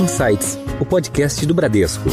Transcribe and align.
Insights, 0.00 0.56
o 0.80 0.86
podcast 0.86 1.44
do 1.44 1.52
Bradesco. 1.52 2.08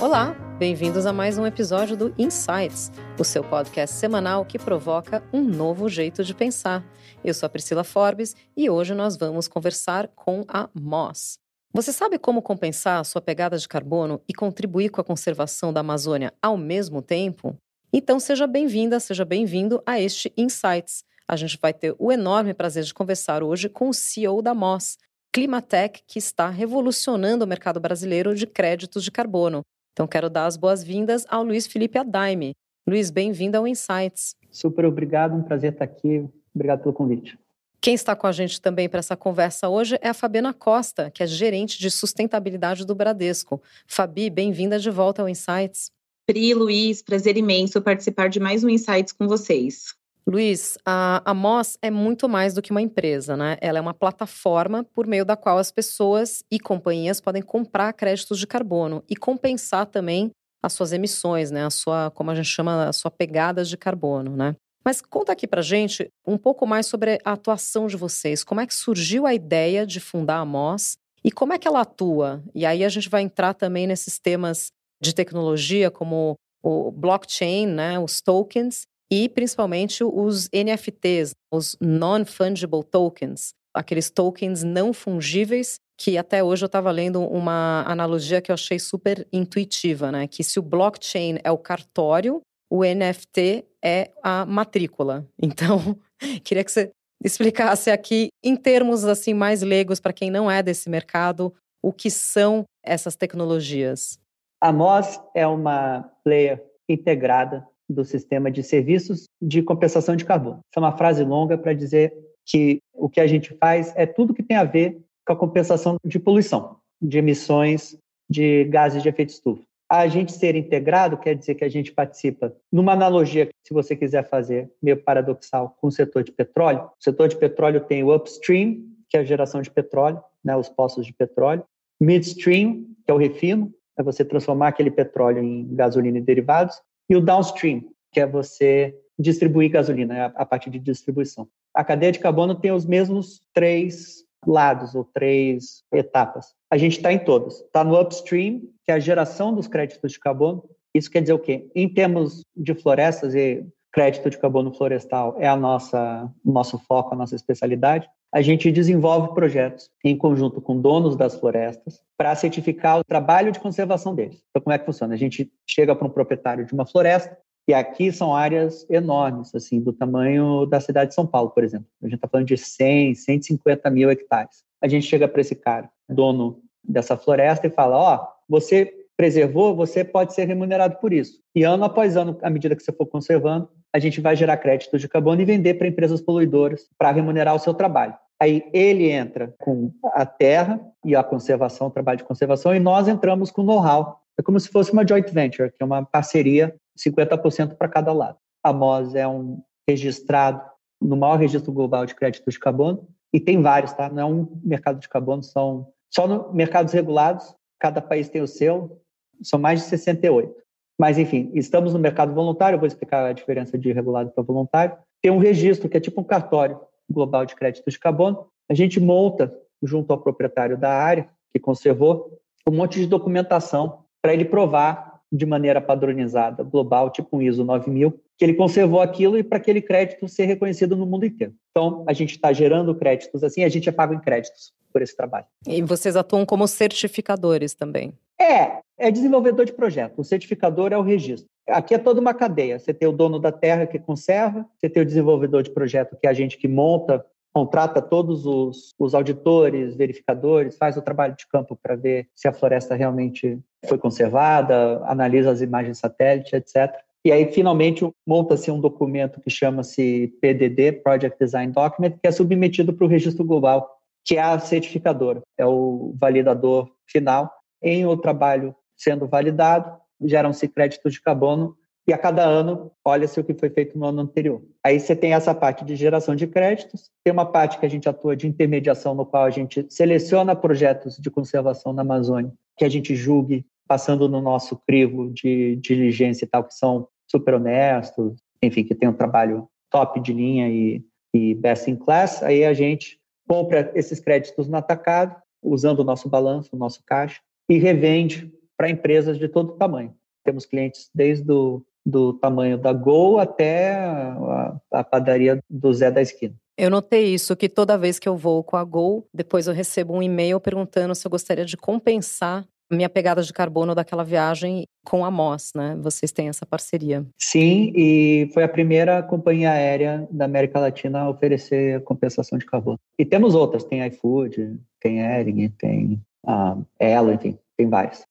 Olá, 0.00 0.34
bem-vindos 0.58 1.04
a 1.04 1.12
mais 1.12 1.36
um 1.36 1.44
episódio 1.44 1.94
do 1.94 2.14
Insights, 2.16 2.90
o 3.18 3.22
seu 3.22 3.44
podcast 3.44 3.94
semanal 3.96 4.46
que 4.46 4.58
provoca 4.58 5.22
um 5.30 5.42
novo 5.42 5.90
jeito 5.90 6.24
de 6.24 6.32
pensar. 6.32 6.82
Eu 7.22 7.34
sou 7.34 7.48
a 7.48 7.50
Priscila 7.50 7.84
Forbes 7.84 8.34
e 8.56 8.70
hoje 8.70 8.94
nós 8.94 9.14
vamos 9.14 9.46
conversar 9.46 10.08
com 10.16 10.42
a 10.48 10.70
Moss. 10.72 11.38
Você 11.74 11.92
sabe 11.92 12.18
como 12.18 12.40
compensar 12.40 13.00
a 13.00 13.04
sua 13.04 13.20
pegada 13.20 13.58
de 13.58 13.68
carbono 13.68 14.22
e 14.26 14.32
contribuir 14.32 14.88
com 14.88 15.02
a 15.02 15.04
conservação 15.04 15.70
da 15.70 15.80
Amazônia 15.80 16.32
ao 16.40 16.56
mesmo 16.56 17.02
tempo? 17.02 17.54
Então 17.96 18.18
seja 18.18 18.44
bem-vinda, 18.44 18.98
seja 18.98 19.24
bem-vindo 19.24 19.80
a 19.86 20.00
este 20.00 20.32
Insights. 20.36 21.04
A 21.28 21.36
gente 21.36 21.56
vai 21.62 21.72
ter 21.72 21.94
o 21.96 22.10
enorme 22.10 22.52
prazer 22.52 22.82
de 22.82 22.92
conversar 22.92 23.40
hoje 23.40 23.68
com 23.68 23.88
o 23.88 23.94
CEO 23.94 24.42
da 24.42 24.52
Moss, 24.52 24.98
Climatec, 25.32 26.02
que 26.04 26.18
está 26.18 26.48
revolucionando 26.48 27.44
o 27.44 27.46
mercado 27.46 27.78
brasileiro 27.78 28.34
de 28.34 28.48
créditos 28.48 29.04
de 29.04 29.12
carbono. 29.12 29.60
Então 29.92 30.08
quero 30.08 30.28
dar 30.28 30.46
as 30.46 30.56
boas-vindas 30.56 31.24
ao 31.28 31.44
Luiz 31.44 31.68
Felipe 31.68 31.96
Adaime. 31.96 32.56
Luiz, 32.84 33.12
bem-vindo 33.12 33.56
ao 33.56 33.64
Insights. 33.64 34.34
Super 34.50 34.86
obrigado, 34.86 35.36
um 35.36 35.44
prazer 35.44 35.72
estar 35.72 35.84
aqui. 35.84 36.28
Obrigado 36.52 36.82
pelo 36.82 36.92
convite. 36.92 37.38
Quem 37.80 37.94
está 37.94 38.16
com 38.16 38.26
a 38.26 38.32
gente 38.32 38.60
também 38.60 38.88
para 38.88 38.98
essa 38.98 39.16
conversa 39.16 39.68
hoje 39.68 39.96
é 40.02 40.08
a 40.08 40.14
Fabiana 40.14 40.52
Costa, 40.52 41.12
que 41.12 41.22
é 41.22 41.28
gerente 41.28 41.78
de 41.78 41.92
sustentabilidade 41.92 42.84
do 42.84 42.92
Bradesco. 42.92 43.62
Fabi, 43.86 44.30
bem-vinda 44.30 44.80
de 44.80 44.90
volta 44.90 45.22
ao 45.22 45.28
Insights. 45.28 45.92
Pri, 46.26 46.54
Luiz, 46.54 47.02
prazer 47.02 47.36
imenso 47.36 47.82
participar 47.82 48.28
de 48.28 48.40
mais 48.40 48.64
um 48.64 48.68
Insights 48.70 49.12
com 49.12 49.28
vocês. 49.28 49.94
Luiz, 50.26 50.78
a, 50.86 51.34
Moss 51.34 51.76
é 51.82 51.90
muito 51.90 52.26
mais 52.30 52.54
do 52.54 52.62
que 52.62 52.70
uma 52.70 52.80
empresa, 52.80 53.36
né? 53.36 53.58
Ela 53.60 53.76
é 53.76 53.80
uma 53.80 53.92
plataforma 53.92 54.84
por 54.94 55.06
meio 55.06 55.22
da 55.22 55.36
qual 55.36 55.58
as 55.58 55.70
pessoas 55.70 56.42
e 56.50 56.58
companhias 56.58 57.20
podem 57.20 57.42
comprar 57.42 57.92
créditos 57.92 58.38
de 58.38 58.46
carbono 58.46 59.04
e 59.06 59.14
compensar 59.14 59.84
também 59.84 60.30
as 60.62 60.72
suas 60.72 60.94
emissões, 60.94 61.50
né? 61.50 61.66
A 61.66 61.68
sua, 61.68 62.10
como 62.12 62.30
a 62.30 62.34
gente 62.34 62.48
chama, 62.48 62.88
a 62.88 62.92
sua 62.94 63.10
pegada 63.10 63.62
de 63.62 63.76
carbono, 63.76 64.34
né? 64.34 64.56
Mas 64.82 65.02
conta 65.02 65.32
aqui 65.32 65.46
pra 65.46 65.60
gente 65.60 66.08
um 66.26 66.38
pouco 66.38 66.66
mais 66.66 66.86
sobre 66.86 67.18
a 67.22 67.32
atuação 67.32 67.86
de 67.86 67.98
vocês. 67.98 68.42
Como 68.42 68.62
é 68.62 68.66
que 68.66 68.72
surgiu 68.72 69.26
a 69.26 69.34
ideia 69.34 69.86
de 69.86 70.00
fundar 70.00 70.38
a 70.38 70.44
Moss 70.46 70.96
e 71.22 71.30
como 71.30 71.52
é 71.52 71.58
que 71.58 71.68
ela 71.68 71.82
atua? 71.82 72.42
E 72.54 72.64
aí 72.64 72.82
a 72.82 72.88
gente 72.88 73.10
vai 73.10 73.20
entrar 73.20 73.52
também 73.52 73.86
nesses 73.86 74.18
temas 74.18 74.72
de 75.04 75.14
tecnologia, 75.14 75.90
como 75.90 76.34
o 76.62 76.90
blockchain, 76.90 77.66
né, 77.66 77.98
os 77.98 78.20
tokens, 78.20 78.82
e 79.12 79.28
principalmente 79.28 80.02
os 80.02 80.48
NFTs, 80.52 81.32
os 81.52 81.76
Non-Fungible 81.80 82.82
Tokens, 82.82 83.50
aqueles 83.74 84.10
tokens 84.10 84.62
não 84.62 84.92
fungíveis, 84.92 85.76
que 85.96 86.16
até 86.18 86.42
hoje 86.42 86.64
eu 86.64 86.66
estava 86.66 86.90
lendo 86.90 87.20
uma 87.20 87.84
analogia 87.86 88.40
que 88.40 88.50
eu 88.50 88.54
achei 88.54 88.78
super 88.78 89.26
intuitiva, 89.32 90.10
né? 90.10 90.26
Que 90.26 90.42
se 90.42 90.58
o 90.58 90.62
blockchain 90.62 91.38
é 91.44 91.50
o 91.50 91.58
cartório, 91.58 92.40
o 92.70 92.82
NFT 92.82 93.64
é 93.84 94.10
a 94.22 94.44
matrícula. 94.46 95.26
Então, 95.40 95.98
queria 96.42 96.64
que 96.64 96.72
você 96.72 96.90
explicasse 97.22 97.90
aqui, 97.90 98.28
em 98.42 98.56
termos 98.56 99.04
assim 99.04 99.34
mais 99.34 99.62
leigos, 99.62 100.00
para 100.00 100.12
quem 100.12 100.30
não 100.30 100.50
é 100.50 100.62
desse 100.62 100.88
mercado, 100.90 101.54
o 101.82 101.92
que 101.92 102.10
são 102.10 102.64
essas 102.82 103.14
tecnologias. 103.14 104.18
A 104.64 104.72
MOS 104.72 105.20
é 105.34 105.46
uma 105.46 106.10
player 106.24 106.64
integrada 106.88 107.68
do 107.86 108.02
sistema 108.02 108.50
de 108.50 108.62
serviços 108.62 109.26
de 109.38 109.62
compensação 109.62 110.16
de 110.16 110.24
carbono. 110.24 110.60
Essa 110.70 110.78
é 110.78 110.80
uma 110.80 110.96
frase 110.96 111.22
longa 111.22 111.58
para 111.58 111.74
dizer 111.74 112.14
que 112.46 112.80
o 112.94 113.06
que 113.06 113.20
a 113.20 113.26
gente 113.26 113.54
faz 113.58 113.92
é 113.94 114.06
tudo 114.06 114.32
que 114.32 114.42
tem 114.42 114.56
a 114.56 114.64
ver 114.64 114.98
com 115.26 115.34
a 115.34 115.36
compensação 115.36 115.98
de 116.02 116.18
poluição, 116.18 116.78
de 116.98 117.18
emissões 117.18 117.94
de 118.26 118.64
gases 118.64 119.02
de 119.02 119.08
efeito 119.10 119.34
estufa. 119.34 119.62
A 119.86 120.08
gente 120.08 120.32
ser 120.32 120.56
integrado 120.56 121.18
quer 121.18 121.34
dizer 121.34 121.56
que 121.56 121.64
a 121.64 121.68
gente 121.68 121.92
participa 121.92 122.56
numa 122.72 122.94
analogia, 122.94 123.50
se 123.62 123.74
você 123.74 123.94
quiser 123.94 124.26
fazer, 124.30 124.72
meio 124.82 124.96
paradoxal, 124.96 125.76
com 125.78 125.88
o 125.88 125.92
setor 125.92 126.24
de 126.24 126.32
petróleo. 126.32 126.84
O 126.84 127.04
setor 127.04 127.28
de 127.28 127.36
petróleo 127.36 127.82
tem 127.82 128.02
o 128.02 128.16
upstream, 128.16 128.78
que 129.10 129.18
é 129.18 129.20
a 129.20 129.24
geração 129.24 129.60
de 129.60 129.70
petróleo, 129.70 130.22
né, 130.42 130.56
os 130.56 130.70
poços 130.70 131.04
de 131.04 131.12
petróleo, 131.12 131.62
midstream, 132.00 132.86
que 133.04 133.10
é 133.10 133.12
o 133.12 133.18
refino, 133.18 133.70
é 133.96 134.02
você 134.02 134.24
transformar 134.24 134.68
aquele 134.68 134.90
petróleo 134.90 135.42
em 135.42 135.74
gasolina 135.74 136.18
e 136.18 136.22
derivados, 136.22 136.80
e 137.08 137.16
o 137.16 137.20
downstream, 137.20 137.84
que 138.12 138.20
é 138.20 138.26
você 138.26 138.98
distribuir 139.18 139.70
gasolina, 139.70 140.16
é 140.16 140.32
a 140.34 140.44
partir 140.44 140.70
de 140.70 140.78
distribuição. 140.78 141.48
A 141.72 141.84
cadeia 141.84 142.12
de 142.12 142.18
carbono 142.18 142.54
tem 142.54 142.72
os 142.72 142.84
mesmos 142.84 143.40
três 143.52 144.24
lados 144.46 144.94
ou 144.94 145.04
três 145.04 145.82
etapas. 145.92 146.54
A 146.70 146.76
gente 146.76 146.96
está 146.96 147.12
em 147.12 147.18
todos. 147.18 147.60
Está 147.60 147.82
no 147.82 147.98
upstream, 148.00 148.60
que 148.84 148.90
é 148.90 148.94
a 148.94 149.00
geração 149.00 149.54
dos 149.54 149.66
créditos 149.66 150.12
de 150.12 150.20
carbono. 150.20 150.64
Isso 150.94 151.10
quer 151.10 151.20
dizer 151.20 151.32
o 151.32 151.38
quê? 151.38 151.68
Em 151.74 151.88
termos 151.88 152.42
de 152.56 152.74
florestas 152.74 153.34
e 153.34 153.64
crédito 153.94 154.28
de 154.28 154.38
carbono 154.38 154.72
florestal 154.72 155.36
é 155.38 155.48
a 155.48 155.56
nossa 155.56 156.30
nosso 156.44 156.78
foco, 156.78 157.14
a 157.14 157.16
nossa 157.16 157.34
especialidade 157.34 158.08
a 158.34 158.42
gente 158.42 158.72
desenvolve 158.72 159.32
projetos 159.32 159.88
em 160.04 160.18
conjunto 160.18 160.60
com 160.60 160.80
donos 160.80 161.14
das 161.14 161.36
florestas 161.36 162.02
para 162.18 162.34
certificar 162.34 162.98
o 162.98 163.04
trabalho 163.04 163.52
de 163.52 163.60
conservação 163.60 164.12
deles. 164.12 164.42
Então, 164.50 164.60
como 164.60 164.74
é 164.74 164.78
que 164.78 164.84
funciona? 164.84 165.14
A 165.14 165.16
gente 165.16 165.52
chega 165.64 165.94
para 165.94 166.08
um 166.08 166.10
proprietário 166.10 166.66
de 166.66 166.74
uma 166.74 166.84
floresta, 166.84 167.38
e 167.68 167.72
aqui 167.72 168.10
são 168.10 168.34
áreas 168.34 168.84
enormes, 168.90 169.54
assim, 169.54 169.80
do 169.80 169.92
tamanho 169.92 170.66
da 170.66 170.80
cidade 170.80 171.10
de 171.10 171.14
São 171.14 171.24
Paulo, 171.24 171.50
por 171.50 171.62
exemplo. 171.62 171.86
A 172.02 172.06
gente 172.06 172.16
está 172.16 172.26
falando 172.26 172.48
de 172.48 172.58
100, 172.58 173.14
150 173.14 173.88
mil 173.88 174.10
hectares. 174.10 174.64
A 174.82 174.88
gente 174.88 175.06
chega 175.06 175.28
para 175.28 175.40
esse 175.40 175.54
cara, 175.54 175.88
dono 176.08 176.60
dessa 176.82 177.16
floresta, 177.16 177.68
e 177.68 177.70
fala: 177.70 177.96
Ó, 177.96 178.16
oh, 178.16 178.28
você 178.48 178.92
preservou, 179.16 179.76
você 179.76 180.02
pode 180.04 180.34
ser 180.34 180.44
remunerado 180.44 180.96
por 180.96 181.12
isso. 181.12 181.38
E 181.54 181.62
ano 181.62 181.84
após 181.84 182.16
ano, 182.16 182.36
à 182.42 182.50
medida 182.50 182.74
que 182.74 182.82
você 182.82 182.92
for 182.92 183.06
conservando, 183.06 183.68
a 183.94 183.98
gente 184.00 184.20
vai 184.20 184.34
gerar 184.34 184.56
créditos 184.56 185.00
de 185.00 185.08
carbono 185.08 185.40
e 185.40 185.44
vender 185.44 185.74
para 185.74 185.86
empresas 185.86 186.20
poluidoras 186.20 186.88
para 186.98 187.12
remunerar 187.12 187.54
o 187.54 187.60
seu 187.60 187.72
trabalho. 187.72 188.14
Aí 188.42 188.68
ele 188.72 189.08
entra 189.08 189.54
com 189.60 189.92
a 190.06 190.26
terra 190.26 190.80
e 191.04 191.14
a 191.14 191.22
conservação, 191.22 191.86
o 191.86 191.90
trabalho 191.90 192.18
de 192.18 192.24
conservação, 192.24 192.74
e 192.74 192.80
nós 192.80 193.06
entramos 193.06 193.52
com 193.52 193.62
know-how. 193.62 194.20
É 194.36 194.42
como 194.42 194.58
se 194.58 194.68
fosse 194.68 194.92
uma 194.92 195.06
joint 195.06 195.30
venture, 195.30 195.70
que 195.70 195.80
é 195.80 195.86
uma 195.86 196.04
parceria, 196.04 196.74
50% 196.98 197.76
para 197.76 197.88
cada 197.88 198.12
lado. 198.12 198.36
A 198.64 198.72
MOS 198.72 199.14
é 199.14 199.28
um 199.28 199.62
registrado 199.88 200.60
no 201.00 201.16
maior 201.16 201.36
registro 201.36 201.72
global 201.72 202.04
de 202.04 202.16
créditos 202.16 202.54
de 202.54 202.60
carbono, 202.60 203.06
e 203.32 203.38
tem 203.38 203.62
vários, 203.62 203.92
tá? 203.92 204.08
Não 204.08 204.22
é 204.22 204.24
um 204.24 204.60
mercado 204.64 204.98
de 204.98 205.08
carbono, 205.08 205.42
são 205.44 205.86
só 206.12 206.26
no 206.26 206.52
mercados 206.52 206.92
regulados, 206.92 207.54
cada 207.78 208.00
país 208.00 208.28
tem 208.28 208.42
o 208.42 208.48
seu, 208.48 209.00
são 209.40 209.58
mais 209.58 209.80
de 209.80 209.86
68. 209.86 210.63
Mas, 210.98 211.18
enfim, 211.18 211.50
estamos 211.54 211.92
no 211.92 211.98
mercado 211.98 212.32
voluntário, 212.32 212.76
eu 212.76 212.80
vou 212.80 212.86
explicar 212.86 213.24
a 213.24 213.32
diferença 213.32 213.76
de 213.76 213.92
regulado 213.92 214.30
para 214.30 214.44
voluntário. 214.44 214.96
Tem 215.20 215.30
um 215.30 215.38
registro, 215.38 215.88
que 215.88 215.96
é 215.96 216.00
tipo 216.00 216.20
um 216.20 216.24
cartório, 216.24 216.80
global 217.10 217.44
de 217.44 217.54
créditos 217.54 217.94
de 217.94 217.98
carbono, 217.98 218.46
a 218.70 218.74
gente 218.74 218.98
monta, 218.98 219.52
junto 219.82 220.12
ao 220.12 220.20
proprietário 220.20 220.78
da 220.78 220.90
área, 220.90 221.28
que 221.52 221.58
conservou, 221.58 222.38
um 222.66 222.72
monte 222.72 222.98
de 222.98 223.06
documentação 223.06 224.04
para 224.22 224.32
ele 224.32 224.44
provar 224.44 225.20
de 225.30 225.44
maneira 225.44 225.80
padronizada, 225.80 226.62
global, 226.62 227.10
tipo 227.10 227.36
um 227.36 227.42
ISO 227.42 227.64
9000, 227.64 228.18
que 228.38 228.44
ele 228.44 228.54
conservou 228.54 229.00
aquilo 229.00 229.36
e 229.36 229.42
para 229.42 229.58
aquele 229.58 229.82
crédito 229.82 230.28
ser 230.28 230.44
reconhecido 230.46 230.96
no 230.96 231.06
mundo 231.06 231.26
inteiro. 231.26 231.52
Então, 231.70 232.04
a 232.06 232.12
gente 232.12 232.30
está 232.30 232.52
gerando 232.52 232.94
créditos 232.94 233.42
assim, 233.42 233.64
a 233.64 233.68
gente 233.68 233.88
é 233.88 233.92
pago 233.92 234.14
em 234.14 234.20
créditos 234.20 234.72
por 234.92 235.02
esse 235.02 235.16
trabalho. 235.16 235.46
E 235.66 235.82
vocês 235.82 236.14
atuam 236.14 236.46
como 236.46 236.66
certificadores 236.68 237.74
também? 237.74 238.14
É, 238.40 238.78
é 238.98 239.10
desenvolvedor 239.10 239.64
de 239.64 239.72
projeto. 239.72 240.20
O 240.20 240.24
certificador 240.24 240.92
é 240.92 240.98
o 240.98 241.02
registro. 241.02 241.48
Aqui 241.68 241.94
é 241.94 241.98
toda 241.98 242.20
uma 242.20 242.34
cadeia. 242.34 242.78
Você 242.78 242.92
tem 242.92 243.08
o 243.08 243.12
dono 243.12 243.38
da 243.38 243.50
terra 243.50 243.86
que 243.86 243.98
conserva, 243.98 244.66
você 244.76 244.88
tem 244.88 245.02
o 245.02 245.06
desenvolvedor 245.06 245.62
de 245.62 245.70
projeto, 245.70 246.16
que 246.20 246.26
é 246.26 246.30
a 246.30 246.34
gente 246.34 246.58
que 246.58 246.68
monta, 246.68 247.24
contrata 247.54 248.02
todos 248.02 248.44
os, 248.46 248.92
os 248.98 249.14
auditores, 249.14 249.94
verificadores, 249.94 250.76
faz 250.76 250.96
o 250.96 251.02
trabalho 251.02 251.36
de 251.36 251.46
campo 251.46 251.78
para 251.80 251.94
ver 251.94 252.28
se 252.34 252.48
a 252.48 252.52
floresta 252.52 252.94
realmente 252.96 253.58
foi 253.86 253.96
conservada, 253.96 255.00
analisa 255.04 255.50
as 255.50 255.60
imagens 255.60 255.98
satélite, 255.98 256.56
etc. 256.56 256.92
E 257.24 257.32
aí, 257.32 257.50
finalmente, 257.52 258.06
monta-se 258.26 258.70
um 258.70 258.80
documento 258.80 259.40
que 259.40 259.48
chama-se 259.48 260.36
PDD, 260.42 260.92
Project 260.92 261.38
Design 261.38 261.72
Document, 261.72 262.18
que 262.20 262.26
é 262.26 262.32
submetido 262.32 262.92
para 262.92 263.04
o 263.04 263.08
registro 263.08 263.44
global, 263.44 263.98
que 264.24 264.36
é 264.36 264.42
a 264.42 264.58
certificadora, 264.58 265.40
é 265.56 265.64
o 265.64 266.12
validador 266.18 266.90
final. 267.06 267.50
Em 267.82 268.04
o 268.04 268.16
trabalho 268.16 268.74
sendo 268.96 269.26
validado, 269.26 269.98
geram-se 270.20 270.68
créditos 270.68 271.12
de 271.12 271.20
carbono 271.20 271.76
e 272.06 272.12
a 272.12 272.18
cada 272.18 272.44
ano 272.44 272.90
olha-se 273.04 273.40
o 273.40 273.44
que 273.44 273.54
foi 273.54 273.70
feito 273.70 273.98
no 273.98 274.04
ano 274.04 274.20
anterior. 274.20 274.62
Aí 274.84 275.00
você 275.00 275.16
tem 275.16 275.32
essa 275.32 275.54
parte 275.54 275.84
de 275.84 275.96
geração 275.96 276.36
de 276.36 276.46
créditos, 276.46 277.10
tem 277.24 277.32
uma 277.32 277.46
parte 277.46 277.78
que 277.78 277.86
a 277.86 277.88
gente 277.88 278.08
atua 278.08 278.36
de 278.36 278.46
intermediação, 278.46 279.14
no 279.14 279.24
qual 279.24 279.44
a 279.44 279.50
gente 279.50 279.86
seleciona 279.88 280.54
projetos 280.54 281.16
de 281.16 281.30
conservação 281.30 281.92
na 281.92 282.02
Amazônia, 282.02 282.52
que 282.76 282.84
a 282.84 282.88
gente 282.88 283.16
julgue, 283.16 283.64
passando 283.86 284.28
no 284.28 284.40
nosso 284.40 284.76
crivo 284.86 285.30
de 285.30 285.76
diligência 285.76 286.44
e 286.44 286.48
tal, 286.48 286.64
que 286.64 286.74
são 286.74 287.08
super 287.26 287.54
honestos, 287.54 288.34
enfim, 288.62 288.84
que 288.84 288.94
tem 288.94 289.08
um 289.08 289.14
trabalho 289.14 289.68
top 289.90 290.20
de 290.20 290.32
linha 290.32 290.68
e, 290.68 291.02
e 291.32 291.54
best 291.54 291.90
in 291.90 291.96
class, 291.96 292.42
aí 292.42 292.64
a 292.64 292.74
gente 292.74 293.18
compra 293.48 293.90
esses 293.94 294.20
créditos 294.20 294.68
no 294.68 294.76
atacado, 294.76 295.36
usando 295.62 296.00
o 296.00 296.04
nosso 296.04 296.28
balanço, 296.28 296.70
o 296.72 296.78
nosso 296.78 297.02
caixa, 297.06 297.40
e 297.68 297.78
revende 297.78 298.52
para 298.76 298.90
empresas 298.90 299.38
de 299.38 299.48
todo 299.48 299.76
tamanho. 299.76 300.14
Temos 300.44 300.66
clientes 300.66 301.10
desde 301.14 301.50
o 301.50 301.82
do 302.04 302.34
tamanho 302.34 302.76
da 302.76 302.92
Gol 302.92 303.38
até 303.38 303.94
a, 303.94 304.76
a, 304.92 305.04
padaria 305.04 305.58
do 305.70 305.92
Zé 305.92 306.10
da 306.10 306.20
esquina. 306.20 306.54
Eu 306.76 306.90
notei 306.90 307.32
isso, 307.32 307.56
que 307.56 307.68
toda 307.68 307.96
vez 307.96 308.18
que 308.18 308.28
eu 308.28 308.36
vou 308.36 308.62
com 308.62 308.76
a 308.76 308.84
Gol, 308.84 309.26
depois 309.32 309.66
eu 309.66 309.72
recebo 309.72 310.12
um 310.12 310.22
e-mail 310.22 310.60
perguntando 310.60 311.14
se 311.14 311.26
eu 311.26 311.30
gostaria 311.30 311.64
de 311.64 311.76
compensar 311.76 312.66
minha 312.90 313.08
pegada 313.08 313.42
de 313.42 313.52
carbono 313.52 313.94
daquela 313.94 314.22
viagem 314.22 314.86
com 315.04 315.24
a 315.24 315.30
Moss, 315.30 315.72
né? 315.74 315.96
Vocês 316.00 316.30
têm 316.30 316.48
essa 316.48 316.66
parceria. 316.66 317.24
Sim, 317.38 317.92
e 317.96 318.50
foi 318.52 318.62
a 318.62 318.68
primeira 318.68 319.22
companhia 319.22 319.70
aérea 319.70 320.28
da 320.30 320.44
América 320.44 320.78
Latina 320.78 321.20
a 321.20 321.30
oferecer 321.30 322.02
compensação 322.04 322.58
de 322.58 322.66
carbono. 322.66 322.98
E 323.18 323.24
temos 323.24 323.54
outras, 323.54 323.84
tem 323.84 324.06
iFood, 324.06 324.78
tem 325.00 325.20
Ering, 325.20 325.68
tem 325.70 326.20
a 326.46 326.76
Elo, 326.98 327.32
enfim, 327.32 327.58
tem 327.76 327.88
várias. 327.88 328.24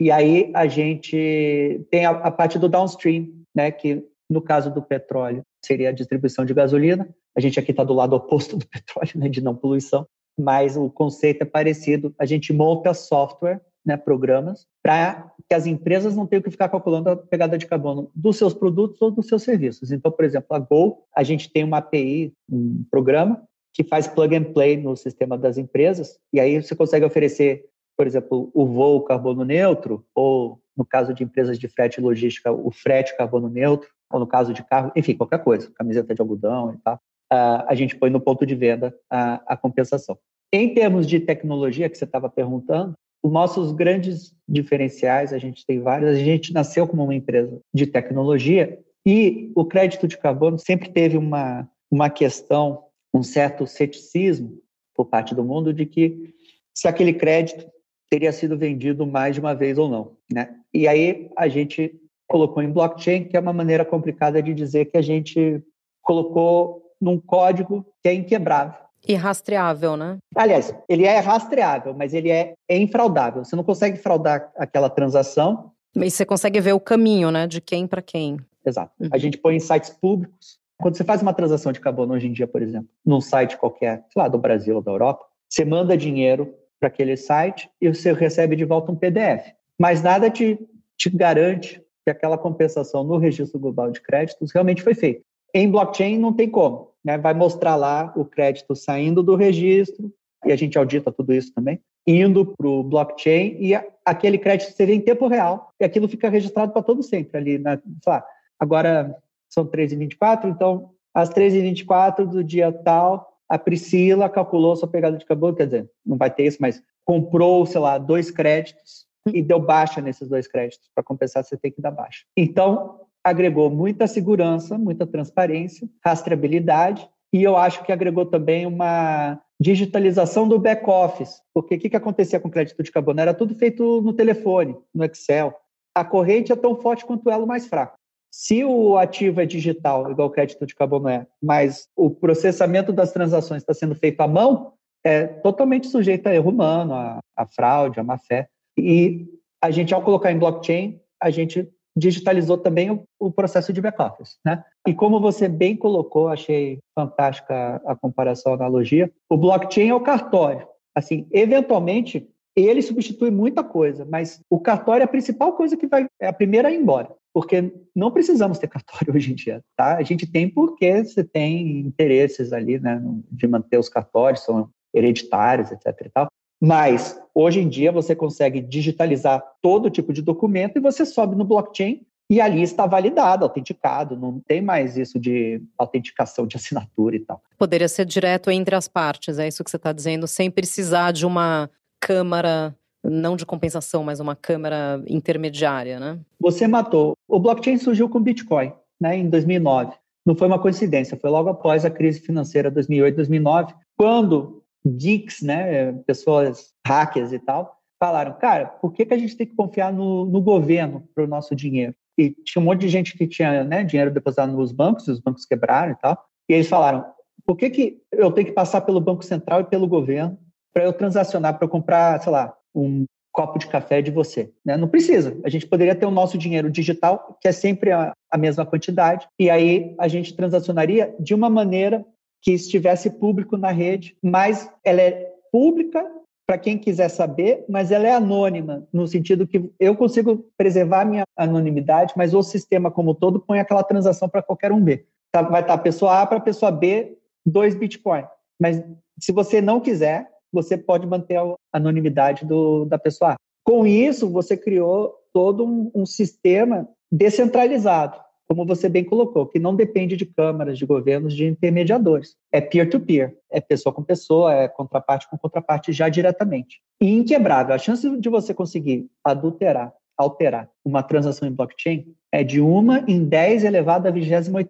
E 0.00 0.10
aí 0.10 0.50
a 0.54 0.66
gente 0.66 1.86
tem 1.90 2.06
a, 2.06 2.10
a 2.10 2.30
parte 2.30 2.58
do 2.58 2.68
downstream, 2.68 3.28
né? 3.54 3.70
Que 3.70 4.02
no 4.28 4.40
caso 4.40 4.72
do 4.72 4.80
petróleo 4.80 5.42
seria 5.64 5.90
a 5.90 5.92
distribuição 5.92 6.44
de 6.44 6.54
gasolina. 6.54 7.08
A 7.36 7.40
gente 7.40 7.60
aqui 7.60 7.70
está 7.70 7.84
do 7.84 7.92
lado 7.92 8.16
oposto 8.16 8.56
do 8.56 8.66
petróleo, 8.68 9.12
né? 9.16 9.28
De 9.28 9.40
não 9.40 9.54
poluição 9.54 10.06
mas 10.40 10.76
o 10.76 10.88
conceito 10.88 11.42
é 11.42 11.44
parecido. 11.44 12.14
A 12.18 12.24
gente 12.24 12.52
monta 12.52 12.94
software 12.94 13.60
né, 13.84 13.96
programas, 13.96 14.66
para 14.82 15.32
que 15.48 15.54
as 15.54 15.66
empresas 15.66 16.14
não 16.14 16.26
tenham 16.26 16.42
que 16.42 16.50
ficar 16.50 16.68
calculando 16.68 17.10
a 17.10 17.16
pegada 17.16 17.56
de 17.56 17.66
carbono 17.66 18.10
dos 18.14 18.36
seus 18.36 18.52
produtos 18.52 19.00
ou 19.00 19.10
dos 19.10 19.26
seus 19.26 19.42
serviços. 19.42 19.90
Então, 19.90 20.10
por 20.10 20.24
exemplo, 20.24 20.48
a 20.50 20.58
Go, 20.58 21.04
a 21.16 21.22
gente 21.22 21.50
tem 21.50 21.64
uma 21.64 21.78
API, 21.78 22.32
um 22.50 22.84
programa, 22.90 23.42
que 23.72 23.84
faz 23.84 24.06
plug 24.06 24.36
and 24.36 24.52
play 24.52 24.76
no 24.76 24.96
sistema 24.96 25.38
das 25.38 25.56
empresas, 25.56 26.18
e 26.32 26.40
aí 26.40 26.60
você 26.60 26.74
consegue 26.74 27.06
oferecer, 27.06 27.64
por 28.00 28.06
exemplo, 28.06 28.50
o 28.54 28.64
voo 28.64 29.02
carbono 29.02 29.44
neutro, 29.44 30.06
ou 30.14 30.58
no 30.74 30.86
caso 30.86 31.12
de 31.12 31.22
empresas 31.22 31.58
de 31.58 31.68
frete 31.68 32.00
e 32.00 32.02
logística, 32.02 32.50
o 32.50 32.70
frete 32.70 33.14
carbono 33.14 33.46
neutro, 33.46 33.90
ou 34.10 34.18
no 34.18 34.26
caso 34.26 34.54
de 34.54 34.64
carro, 34.64 34.90
enfim, 34.96 35.14
qualquer 35.14 35.44
coisa, 35.44 35.70
camiseta 35.74 36.14
de 36.14 36.22
algodão 36.22 36.72
e 36.72 36.78
tal, 36.78 36.94
uh, 36.94 37.68
a 37.68 37.74
gente 37.74 37.94
põe 37.94 38.08
no 38.08 38.18
ponto 38.18 38.46
de 38.46 38.54
venda 38.54 38.96
a, 39.10 39.52
a 39.52 39.54
compensação. 39.54 40.16
Em 40.50 40.72
termos 40.72 41.06
de 41.06 41.20
tecnologia 41.20 41.90
que 41.90 41.98
você 41.98 42.06
estava 42.06 42.30
perguntando, 42.30 42.94
os 43.22 43.30
nossos 43.30 43.70
grandes 43.70 44.34
diferenciais, 44.48 45.34
a 45.34 45.38
gente 45.38 45.66
tem 45.66 45.78
vários, 45.78 46.08
a 46.08 46.14
gente 46.14 46.54
nasceu 46.54 46.86
como 46.86 47.04
uma 47.04 47.14
empresa 47.14 47.60
de 47.70 47.86
tecnologia 47.86 48.78
e 49.06 49.52
o 49.54 49.62
crédito 49.66 50.08
de 50.08 50.16
carbono 50.16 50.58
sempre 50.58 50.88
teve 50.88 51.18
uma, 51.18 51.68
uma 51.90 52.08
questão, 52.08 52.82
um 53.12 53.22
certo 53.22 53.66
ceticismo 53.66 54.58
por 54.96 55.04
parte 55.04 55.34
do 55.34 55.44
mundo 55.44 55.70
de 55.74 55.84
que 55.84 56.32
se 56.74 56.88
aquele 56.88 57.12
crédito 57.12 57.70
teria 58.10 58.32
sido 58.32 58.58
vendido 58.58 59.06
mais 59.06 59.36
de 59.36 59.40
uma 59.40 59.54
vez 59.54 59.78
ou 59.78 59.88
não. 59.88 60.12
Né? 60.30 60.52
E 60.74 60.88
aí 60.88 61.30
a 61.36 61.48
gente 61.48 61.94
colocou 62.26 62.62
em 62.62 62.70
blockchain, 62.70 63.24
que 63.24 63.36
é 63.36 63.40
uma 63.40 63.52
maneira 63.52 63.84
complicada 63.84 64.42
de 64.42 64.52
dizer 64.52 64.86
que 64.86 64.98
a 64.98 65.02
gente 65.02 65.62
colocou 66.02 66.82
num 67.00 67.18
código 67.18 67.86
que 68.02 68.08
é 68.08 68.14
inquebrável. 68.14 68.78
E 69.06 69.14
rastreável, 69.14 69.96
né? 69.96 70.18
Aliás, 70.36 70.74
ele 70.88 71.06
é 71.06 71.18
rastreável, 71.20 71.94
mas 71.94 72.12
ele 72.12 72.30
é, 72.30 72.52
é 72.68 72.76
infraudável. 72.76 73.44
Você 73.44 73.56
não 73.56 73.64
consegue 73.64 73.96
fraudar 73.96 74.52
aquela 74.56 74.90
transação. 74.90 75.72
E 75.96 76.10
você 76.10 76.26
consegue 76.26 76.60
ver 76.60 76.74
o 76.74 76.80
caminho, 76.80 77.30
né? 77.30 77.46
De 77.46 77.60
quem 77.60 77.86
para 77.86 78.02
quem. 78.02 78.36
Exato. 78.64 78.92
Uhum. 79.00 79.08
A 79.10 79.16
gente 79.16 79.38
põe 79.38 79.56
em 79.56 79.60
sites 79.60 79.90
públicos. 79.90 80.58
Quando 80.80 80.96
você 80.96 81.04
faz 81.04 81.22
uma 81.22 81.32
transação 81.32 81.72
de 81.72 81.80
carbono 81.80 82.14
hoje 82.14 82.26
em 82.26 82.32
dia, 82.32 82.46
por 82.46 82.60
exemplo, 82.60 82.88
num 83.04 83.20
site 83.20 83.56
qualquer, 83.56 84.04
sei 84.12 84.22
lá, 84.22 84.28
do 84.28 84.38
Brasil 84.38 84.76
ou 84.76 84.82
da 84.82 84.90
Europa, 84.90 85.24
você 85.48 85.64
manda 85.64 85.96
dinheiro 85.96 86.54
para 86.80 86.88
aquele 86.88 87.16
site 87.16 87.70
e 87.80 87.88
você 87.88 88.12
recebe 88.12 88.56
de 88.56 88.64
volta 88.64 88.90
um 88.90 88.96
PDF. 88.96 89.52
Mas 89.78 90.02
nada 90.02 90.30
te, 90.30 90.58
te 90.96 91.10
garante 91.10 91.80
que 92.04 92.10
aquela 92.10 92.38
compensação 92.38 93.04
no 93.04 93.18
registro 93.18 93.60
global 93.60 93.90
de 93.90 94.00
créditos 94.00 94.50
realmente 94.52 94.82
foi 94.82 94.94
feita. 94.94 95.22
Em 95.54 95.70
blockchain 95.70 96.18
não 96.18 96.32
tem 96.32 96.48
como 96.48 96.90
né, 97.04 97.18
vai 97.18 97.34
mostrar 97.34 97.76
lá 97.76 98.12
o 98.16 98.24
crédito 98.24 98.76
saindo 98.76 99.22
do 99.22 99.34
registro, 99.34 100.12
e 100.44 100.52
a 100.52 100.56
gente 100.56 100.78
audita 100.78 101.12
tudo 101.12 101.34
isso 101.34 101.52
também, 101.52 101.80
indo 102.06 102.54
para 102.56 102.66
o 102.66 102.82
blockchain, 102.82 103.56
e 103.58 103.72
aquele 104.04 104.38
crédito 104.38 104.72
seria 104.72 104.94
em 104.94 105.00
tempo 105.00 105.26
real, 105.26 105.72
e 105.80 105.84
aquilo 105.84 106.08
fica 106.08 106.28
registrado 106.28 106.72
para 106.72 106.82
todo 106.82 107.02
sempre 107.02 107.36
ali. 107.36 107.58
Na, 107.58 107.78
lá, 108.06 108.24
agora 108.58 109.16
são 109.48 109.66
3h24, 109.66 110.46
então 110.46 110.90
às 111.12 111.30
3h24 111.30 112.24
do 112.26 112.44
dia 112.44 112.72
tal, 112.72 113.29
a 113.50 113.58
Priscila 113.58 114.28
calculou 114.28 114.76
sua 114.76 114.86
pegada 114.86 115.18
de 115.18 115.24
carbono, 115.26 115.56
quer 115.56 115.66
dizer, 115.66 115.90
não 116.06 116.16
vai 116.16 116.30
ter 116.30 116.46
isso, 116.46 116.58
mas 116.60 116.80
comprou, 117.04 117.66
sei 117.66 117.80
lá, 117.80 117.98
dois 117.98 118.30
créditos 118.30 119.06
e 119.26 119.42
deu 119.42 119.58
baixa 119.58 120.00
nesses 120.00 120.28
dois 120.28 120.46
créditos. 120.46 120.88
Para 120.94 121.02
compensar, 121.02 121.42
você 121.42 121.56
tem 121.56 121.72
que 121.72 121.82
dar 121.82 121.90
baixa. 121.90 122.24
Então, 122.36 123.00
agregou 123.24 123.68
muita 123.68 124.06
segurança, 124.06 124.78
muita 124.78 125.04
transparência, 125.04 125.88
rastreabilidade, 126.04 127.10
e 127.32 127.42
eu 127.42 127.56
acho 127.56 127.82
que 127.84 127.92
agregou 127.92 128.24
também 128.24 128.66
uma 128.66 129.40
digitalização 129.60 130.48
do 130.48 130.58
back-office, 130.58 131.42
porque 131.52 131.74
o 131.74 131.78
que, 131.78 131.90
que 131.90 131.96
acontecia 131.96 132.38
com 132.38 132.48
o 132.48 132.50
crédito 132.50 132.82
de 132.82 132.90
carbono? 132.90 133.20
Era 133.20 133.34
tudo 133.34 133.54
feito 133.56 134.00
no 134.00 134.12
telefone, 134.12 134.76
no 134.94 135.04
Excel. 135.04 135.54
A 135.94 136.04
corrente 136.04 136.52
é 136.52 136.56
tão 136.56 136.76
forte 136.76 137.04
quanto 137.04 137.28
o 137.28 137.46
mais 137.46 137.66
fraco. 137.66 137.99
Se 138.30 138.64
o 138.64 138.96
ativo 138.96 139.40
é 139.40 139.46
digital, 139.46 140.10
igual 140.10 140.28
o 140.28 140.30
crédito 140.30 140.64
de 140.64 140.74
carbono 140.74 141.08
é, 141.08 141.26
mas 141.42 141.88
o 141.96 142.10
processamento 142.10 142.92
das 142.92 143.12
transações 143.12 143.62
está 143.62 143.74
sendo 143.74 143.94
feito 143.94 144.20
à 144.20 144.28
mão, 144.28 144.72
é 145.04 145.26
totalmente 145.26 145.88
sujeito 145.88 146.26
a 146.28 146.34
erro 146.34 146.50
humano, 146.50 146.94
a, 146.94 147.18
a 147.36 147.46
fraude, 147.46 147.98
a 147.98 148.04
má 148.04 148.18
fé. 148.18 148.48
E 148.78 149.26
a 149.62 149.70
gente, 149.70 149.92
ao 149.92 150.02
colocar 150.02 150.30
em 150.30 150.38
blockchain, 150.38 151.00
a 151.20 151.30
gente 151.30 151.68
digitalizou 151.96 152.56
também 152.56 152.90
o, 152.90 153.02
o 153.18 153.30
processo 153.30 153.72
de 153.72 153.80
back-office. 153.80 154.38
Né? 154.44 154.62
E 154.86 154.94
como 154.94 155.20
você 155.20 155.48
bem 155.48 155.76
colocou, 155.76 156.28
achei 156.28 156.78
fantástica 156.94 157.80
a, 157.84 157.92
a 157.92 157.96
comparação, 157.96 158.52
a 158.52 158.56
analogia, 158.56 159.10
o 159.28 159.36
blockchain 159.36 159.88
é 159.88 159.94
o 159.94 160.00
cartório. 160.00 160.66
Assim, 160.94 161.26
eventualmente, 161.32 162.28
ele 162.56 162.82
substitui 162.82 163.30
muita 163.30 163.62
coisa, 163.62 164.04
mas 164.04 164.40
o 164.50 164.58
cartório 164.58 165.02
é 165.02 165.04
a 165.04 165.08
principal 165.08 165.52
coisa 165.54 165.76
que 165.76 165.86
vai, 165.86 166.06
é 166.20 166.28
a 166.28 166.32
primeira 166.32 166.68
a 166.68 166.72
ir 166.72 166.76
embora, 166.76 167.10
porque 167.32 167.72
não 167.94 168.10
precisamos 168.10 168.58
ter 168.58 168.68
cartório 168.68 169.12
hoje 169.14 169.32
em 169.32 169.34
dia, 169.34 169.62
tá? 169.76 169.96
A 169.96 170.02
gente 170.02 170.26
tem 170.26 170.48
porque 170.48 171.04
você 171.04 171.24
tem 171.24 171.80
interesses 171.80 172.52
ali, 172.52 172.78
né, 172.78 173.00
de 173.30 173.46
manter 173.46 173.78
os 173.78 173.88
cartórios, 173.88 174.44
são 174.44 174.68
hereditários, 174.92 175.70
etc 175.70 175.86
e 176.04 176.08
tal. 176.08 176.26
Mas 176.60 177.18
hoje 177.34 177.60
em 177.60 177.68
dia 177.68 177.90
você 177.90 178.14
consegue 178.14 178.60
digitalizar 178.60 179.42
todo 179.62 179.88
tipo 179.88 180.12
de 180.12 180.20
documento 180.20 180.76
e 180.76 180.80
você 180.80 181.06
sobe 181.06 181.34
no 181.34 181.44
blockchain 181.44 182.02
e 182.28 182.40
ali 182.40 182.62
está 182.62 182.86
validado, 182.86 183.44
autenticado, 183.44 184.16
não 184.16 184.40
tem 184.46 184.62
mais 184.62 184.96
isso 184.96 185.18
de 185.18 185.60
autenticação 185.76 186.46
de 186.46 186.56
assinatura 186.56 187.16
e 187.16 187.20
tal. 187.20 187.42
Poderia 187.58 187.88
ser 187.88 188.04
direto 188.04 188.50
entre 188.52 188.76
as 188.76 188.86
partes, 188.86 189.38
é 189.38 189.48
isso 189.48 189.64
que 189.64 189.70
você 189.70 189.76
está 189.76 189.92
dizendo, 189.92 190.28
sem 190.28 190.48
precisar 190.48 191.12
de 191.12 191.26
uma 191.26 191.68
câmara, 191.98 192.76
não 193.02 193.36
de 193.36 193.46
compensação, 193.46 194.04
mas 194.04 194.20
uma 194.20 194.36
câmara 194.36 195.02
intermediária, 195.08 195.98
né? 195.98 196.18
Você 196.40 196.66
matou. 196.66 197.14
O 197.28 197.38
blockchain 197.38 197.78
surgiu 197.78 198.08
com 198.08 198.20
Bitcoin, 198.20 198.72
né, 199.00 199.16
em 199.16 199.28
2009. 199.28 199.92
Não 200.26 200.36
foi 200.36 200.46
uma 200.46 200.58
coincidência, 200.58 201.16
foi 201.16 201.30
logo 201.30 201.48
após 201.48 201.84
a 201.84 201.90
crise 201.90 202.20
financeira 202.20 202.70
2008, 202.70 203.16
2009, 203.16 203.74
quando 203.96 204.62
geeks, 204.86 205.42
né, 205.42 205.92
pessoas 206.06 206.72
hackers 206.86 207.32
e 207.32 207.38
tal, 207.38 207.76
falaram, 207.98 208.34
cara, 208.34 208.66
por 208.66 208.92
que, 208.92 209.04
que 209.04 209.14
a 209.14 209.18
gente 209.18 209.36
tem 209.36 209.46
que 209.46 209.54
confiar 209.54 209.92
no, 209.92 210.24
no 210.26 210.40
governo 210.40 211.04
para 211.14 211.24
o 211.24 211.26
nosso 211.26 211.54
dinheiro? 211.54 211.94
E 212.18 212.30
tinha 212.30 212.60
um 212.60 212.64
monte 212.64 212.80
de 212.80 212.88
gente 212.88 213.16
que 213.16 213.26
tinha 213.26 213.64
né, 213.64 213.82
dinheiro 213.82 214.10
depositado 214.10 214.52
nos 214.52 214.72
bancos, 214.72 215.06
e 215.06 215.10
os 215.10 215.20
bancos 215.20 215.46
quebraram 215.46 215.92
e 215.92 215.96
tal, 215.96 216.22
e 216.48 216.54
eles 216.54 216.68
falaram, 216.68 217.04
por 217.46 217.56
que, 217.56 217.70
que 217.70 218.02
eu 218.12 218.30
tenho 218.30 218.46
que 218.46 218.52
passar 218.52 218.82
pelo 218.82 219.00
Banco 219.00 219.24
Central 219.24 219.62
e 219.62 219.64
pelo 219.64 219.88
governo 219.88 220.38
para 220.72 220.84
eu 220.84 220.92
transacionar, 220.92 221.56
para 221.56 221.64
eu 221.64 221.68
comprar, 221.68 222.20
sei 222.20 222.32
lá, 222.32 222.54
um 222.74 223.04
copo 223.32 223.58
de 223.58 223.66
café 223.68 224.02
de 224.02 224.10
você? 224.10 224.50
Né? 224.64 224.76
Não 224.76 224.88
precisa. 224.88 225.38
A 225.44 225.48
gente 225.48 225.66
poderia 225.66 225.94
ter 225.94 226.06
o 226.06 226.10
nosso 226.10 226.36
dinheiro 226.36 226.70
digital, 226.70 227.38
que 227.40 227.48
é 227.48 227.52
sempre 227.52 227.92
a, 227.92 228.12
a 228.30 228.38
mesma 228.38 228.66
quantidade, 228.66 229.26
e 229.38 229.48
aí 229.48 229.94
a 229.98 230.08
gente 230.08 230.34
transacionaria 230.34 231.14
de 231.18 231.34
uma 231.34 231.48
maneira 231.48 232.04
que 232.42 232.52
estivesse 232.52 233.10
público 233.10 233.56
na 233.56 233.70
rede, 233.70 234.16
mas 234.22 234.70
ela 234.84 235.00
é 235.00 235.30
pública 235.52 236.04
para 236.46 236.58
quem 236.58 236.76
quiser 236.76 237.08
saber, 237.08 237.64
mas 237.68 237.92
ela 237.92 238.08
é 238.08 238.12
anônima, 238.12 238.84
no 238.92 239.06
sentido 239.06 239.46
que 239.46 239.70
eu 239.78 239.94
consigo 239.94 240.44
preservar 240.56 241.04
minha 241.04 241.22
anonimidade, 241.36 242.12
mas 242.16 242.34
o 242.34 242.42
sistema 242.42 242.90
como 242.90 243.14
todo 243.14 243.38
põe 243.38 243.60
aquela 243.60 243.84
transação 243.84 244.28
para 244.28 244.42
qualquer 244.42 244.72
um 244.72 244.82
ver. 244.82 245.06
Tá, 245.32 245.42
vai 245.42 245.60
estar 245.60 245.74
a 245.74 245.78
pessoa 245.78 246.20
A 246.20 246.26
para 246.26 246.38
a 246.38 246.40
pessoa 246.40 246.72
B, 246.72 247.16
dois 247.46 247.76
Bitcoin. 247.76 248.24
Mas 248.60 248.82
se 249.20 249.30
você 249.30 249.60
não 249.60 249.78
quiser, 249.78 250.28
você 250.52 250.76
pode 250.76 251.06
manter 251.06 251.36
a 251.36 251.54
anonimidade 251.72 252.44
do, 252.44 252.84
da 252.84 252.98
pessoa 252.98 253.32
A. 253.32 253.36
Com 253.64 253.86
isso, 253.86 254.30
você 254.30 254.56
criou 254.56 255.14
todo 255.32 255.64
um, 255.64 255.90
um 255.94 256.06
sistema 256.06 256.88
descentralizado 257.10 258.18
como 258.50 258.66
você 258.66 258.88
bem 258.88 259.04
colocou, 259.04 259.46
que 259.46 259.60
não 259.60 259.76
depende 259.76 260.16
de 260.16 260.26
câmaras, 260.26 260.76
de 260.76 260.84
governos, 260.84 261.36
de 261.36 261.46
intermediadores. 261.46 262.34
É 262.50 262.60
peer-to-peer, 262.60 263.28
-peer, 263.28 263.36
é 263.48 263.60
pessoa 263.60 263.92
com 263.92 264.02
pessoa, 264.02 264.52
é 264.52 264.66
contraparte 264.66 265.30
com 265.30 265.38
contraparte 265.38 265.92
já 265.92 266.08
diretamente. 266.08 266.80
E 267.00 267.12
inquebrável. 267.12 267.72
A 267.72 267.78
chance 267.78 268.10
de 268.18 268.28
você 268.28 268.52
conseguir 268.52 269.06
adulterar, 269.22 269.94
alterar 270.18 270.68
uma 270.84 271.00
transação 271.00 271.46
em 271.46 271.52
blockchain 271.52 272.12
é 272.32 272.42
de 272.42 272.60
uma 272.60 273.04
em 273.06 273.24
10 273.24 273.62
elevado 273.62 274.08
à 274.08 274.10
28 274.10 274.68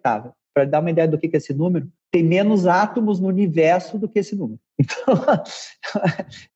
Para 0.53 0.65
dar 0.65 0.79
uma 0.79 0.91
ideia 0.91 1.07
do 1.07 1.17
que 1.17 1.27
é 1.27 1.37
esse 1.37 1.53
número, 1.53 1.87
tem 2.11 2.23
menos 2.23 2.67
átomos 2.67 3.19
no 3.19 3.27
universo 3.27 3.97
do 3.97 4.07
que 4.07 4.19
esse 4.19 4.35
número. 4.35 4.59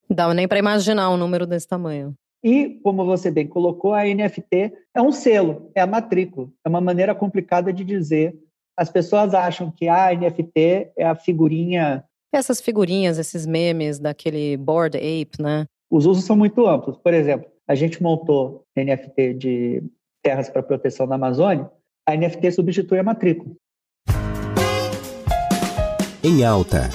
Então, 0.08 0.28
Dá 0.28 0.34
nem 0.34 0.48
para 0.48 0.60
imaginar 0.60 1.10
um 1.10 1.18
número 1.18 1.48
desse 1.48 1.68
tamanho. 1.68 2.16
E, 2.44 2.80
como 2.84 3.04
você 3.06 3.32
bem 3.32 3.48
colocou, 3.48 3.96
a 3.96 4.04
NFT 4.04 4.72
é 4.94 5.02
um 5.02 5.12
selo, 5.12 5.72
é 5.74 5.82
a 5.82 5.88
matrícula. 5.88 6.48
É 6.64 6.70
uma 6.70 6.80
maneira 6.80 7.16
complicada 7.16 7.74
de 7.74 7.84
dizer. 7.84 8.38
As 8.78 8.88
pessoas 8.88 9.34
acham 9.34 9.72
que 9.72 9.88
a 9.88 10.14
NFT 10.14 10.92
é 10.96 11.06
a 11.06 11.16
figurinha. 11.16 12.04
Essas 12.32 12.62
figurinhas, 12.62 13.18
esses 13.18 13.48
memes 13.48 13.98
daquele 13.98 14.58
Board 14.58 14.96
Ape, 14.96 15.42
né? 15.42 15.66
Os 15.90 16.06
usos 16.06 16.24
são 16.24 16.36
muito 16.36 16.68
amplos. 16.68 16.98
Por 16.98 17.16
exemplo, 17.16 17.50
a 17.68 17.74
gente 17.74 18.04
montou 18.04 18.64
NFT 18.78 19.34
de 19.34 19.84
terras 20.22 20.48
para 20.48 20.62
proteção 20.62 21.08
da 21.08 21.16
Amazônia. 21.16 21.68
A 22.08 22.16
NFT 22.16 22.52
substitui 22.52 23.00
a 23.00 23.04
matrícula. 23.04 23.56
Em 26.28 26.44
alta. 26.44 26.90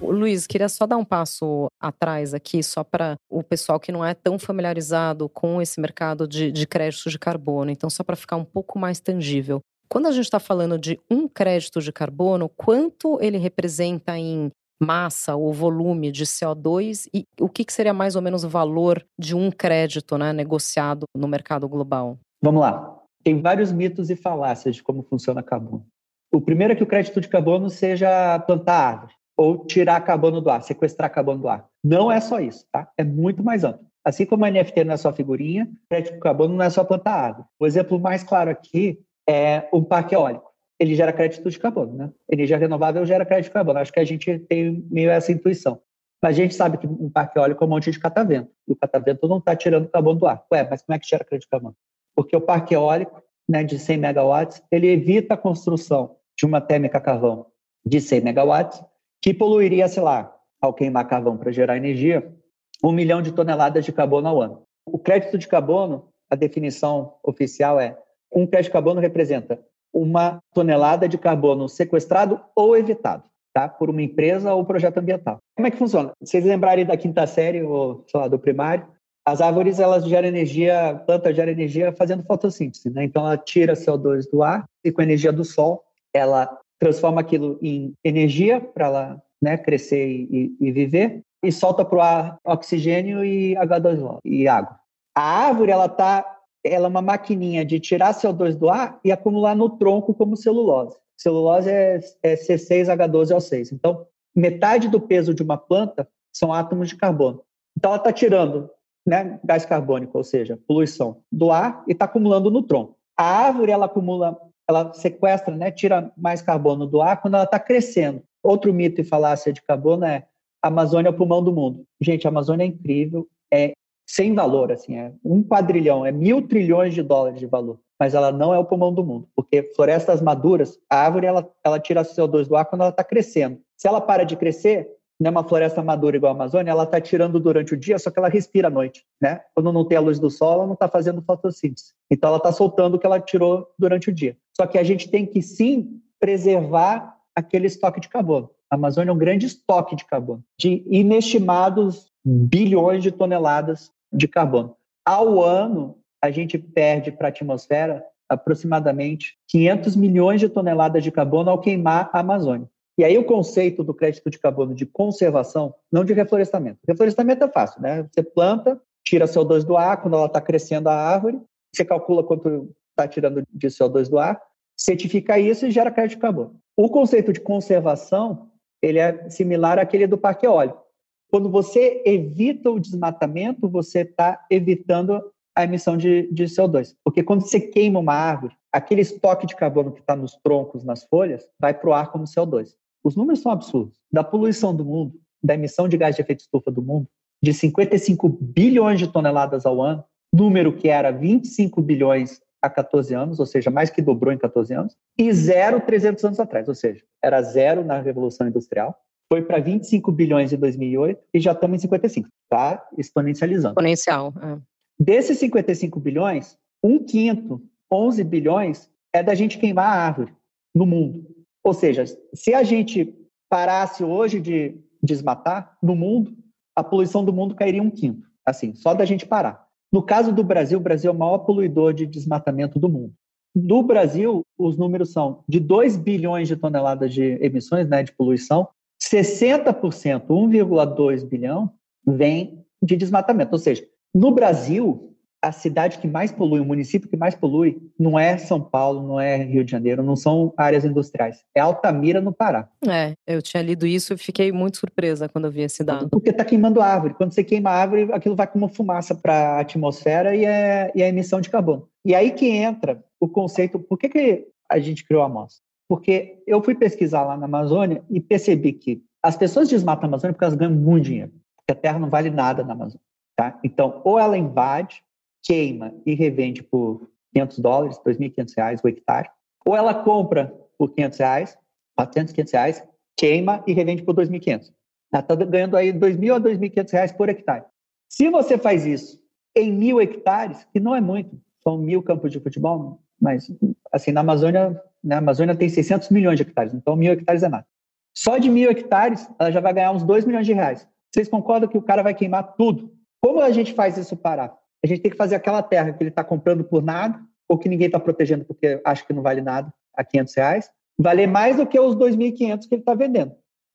Luiz, 0.00 0.46
queria 0.46 0.70
só 0.70 0.86
dar 0.86 0.96
um 0.96 1.04
passo 1.04 1.66
atrás 1.78 2.32
aqui, 2.32 2.62
só 2.62 2.82
para 2.82 3.16
o 3.28 3.42
pessoal 3.42 3.78
que 3.78 3.92
não 3.92 4.02
é 4.02 4.14
tão 4.14 4.38
familiarizado 4.38 5.28
com 5.28 5.60
esse 5.60 5.78
mercado 5.82 6.26
de, 6.26 6.50
de 6.50 6.66
créditos 6.66 7.12
de 7.12 7.18
carbono. 7.18 7.70
Então, 7.70 7.90
só 7.90 8.02
para 8.02 8.16
ficar 8.16 8.36
um 8.36 8.44
pouco 8.44 8.78
mais 8.78 8.98
tangível. 8.98 9.60
Quando 9.86 10.06
a 10.06 10.12
gente 10.12 10.24
está 10.24 10.40
falando 10.40 10.78
de 10.78 10.98
um 11.10 11.28
crédito 11.28 11.78
de 11.82 11.92
carbono, 11.92 12.48
quanto 12.48 13.18
ele 13.20 13.36
representa 13.36 14.16
em 14.16 14.50
massa 14.82 15.36
ou 15.36 15.52
volume 15.52 16.10
de 16.10 16.24
CO2 16.24 17.06
e 17.12 17.24
o 17.38 17.50
que, 17.50 17.66
que 17.66 17.72
seria 17.74 17.92
mais 17.92 18.16
ou 18.16 18.22
menos 18.22 18.44
o 18.44 18.48
valor 18.48 19.04
de 19.20 19.36
um 19.36 19.50
crédito 19.50 20.16
né, 20.16 20.32
negociado 20.32 21.04
no 21.14 21.28
mercado 21.28 21.68
global? 21.68 22.18
Vamos 22.42 22.62
lá. 22.62 22.95
Tem 23.26 23.40
vários 23.40 23.72
mitos 23.72 24.08
e 24.08 24.14
falácias 24.14 24.76
de 24.76 24.84
como 24.84 25.02
funciona 25.02 25.42
carbono. 25.42 25.84
O 26.32 26.40
primeiro 26.40 26.72
é 26.72 26.76
que 26.76 26.82
o 26.84 26.86
crédito 26.86 27.20
de 27.20 27.26
carbono 27.26 27.68
seja 27.68 28.38
plantar 28.38 28.74
árvore 28.74 29.14
ou 29.36 29.66
tirar 29.66 30.00
carbono 30.02 30.40
do 30.40 30.48
ar, 30.48 30.62
sequestrar 30.62 31.10
carbono 31.10 31.40
do 31.40 31.48
ar. 31.48 31.66
Não 31.82 32.12
é 32.12 32.20
só 32.20 32.38
isso, 32.38 32.64
tá? 32.70 32.88
É 32.96 33.02
muito 33.02 33.42
mais 33.42 33.64
amplo. 33.64 33.84
Assim 34.04 34.24
como 34.24 34.44
a 34.44 34.50
NFT 34.52 34.84
não 34.84 34.94
é 34.94 34.96
só 34.96 35.12
figurinha, 35.12 35.68
crédito 35.90 36.14
de 36.14 36.20
carbono 36.20 36.54
não 36.54 36.64
é 36.64 36.70
só 36.70 36.84
plantar 36.84 37.14
árvore. 37.14 37.48
O 37.58 37.66
exemplo 37.66 37.98
mais 37.98 38.22
claro 38.22 38.48
aqui 38.48 39.00
é 39.28 39.68
um 39.72 39.82
parque 39.82 40.14
eólico. 40.14 40.52
Ele 40.78 40.94
gera 40.94 41.12
crédito 41.12 41.50
de 41.50 41.58
carbono, 41.58 41.94
né? 41.94 42.12
Energia 42.30 42.56
renovável 42.56 43.04
gera 43.04 43.26
crédito 43.26 43.46
de 43.46 43.54
carbono. 43.54 43.80
Acho 43.80 43.92
que 43.92 43.98
a 43.98 44.04
gente 44.04 44.38
tem 44.38 44.86
meio 44.88 45.10
essa 45.10 45.32
intuição. 45.32 45.80
Mas 46.22 46.36
a 46.36 46.42
gente 46.42 46.54
sabe 46.54 46.78
que 46.78 46.86
um 46.86 47.10
parque 47.10 47.36
eólico 47.36 47.64
é 47.64 47.66
um 47.66 47.70
monte 47.70 47.90
de 47.90 47.98
catavento. 47.98 48.52
E 48.68 48.72
o 48.72 48.76
catavento 48.76 49.26
não 49.26 49.38
está 49.38 49.56
tirando 49.56 49.88
carbono 49.88 50.20
do 50.20 50.26
ar. 50.28 50.44
Ué, 50.52 50.64
mas 50.70 50.82
como 50.82 50.94
é 50.94 51.00
que 51.00 51.08
gera 51.08 51.24
crédito 51.24 51.46
de 51.46 51.50
carbono? 51.50 51.74
Porque 52.16 52.34
o 52.34 52.40
parque 52.40 52.74
eólico, 52.74 53.22
né, 53.48 53.62
de 53.62 53.78
100 53.78 53.98
megawatts, 53.98 54.62
ele 54.72 54.88
evita 54.88 55.34
a 55.34 55.36
construção 55.36 56.16
de 56.36 56.46
uma 56.46 56.60
térmica 56.60 56.98
carvão 56.98 57.46
de 57.84 58.00
100 58.00 58.22
megawatts 58.22 58.82
que 59.22 59.32
poluiria, 59.32 59.86
sei 59.86 60.02
lá, 60.02 60.34
ao 60.60 60.72
queimar 60.72 61.06
carvão 61.06 61.36
para 61.36 61.52
gerar 61.52 61.76
energia, 61.76 62.34
um 62.82 62.90
milhão 62.90 63.22
de 63.22 63.32
toneladas 63.32 63.84
de 63.84 63.92
carbono 63.92 64.28
ao 64.28 64.42
ano. 64.42 64.62
O 64.84 64.98
crédito 64.98 65.38
de 65.38 65.46
carbono, 65.46 66.08
a 66.30 66.34
definição 66.34 67.14
oficial 67.22 67.78
é 67.78 67.96
um 68.32 68.46
crédito 68.46 68.68
de 68.68 68.72
carbono 68.72 69.00
representa 69.00 69.58
uma 69.92 70.40
tonelada 70.52 71.08
de 71.08 71.16
carbono 71.16 71.68
sequestrado 71.68 72.40
ou 72.54 72.76
evitado, 72.76 73.24
tá? 73.54 73.68
Por 73.68 73.88
uma 73.88 74.02
empresa 74.02 74.52
ou 74.52 74.64
projeto 74.64 74.98
ambiental. 74.98 75.38
Como 75.56 75.66
é 75.66 75.70
que 75.70 75.78
funciona? 75.78 76.12
Se 76.22 76.32
vocês 76.32 76.44
lembrarem 76.44 76.84
da 76.84 76.96
quinta 76.96 77.26
série 77.26 77.62
ou, 77.62 78.04
sei 78.06 78.20
lá, 78.20 78.28
do 78.28 78.38
primário, 78.38 78.86
as 79.26 79.40
árvores 79.40 79.80
elas 79.80 80.04
geram 80.04 80.28
energia, 80.28 80.90
a 80.90 80.94
planta 80.94 81.34
gera 81.34 81.50
energia 81.50 81.92
fazendo 81.92 82.22
fotossíntese, 82.22 82.88
né? 82.90 83.02
Então 83.02 83.26
ela 83.26 83.36
tira 83.36 83.74
CO2 83.74 84.30
do 84.30 84.40
ar 84.40 84.64
e 84.84 84.92
com 84.92 85.00
a 85.00 85.04
energia 85.04 85.32
do 85.32 85.44
sol 85.44 85.82
ela 86.14 86.56
transforma 86.78 87.20
aquilo 87.20 87.58
em 87.60 87.92
energia 88.04 88.60
para 88.60 88.86
ela 88.86 89.22
né, 89.42 89.56
crescer 89.58 90.08
e, 90.08 90.56
e, 90.60 90.70
viver 90.70 91.22
e 91.42 91.50
solta 91.50 91.84
para 91.84 91.98
o 91.98 92.00
ar 92.00 92.38
oxigênio 92.44 93.24
e 93.24 93.54
H2O 93.56 94.18
e 94.24 94.46
água. 94.46 94.78
A 95.14 95.46
árvore 95.46 95.72
ela 95.72 95.88
tá, 95.88 96.24
ela 96.64 96.86
é 96.86 96.88
uma 96.88 97.02
maquininha 97.02 97.64
de 97.64 97.80
tirar 97.80 98.14
CO2 98.14 98.54
do 98.54 98.70
ar 98.70 99.00
e 99.04 99.10
acumular 99.10 99.56
no 99.56 99.70
tronco 99.70 100.14
como 100.14 100.36
celulose. 100.36 100.96
Celulose 101.16 101.70
é, 101.70 102.00
é 102.22 102.34
C6H12O6. 102.34 103.72
Então, 103.72 104.06
metade 104.34 104.88
do 104.88 105.00
peso 105.00 105.34
de 105.34 105.42
uma 105.42 105.56
planta 105.56 106.08
são 106.32 106.52
átomos 106.52 106.88
de 106.88 106.96
carbono. 106.96 107.42
Então, 107.76 107.90
ela 107.90 107.98
está 107.98 108.12
tirando 108.12 108.70
né, 109.06 109.38
gás 109.44 109.64
carbônico, 109.64 110.18
ou 110.18 110.24
seja, 110.24 110.58
poluição, 110.66 111.18
do 111.30 111.50
ar 111.50 111.84
e 111.86 111.92
está 111.92 112.06
acumulando 112.06 112.50
no 112.50 112.62
tronco. 112.62 112.96
A 113.16 113.24
árvore 113.24 113.70
ela 113.70 113.86
acumula 113.86 114.36
ela 114.68 114.92
sequestra, 114.92 115.54
né, 115.54 115.70
tira 115.70 116.10
mais 116.16 116.42
carbono 116.42 116.86
do 116.86 117.00
ar 117.00 117.20
quando 117.20 117.34
ela 117.34 117.44
está 117.44 117.58
crescendo. 117.58 118.22
Outro 118.42 118.74
mito 118.74 119.00
e 119.00 119.04
falácia 119.04 119.52
de 119.52 119.62
carbono 119.62 120.04
é 120.04 120.26
a 120.62 120.68
Amazônia 120.68 121.08
é 121.08 121.12
o 121.12 121.16
pulmão 121.16 121.42
do 121.42 121.52
mundo. 121.52 121.84
Gente, 122.00 122.26
a 122.26 122.30
Amazônia 122.30 122.64
é 122.64 122.66
incrível, 122.66 123.28
é 123.52 123.72
sem 124.04 124.34
valor, 124.34 124.72
assim, 124.72 124.96
é 124.96 125.12
um 125.24 125.42
quadrilhão, 125.42 126.04
é 126.04 126.10
mil 126.10 126.46
trilhões 126.46 126.94
de 126.94 127.02
dólares 127.02 127.38
de 127.38 127.46
valor, 127.46 127.78
mas 127.98 128.14
ela 128.14 128.32
não 128.32 128.52
é 128.52 128.58
o 128.58 128.64
pulmão 128.64 128.92
do 128.92 129.04
mundo, 129.04 129.28
porque 129.34 129.62
florestas 129.74 130.20
maduras, 130.20 130.78
a 130.88 130.96
árvore 130.96 131.26
ela, 131.26 131.48
ela 131.62 131.78
tira 131.78 132.02
CO2 132.02 132.46
do 132.46 132.56
ar 132.56 132.64
quando 132.64 132.82
ela 132.82 132.90
está 132.90 133.04
crescendo. 133.04 133.60
Se 133.76 133.86
ela 133.86 134.00
para 134.00 134.24
de 134.24 134.36
crescer, 134.36 134.88
não 135.18 135.28
é 135.28 135.30
uma 135.30 135.44
floresta 135.44 135.82
madura 135.82 136.16
igual 136.16 136.32
a 136.32 136.34
Amazônia, 136.34 136.70
ela 136.70 136.84
está 136.84 137.00
tirando 137.00 137.40
durante 137.40 137.74
o 137.74 137.76
dia, 137.76 137.98
só 137.98 138.10
que 138.10 138.18
ela 138.18 138.28
respira 138.28 138.68
à 138.68 138.70
noite, 138.70 139.04
né? 139.20 139.40
Quando 139.54 139.72
não 139.72 139.84
tem 139.84 139.96
a 139.96 140.00
luz 140.00 140.18
do 140.18 140.30
sol, 140.30 140.54
ela 140.54 140.66
não 140.66 140.74
está 140.74 140.88
fazendo 140.88 141.22
fotossíntese. 141.22 141.94
Então 142.10 142.28
ela 142.28 142.36
está 142.36 142.52
soltando 142.52 142.94
o 142.94 142.98
que 142.98 143.06
ela 143.06 143.18
tirou 143.20 143.66
durante 143.78 144.10
o 144.10 144.12
dia. 144.12 144.36
Só 144.54 144.66
que 144.66 144.78
a 144.78 144.82
gente 144.82 145.10
tem 145.10 145.24
que 145.24 145.40
sim 145.40 146.00
preservar 146.20 147.16
aquele 147.34 147.66
estoque 147.66 148.00
de 148.00 148.08
carbono. 148.08 148.50
A 148.70 148.74
Amazônia 148.74 149.10
é 149.10 149.14
um 149.14 149.18
grande 149.18 149.46
estoque 149.46 149.94
de 149.94 150.04
carbono, 150.04 150.42
de 150.58 150.84
inestimados 150.90 152.10
bilhões 152.24 153.02
de 153.02 153.12
toneladas 153.12 153.92
de 154.12 154.26
carbono. 154.26 154.76
Ao 155.04 155.42
ano, 155.42 155.98
a 156.22 156.30
gente 156.30 156.58
perde 156.58 157.12
para 157.12 157.28
a 157.28 157.30
atmosfera 157.30 158.04
aproximadamente 158.28 159.38
500 159.48 159.94
milhões 159.94 160.40
de 160.40 160.48
toneladas 160.48 161.04
de 161.04 161.12
carbono 161.12 161.50
ao 161.50 161.60
queimar 161.60 162.10
a 162.12 162.20
Amazônia. 162.20 162.68
E 162.98 163.04
aí 163.04 163.18
o 163.18 163.24
conceito 163.24 163.84
do 163.84 163.92
crédito 163.92 164.30
de 164.30 164.38
carbono 164.38 164.74
de 164.74 164.86
conservação, 164.86 165.74
não 165.92 166.04
de 166.04 166.14
reflorestamento. 166.14 166.78
Reflorestamento 166.86 167.44
é 167.44 167.48
fácil, 167.48 167.82
né? 167.82 168.08
Você 168.10 168.22
planta, 168.22 168.80
tira 169.04 169.26
CO2 169.26 169.64
do 169.64 169.76
ar 169.76 170.00
quando 170.00 170.16
ela 170.16 170.26
está 170.26 170.40
crescendo 170.40 170.88
a 170.88 170.94
árvore, 170.94 171.40
você 171.74 171.84
calcula 171.84 172.24
quanto 172.24 172.74
está 172.90 173.06
tirando 173.06 173.44
de 173.52 173.68
CO2 173.68 174.08
do 174.08 174.18
ar, 174.18 174.40
certifica 174.76 175.38
isso 175.38 175.66
e 175.66 175.70
gera 175.70 175.90
crédito 175.90 176.16
de 176.16 176.22
carbono. 176.22 176.58
O 176.76 176.88
conceito 176.88 177.32
de 177.32 177.40
conservação, 177.40 178.50
ele 178.82 178.98
é 178.98 179.28
similar 179.28 179.78
àquele 179.78 180.06
do 180.06 180.16
parque 180.16 180.46
eólico. 180.46 180.82
Quando 181.30 181.50
você 181.50 182.02
evita 182.06 182.70
o 182.70 182.80
desmatamento, 182.80 183.68
você 183.68 184.00
está 184.00 184.44
evitando 184.50 185.32
a 185.54 185.64
emissão 185.64 185.96
de, 185.96 186.30
de 186.32 186.44
CO2. 186.44 186.94
Porque 187.04 187.22
quando 187.22 187.42
você 187.42 187.60
queima 187.60 187.98
uma 187.98 188.14
árvore, 188.14 188.54
aquele 188.72 189.00
estoque 189.00 189.46
de 189.46 189.56
carbono 189.56 189.92
que 189.92 190.00
está 190.00 190.14
nos 190.14 190.36
troncos, 190.36 190.84
nas 190.84 191.04
folhas, 191.04 191.48
vai 191.58 191.74
para 191.74 191.88
o 191.88 191.92
ar 191.92 192.12
como 192.12 192.24
CO2. 192.24 192.74
Os 193.06 193.14
números 193.14 193.40
são 193.40 193.52
absurdos. 193.52 193.96
Da 194.10 194.24
poluição 194.24 194.74
do 194.74 194.84
mundo, 194.84 195.14
da 195.40 195.54
emissão 195.54 195.86
de 195.86 195.96
gás 195.96 196.16
de 196.16 196.22
efeito 196.22 196.40
estufa 196.40 196.72
do 196.72 196.82
mundo, 196.82 197.06
de 197.40 197.54
55 197.54 198.28
bilhões 198.28 198.98
de 198.98 199.06
toneladas 199.06 199.64
ao 199.64 199.80
ano, 199.80 200.02
número 200.34 200.76
que 200.76 200.88
era 200.88 201.12
25 201.12 201.80
bilhões 201.80 202.40
há 202.60 202.68
14 202.68 203.14
anos, 203.14 203.38
ou 203.38 203.46
seja, 203.46 203.70
mais 203.70 203.90
que 203.90 204.02
dobrou 204.02 204.32
em 204.32 204.38
14 204.38 204.74
anos, 204.74 204.96
e 205.16 205.32
zero 205.32 205.80
300 205.82 206.24
anos 206.24 206.40
atrás, 206.40 206.66
ou 206.66 206.74
seja, 206.74 207.04
era 207.22 207.40
zero 207.42 207.84
na 207.84 208.00
Revolução 208.00 208.48
Industrial, 208.48 208.98
foi 209.32 209.40
para 209.40 209.60
25 209.60 210.10
bilhões 210.10 210.52
em 210.52 210.56
2008 210.56 211.22
e 211.32 211.38
já 211.38 211.52
estamos 211.52 211.76
em 211.76 211.82
55, 211.82 212.28
tá 212.50 212.88
exponencializando. 212.98 213.74
Exponencial. 213.74 214.34
É. 214.42 214.58
Desses 214.98 215.38
55 215.38 216.00
bilhões, 216.00 216.58
um 216.82 216.98
quinto, 216.98 217.62
11 217.92 218.24
bilhões, 218.24 218.90
é 219.12 219.22
da 219.22 219.34
gente 219.36 219.58
queimar 219.58 219.86
a 219.86 220.06
árvore 220.06 220.34
no 220.74 220.84
mundo. 220.84 221.35
Ou 221.66 221.74
seja, 221.74 222.04
se 222.32 222.54
a 222.54 222.62
gente 222.62 223.12
parasse 223.50 224.04
hoje 224.04 224.40
de 224.40 224.76
desmatar 225.02 225.76
no 225.82 225.96
mundo, 225.96 226.32
a 226.76 226.84
poluição 226.84 227.24
do 227.24 227.32
mundo 227.32 227.56
cairia 227.56 227.82
um 227.82 227.90
quinto, 227.90 228.24
assim, 228.46 228.72
só 228.76 228.94
da 228.94 229.04
gente 229.04 229.26
parar. 229.26 229.66
No 229.92 230.00
caso 230.00 230.32
do 230.32 230.44
Brasil, 230.44 230.78
o 230.78 230.80
Brasil 230.80 231.10
é 231.10 231.12
o 231.12 231.18
maior 231.18 231.38
poluidor 231.38 231.92
de 231.92 232.06
desmatamento 232.06 232.78
do 232.78 232.88
mundo. 232.88 233.12
No 233.52 233.82
Brasil, 233.82 234.42
os 234.56 234.76
números 234.76 235.10
são 235.10 235.42
de 235.48 235.58
2 235.58 235.96
bilhões 235.96 236.46
de 236.46 236.54
toneladas 236.54 237.12
de 237.12 237.36
emissões 237.44 237.88
né, 237.88 238.04
de 238.04 238.12
poluição, 238.12 238.68
60%, 239.02 240.28
1,2 240.28 241.24
bilhão, 241.26 241.72
vem 242.06 242.64
de 242.80 242.94
desmatamento. 242.96 243.54
Ou 243.54 243.58
seja, 243.58 243.84
no 244.14 244.30
Brasil, 244.30 245.15
a 245.46 245.52
cidade 245.52 245.98
que 245.98 246.08
mais 246.08 246.32
polui, 246.32 246.60
o 246.60 246.64
município 246.64 247.08
que 247.08 247.16
mais 247.16 247.34
polui, 247.34 247.78
não 247.98 248.18
é 248.18 248.36
São 248.36 248.60
Paulo, 248.60 249.06
não 249.06 249.20
é 249.20 249.36
Rio 249.36 249.64
de 249.64 249.70
Janeiro, 249.70 250.02
não 250.02 250.16
são 250.16 250.52
áreas 250.56 250.84
industriais. 250.84 251.44
É 251.54 251.60
Altamira, 251.60 252.20
no 252.20 252.32
Pará. 252.32 252.68
É, 252.86 253.14
eu 253.26 253.40
tinha 253.40 253.62
lido 253.62 253.86
isso 253.86 254.14
e 254.14 254.18
fiquei 254.18 254.50
muito 254.50 254.78
surpresa 254.78 255.28
quando 255.28 255.44
eu 255.44 255.50
vi 255.50 255.62
esse 255.62 255.84
dado. 255.84 256.08
Porque 256.08 256.30
está 256.30 256.44
queimando 256.44 256.80
árvore. 256.80 257.14
Quando 257.14 257.32
você 257.32 257.44
queima 257.44 257.70
árvore, 257.70 258.08
aquilo 258.12 258.34
vai 258.34 258.46
como 258.46 258.68
fumaça 258.68 259.14
para 259.14 259.56
a 259.56 259.60
atmosfera 259.60 260.34
e 260.34 260.44
é, 260.44 260.90
e 260.94 261.02
é 261.02 261.08
emissão 261.08 261.40
de 261.40 261.48
carbono. 261.48 261.88
E 262.04 262.14
aí 262.14 262.32
que 262.32 262.48
entra 262.48 263.02
o 263.20 263.28
conceito, 263.28 263.78
por 263.78 263.98
que, 263.98 264.08
que 264.08 264.46
a 264.68 264.78
gente 264.78 265.04
criou 265.04 265.22
a 265.22 265.26
amostra? 265.26 265.62
Porque 265.88 266.42
eu 266.46 266.62
fui 266.62 266.74
pesquisar 266.74 267.24
lá 267.24 267.36
na 267.36 267.46
Amazônia 267.46 268.02
e 268.10 268.20
percebi 268.20 268.72
que 268.72 269.02
as 269.22 269.36
pessoas 269.36 269.68
desmatam 269.68 270.04
a 270.04 270.08
Amazônia 270.08 270.32
porque 270.34 270.44
elas 270.44 270.56
ganham 270.56 270.74
muito 270.74 271.04
dinheiro. 271.04 271.32
Porque 271.56 271.72
a 271.72 271.80
terra 271.80 271.98
não 271.98 272.10
vale 272.10 272.30
nada 272.30 272.64
na 272.64 272.72
Amazônia. 272.72 273.00
Tá? 273.36 273.58
Então, 273.62 274.00
ou 274.02 274.18
ela 274.18 274.38
invade, 274.38 275.02
queima 275.46 275.94
e 276.04 276.14
revende 276.14 276.62
por 276.62 277.08
500 277.32 277.58
dólares, 277.60 278.00
2.500 278.04 278.54
reais 278.56 278.80
o 278.82 278.88
hectare, 278.88 279.30
ou 279.64 279.76
ela 279.76 279.94
compra 279.94 280.52
por 280.76 280.92
500 280.92 281.18
reais, 281.18 281.58
400, 281.96 282.32
500 282.32 282.52
reais, 282.52 282.84
queima 283.16 283.62
e 283.66 283.72
revende 283.72 284.02
por 284.02 284.14
2.500. 284.14 284.72
Ela 285.12 285.20
está 285.22 285.34
ganhando 285.36 285.76
aí 285.76 285.92
2.000 285.92 286.34
a 286.34 286.40
2.500 286.40 286.92
reais 286.92 287.12
por 287.12 287.28
hectare. 287.28 287.64
Se 288.08 288.28
você 288.28 288.58
faz 288.58 288.84
isso 288.84 289.20
em 289.54 289.72
mil 289.72 290.00
hectares, 290.00 290.66
que 290.72 290.80
não 290.80 290.94
é 290.94 291.00
muito, 291.00 291.40
são 291.62 291.78
mil 291.78 292.02
campos 292.02 292.32
de 292.32 292.40
futebol, 292.40 293.00
mas 293.20 293.48
assim 293.92 294.12
na 294.12 294.20
Amazônia, 294.20 294.80
na 295.02 295.18
Amazônia 295.18 295.54
tem 295.54 295.68
600 295.68 296.10
milhões 296.10 296.36
de 296.36 296.42
hectares, 296.42 296.74
então 296.74 296.96
mil 296.96 297.12
hectares 297.12 297.42
é 297.42 297.48
nada. 297.48 297.66
Só 298.14 298.38
de 298.38 298.50
mil 298.50 298.70
hectares, 298.70 299.28
ela 299.38 299.50
já 299.52 299.60
vai 299.60 299.72
ganhar 299.72 299.92
uns 299.92 300.02
2 300.02 300.24
milhões 300.24 300.46
de 300.46 300.52
reais. 300.52 300.88
Vocês 301.12 301.28
concordam 301.28 301.68
que 301.68 301.78
o 301.78 301.82
cara 301.82 302.02
vai 302.02 302.14
queimar 302.14 302.54
tudo? 302.56 302.92
Como 303.22 303.40
a 303.40 303.50
gente 303.50 303.74
faz 303.74 303.96
isso 303.96 304.16
parar? 304.16 304.56
A 304.86 304.88
gente 304.88 305.02
tem 305.02 305.10
que 305.10 305.16
fazer 305.16 305.34
aquela 305.34 305.64
terra 305.64 305.92
que 305.92 306.00
ele 306.00 306.10
está 306.10 306.22
comprando 306.22 306.62
por 306.62 306.80
nada, 306.80 307.18
ou 307.48 307.58
que 307.58 307.68
ninguém 307.68 307.86
está 307.88 307.98
protegendo 307.98 308.44
porque 308.44 308.80
acha 308.84 309.04
que 309.04 309.12
não 309.12 309.20
vale 309.20 309.40
nada, 309.40 309.74
a 309.92 310.04
500 310.04 310.34
reais, 310.36 310.70
valer 310.96 311.26
mais 311.26 311.56
do 311.56 311.66
que 311.66 311.78
os 311.78 311.96
2.500 311.96 312.68
que 312.68 312.74
ele 312.76 312.82
está 312.82 312.94
vendendo. 312.94 313.32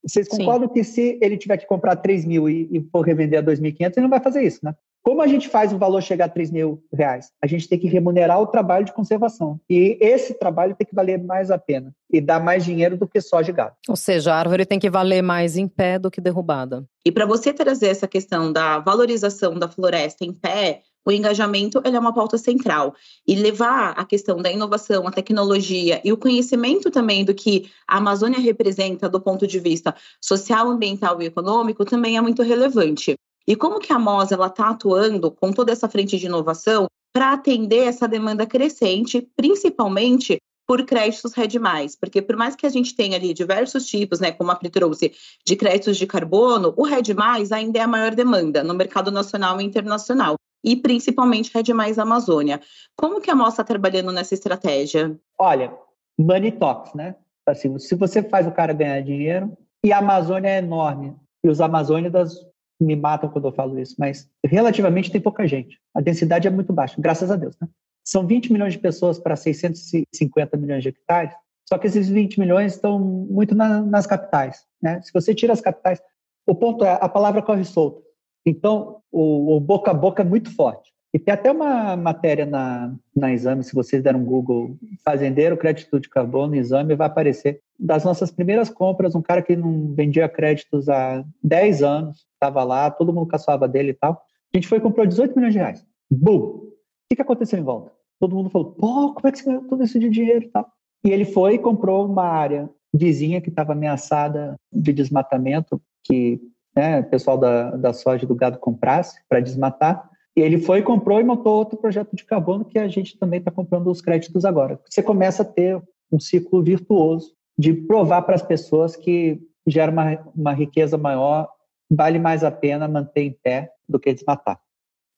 Vocês 0.07 0.25
concordam 0.29 0.69
Sim. 0.69 0.73
que 0.73 0.83
se 0.85 1.19
ele 1.21 1.37
tiver 1.37 1.57
que 1.57 1.67
comprar 1.67 1.97
3 1.97 2.23
mil 2.23 2.49
e, 2.49 2.69
e 2.71 2.79
for 2.91 3.01
revender 3.01 3.39
a 3.39 3.43
2.500, 3.43 3.91
ele 3.97 4.01
não 4.01 4.09
vai 4.09 4.21
fazer 4.21 4.41
isso, 4.41 4.59
né? 4.63 4.73
Como 5.03 5.21
a 5.21 5.27
gente 5.27 5.49
faz 5.49 5.73
o 5.73 5.77
valor 5.77 6.01
chegar 6.01 6.25
a 6.25 6.29
3 6.29 6.51
mil 6.51 6.81
reais? 6.93 7.31
A 7.41 7.47
gente 7.47 7.67
tem 7.67 7.77
que 7.77 7.87
remunerar 7.87 8.39
o 8.39 8.47
trabalho 8.47 8.85
de 8.85 8.93
conservação. 8.93 9.59
E 9.69 9.97
esse 9.99 10.35
trabalho 10.35 10.75
tem 10.75 10.85
que 10.85 10.95
valer 10.95 11.21
mais 11.21 11.49
a 11.49 11.57
pena 11.57 11.91
e 12.11 12.21
dar 12.21 12.39
mais 12.39 12.63
dinheiro 12.63 12.95
do 12.95 13.07
que 13.07 13.19
só 13.19 13.41
de 13.41 13.51
gado. 13.51 13.75
Ou 13.89 13.95
seja, 13.95 14.31
a 14.31 14.37
árvore 14.37 14.65
tem 14.65 14.79
que 14.79 14.89
valer 14.91 15.23
mais 15.23 15.57
em 15.57 15.67
pé 15.67 15.97
do 15.97 16.11
que 16.11 16.21
derrubada. 16.21 16.85
E 17.03 17.11
para 17.11 17.25
você 17.25 17.51
trazer 17.51 17.87
essa 17.87 18.07
questão 18.07 18.53
da 18.53 18.77
valorização 18.77 19.57
da 19.57 19.67
floresta 19.67 20.23
em 20.23 20.31
pé, 20.31 20.81
o 21.05 21.11
engajamento 21.11 21.81
ele 21.83 21.95
é 21.95 21.99
uma 21.99 22.13
pauta 22.13 22.37
central. 22.37 22.95
E 23.27 23.35
levar 23.35 23.91
a 23.91 24.05
questão 24.05 24.41
da 24.41 24.51
inovação, 24.51 25.07
a 25.07 25.11
tecnologia 25.11 26.01
e 26.03 26.11
o 26.11 26.17
conhecimento 26.17 26.91
também 26.91 27.25
do 27.25 27.33
que 27.33 27.69
a 27.87 27.97
Amazônia 27.97 28.39
representa 28.39 29.09
do 29.09 29.19
ponto 29.19 29.47
de 29.47 29.59
vista 29.59 29.95
social, 30.21 30.69
ambiental 30.69 31.21
e 31.21 31.25
econômico 31.25 31.85
também 31.85 32.17
é 32.17 32.21
muito 32.21 32.41
relevante. 32.43 33.15
E 33.47 33.55
como 33.55 33.79
que 33.79 33.91
a 33.91 33.99
MOS 33.99 34.31
está 34.31 34.69
atuando 34.69 35.31
com 35.31 35.51
toda 35.51 35.71
essa 35.71 35.89
frente 35.89 36.17
de 36.17 36.27
inovação 36.27 36.87
para 37.11 37.33
atender 37.33 37.87
essa 37.87 38.07
demanda 38.07 38.45
crescente, 38.45 39.27
principalmente 39.35 40.37
por 40.65 40.85
créditos 40.85 41.33
RED+, 41.33 41.59
porque 41.99 42.21
por 42.21 42.37
mais 42.37 42.55
que 42.55 42.65
a 42.65 42.69
gente 42.69 42.95
tenha 42.95 43.17
ali 43.17 43.33
diversos 43.33 43.85
tipos, 43.87 44.21
né, 44.21 44.31
como 44.31 44.51
a 44.51 44.55
Pri 44.55 44.69
trouxe, 44.69 45.11
de 45.45 45.55
créditos 45.57 45.97
de 45.97 46.07
carbono, 46.07 46.73
o 46.77 46.85
RED+, 46.85 47.13
ainda 47.51 47.79
é 47.79 47.81
a 47.81 47.87
maior 47.87 48.15
demanda 48.15 48.63
no 48.63 48.73
mercado 48.73 49.11
nacional 49.11 49.59
e 49.59 49.65
internacional, 49.65 50.35
e 50.63 50.75
principalmente 50.75 51.51
RED+, 51.53 51.71
Amazônia. 51.99 52.59
Como 52.95 53.21
que 53.21 53.31
a 53.31 53.35
MOS 53.35 53.49
está 53.49 53.63
trabalhando 53.63 54.11
nessa 54.11 54.33
estratégia? 54.33 55.17
Olha, 55.39 55.73
money 56.17 56.51
talks, 56.51 56.93
né? 56.93 57.15
Assim, 57.45 57.77
se 57.79 57.95
você 57.95 58.21
faz 58.21 58.47
o 58.47 58.51
cara 58.51 58.73
ganhar 58.73 59.01
dinheiro, 59.01 59.57
e 59.83 59.91
a 59.91 59.97
Amazônia 59.97 60.49
é 60.49 60.57
enorme, 60.59 61.15
e 61.43 61.49
os 61.49 61.59
amazônidas 61.59 62.35
me 62.79 62.95
matam 62.95 63.29
quando 63.29 63.47
eu 63.47 63.51
falo 63.51 63.79
isso, 63.79 63.95
mas 63.97 64.29
relativamente 64.45 65.11
tem 65.11 65.21
pouca 65.21 65.47
gente. 65.47 65.79
A 65.93 66.01
densidade 66.01 66.47
é 66.47 66.51
muito 66.51 66.73
baixa, 66.73 66.95
graças 66.99 67.29
a 67.31 67.35
Deus. 67.35 67.55
Né? 67.59 67.67
São 68.03 68.25
20 68.25 68.51
milhões 68.51 68.73
de 68.73 68.79
pessoas 68.79 69.19
para 69.19 69.35
650 69.35 70.57
milhões 70.57 70.83
de 70.83 70.89
hectares, 70.89 71.33
só 71.67 71.77
que 71.77 71.87
esses 71.87 72.09
20 72.09 72.39
milhões 72.39 72.73
estão 72.73 72.99
muito 72.99 73.55
na, 73.55 73.81
nas 73.81 74.07
capitais. 74.07 74.65
Né? 74.81 75.01
Se 75.01 75.13
você 75.13 75.33
tira 75.33 75.53
as 75.53 75.61
capitais, 75.61 76.01
o 76.47 76.55
ponto 76.55 76.83
é, 76.83 76.97
a 76.99 77.07
palavra 77.07 77.41
corre 77.41 77.63
solta. 77.63 78.01
Então, 78.45 78.97
o, 79.11 79.55
o 79.55 79.59
boca 79.59 79.91
a 79.91 79.93
boca 79.93 80.21
é 80.23 80.25
muito 80.25 80.53
forte. 80.55 80.91
E 81.13 81.19
tem 81.19 81.33
até 81.33 81.51
uma 81.51 81.97
matéria 81.97 82.45
na, 82.45 82.95
na 83.13 83.33
Exame, 83.33 83.63
se 83.63 83.75
vocês 83.75 84.01
deram 84.01 84.21
um 84.21 84.25
Google, 84.25 84.77
fazendeiro, 85.03 85.57
crédito 85.57 85.99
de 85.99 86.09
carbono, 86.09 86.55
Exame, 86.55 86.95
vai 86.95 87.07
aparecer. 87.07 87.59
Das 87.77 88.05
nossas 88.05 88.31
primeiras 88.31 88.69
compras, 88.69 89.13
um 89.13 89.21
cara 89.21 89.41
que 89.41 89.55
não 89.55 89.93
vendia 89.93 90.29
créditos 90.29 90.87
há 90.87 91.23
10 91.43 91.83
anos, 91.83 92.25
estava 92.33 92.63
lá, 92.63 92.89
todo 92.89 93.11
mundo 93.11 93.27
caçoava 93.27 93.67
dele 93.67 93.89
e 93.89 93.93
tal. 93.93 94.21
A 94.53 94.57
gente 94.57 94.67
foi 94.67 94.77
e 94.77 94.81
comprou 94.81 95.05
18 95.05 95.35
milhões 95.35 95.53
de 95.53 95.59
reais. 95.59 95.85
Bum! 96.09 96.37
O 96.37 96.71
que, 97.09 97.15
que 97.17 97.21
aconteceu 97.21 97.59
em 97.59 97.63
volta? 97.63 97.91
Todo 98.17 98.35
mundo 98.35 98.49
falou, 98.49 98.71
pô, 98.71 99.13
como 99.13 99.27
é 99.27 99.31
que 99.31 99.39
você 99.39 99.45
ganhou 99.45 99.63
todo 99.63 99.83
esse 99.83 99.99
dinheiro 99.99 100.45
e 100.45 100.49
tal? 100.49 100.65
E 101.03 101.09
ele 101.09 101.25
foi 101.25 101.55
e 101.55 101.59
comprou 101.59 102.05
uma 102.05 102.23
área 102.23 102.69
vizinha 102.93 103.41
que 103.41 103.49
estava 103.49 103.73
ameaçada 103.73 104.55
de 104.71 104.93
desmatamento, 104.93 105.81
que 106.05 106.39
né, 106.75 106.99
o 106.99 107.03
pessoal 107.05 107.37
da, 107.37 107.71
da 107.71 107.93
soja 107.93 108.25
do 108.25 108.35
gado 108.35 108.59
comprasse 108.59 109.19
para 109.27 109.39
desmatar. 109.39 110.09
E 110.35 110.41
ele 110.41 110.57
foi, 110.57 110.81
comprou 110.81 111.19
e 111.19 111.23
montou 111.23 111.55
outro 111.55 111.77
projeto 111.77 112.15
de 112.15 112.23
carbono 112.23 112.63
que 112.63 112.79
a 112.79 112.87
gente 112.87 113.17
também 113.17 113.39
está 113.39 113.51
comprando 113.51 113.87
os 113.87 114.01
créditos 114.01 114.45
agora. 114.45 114.79
Você 114.89 115.03
começa 115.03 115.43
a 115.43 115.45
ter 115.45 115.81
um 116.11 116.19
ciclo 116.19 116.63
virtuoso 116.63 117.33
de 117.57 117.73
provar 117.73 118.21
para 118.21 118.35
as 118.35 118.41
pessoas 118.41 118.95
que 118.95 119.41
gera 119.67 119.91
uma, 119.91 120.31
uma 120.35 120.53
riqueza 120.53 120.97
maior, 120.97 121.49
vale 121.89 122.17
mais 122.17 122.43
a 122.43 122.51
pena 122.51 122.87
manter 122.87 123.21
em 123.23 123.31
pé 123.31 123.71
do 123.87 123.99
que 123.99 124.13
desmatar. 124.13 124.59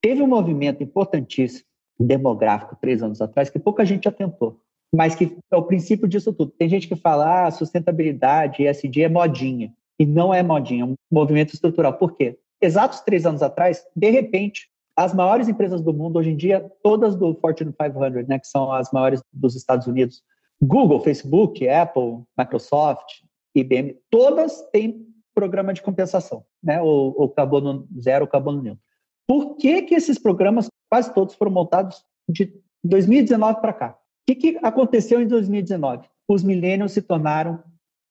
Teve 0.01 0.21
um 0.21 0.27
movimento 0.27 0.83
importantíssimo 0.83 1.65
demográfico 1.99 2.75
três 2.81 3.01
anos 3.01 3.21
atrás 3.21 3.49
que 3.49 3.59
pouca 3.59 3.85
gente 3.85 4.07
atentou, 4.07 4.59
mas 4.93 5.15
que 5.15 5.37
é 5.51 5.55
o 5.55 5.63
princípio 5.63 6.07
disso 6.07 6.33
tudo. 6.33 6.51
Tem 6.51 6.67
gente 6.67 6.87
que 6.87 6.95
fala 6.95 7.45
ah, 7.45 7.51
sustentabilidade, 7.51 8.63
ESG 8.63 9.03
é 9.03 9.09
modinha. 9.09 9.71
E 10.03 10.05
não 10.05 10.33
é 10.33 10.43
modinha, 10.43 10.83
é 10.83 10.85
um 10.85 10.95
movimento 11.09 11.53
estrutural. 11.53 11.93
Por 11.93 12.17
quê? 12.17 12.37
Exatos 12.61 12.99
três 12.99 13.25
anos 13.25 13.41
atrás, 13.41 13.85
de 13.95 14.09
repente, 14.09 14.67
as 14.97 15.13
maiores 15.13 15.47
empresas 15.47 15.79
do 15.79 15.93
mundo, 15.93 16.19
hoje 16.19 16.31
em 16.31 16.35
dia, 16.35 16.69
todas 16.83 17.15
do 17.15 17.33
Fortune 17.35 17.71
500, 17.71 18.27
né, 18.27 18.37
que 18.37 18.47
são 18.47 18.69
as 18.73 18.91
maiores 18.91 19.21
dos 19.31 19.55
Estados 19.55 19.87
Unidos, 19.87 20.21
Google, 20.61 20.99
Facebook, 20.99 21.65
Apple, 21.69 22.21
Microsoft, 22.37 23.21
IBM, 23.55 23.95
todas 24.09 24.61
têm 24.73 25.07
programa 25.33 25.73
de 25.73 25.81
compensação, 25.81 26.43
né, 26.61 26.81
o, 26.81 27.15
o 27.17 27.29
carbono 27.29 27.87
zero, 27.97 28.25
o 28.25 28.27
carbono 28.27 28.61
neutro. 28.61 28.83
Por 29.25 29.55
que, 29.55 29.83
que 29.83 29.95
esses 29.95 30.19
programas, 30.19 30.67
quase 30.89 31.13
todos, 31.13 31.33
foram 31.33 31.51
montados 31.53 32.03
de 32.27 32.53
2019 32.83 33.61
para 33.61 33.71
cá? 33.71 33.91
O 33.91 33.97
que, 34.27 34.35
que 34.35 34.59
aconteceu 34.61 35.21
em 35.21 35.27
2019? 35.27 36.09
Os 36.27 36.43
millennials 36.43 36.91
se 36.91 37.01
tornaram 37.01 37.63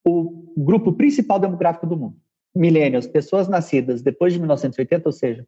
o 0.05 0.53
grupo 0.57 0.93
principal 0.93 1.39
demográfico 1.39 1.87
do 1.87 1.97
mundo. 1.97 2.17
Millennials, 2.55 3.07
pessoas 3.07 3.49
nascidas 3.49 4.03
depois 4.03 4.33
de 4.33 4.39
1980, 4.39 5.09
ou 5.09 5.13
seja, 5.13 5.47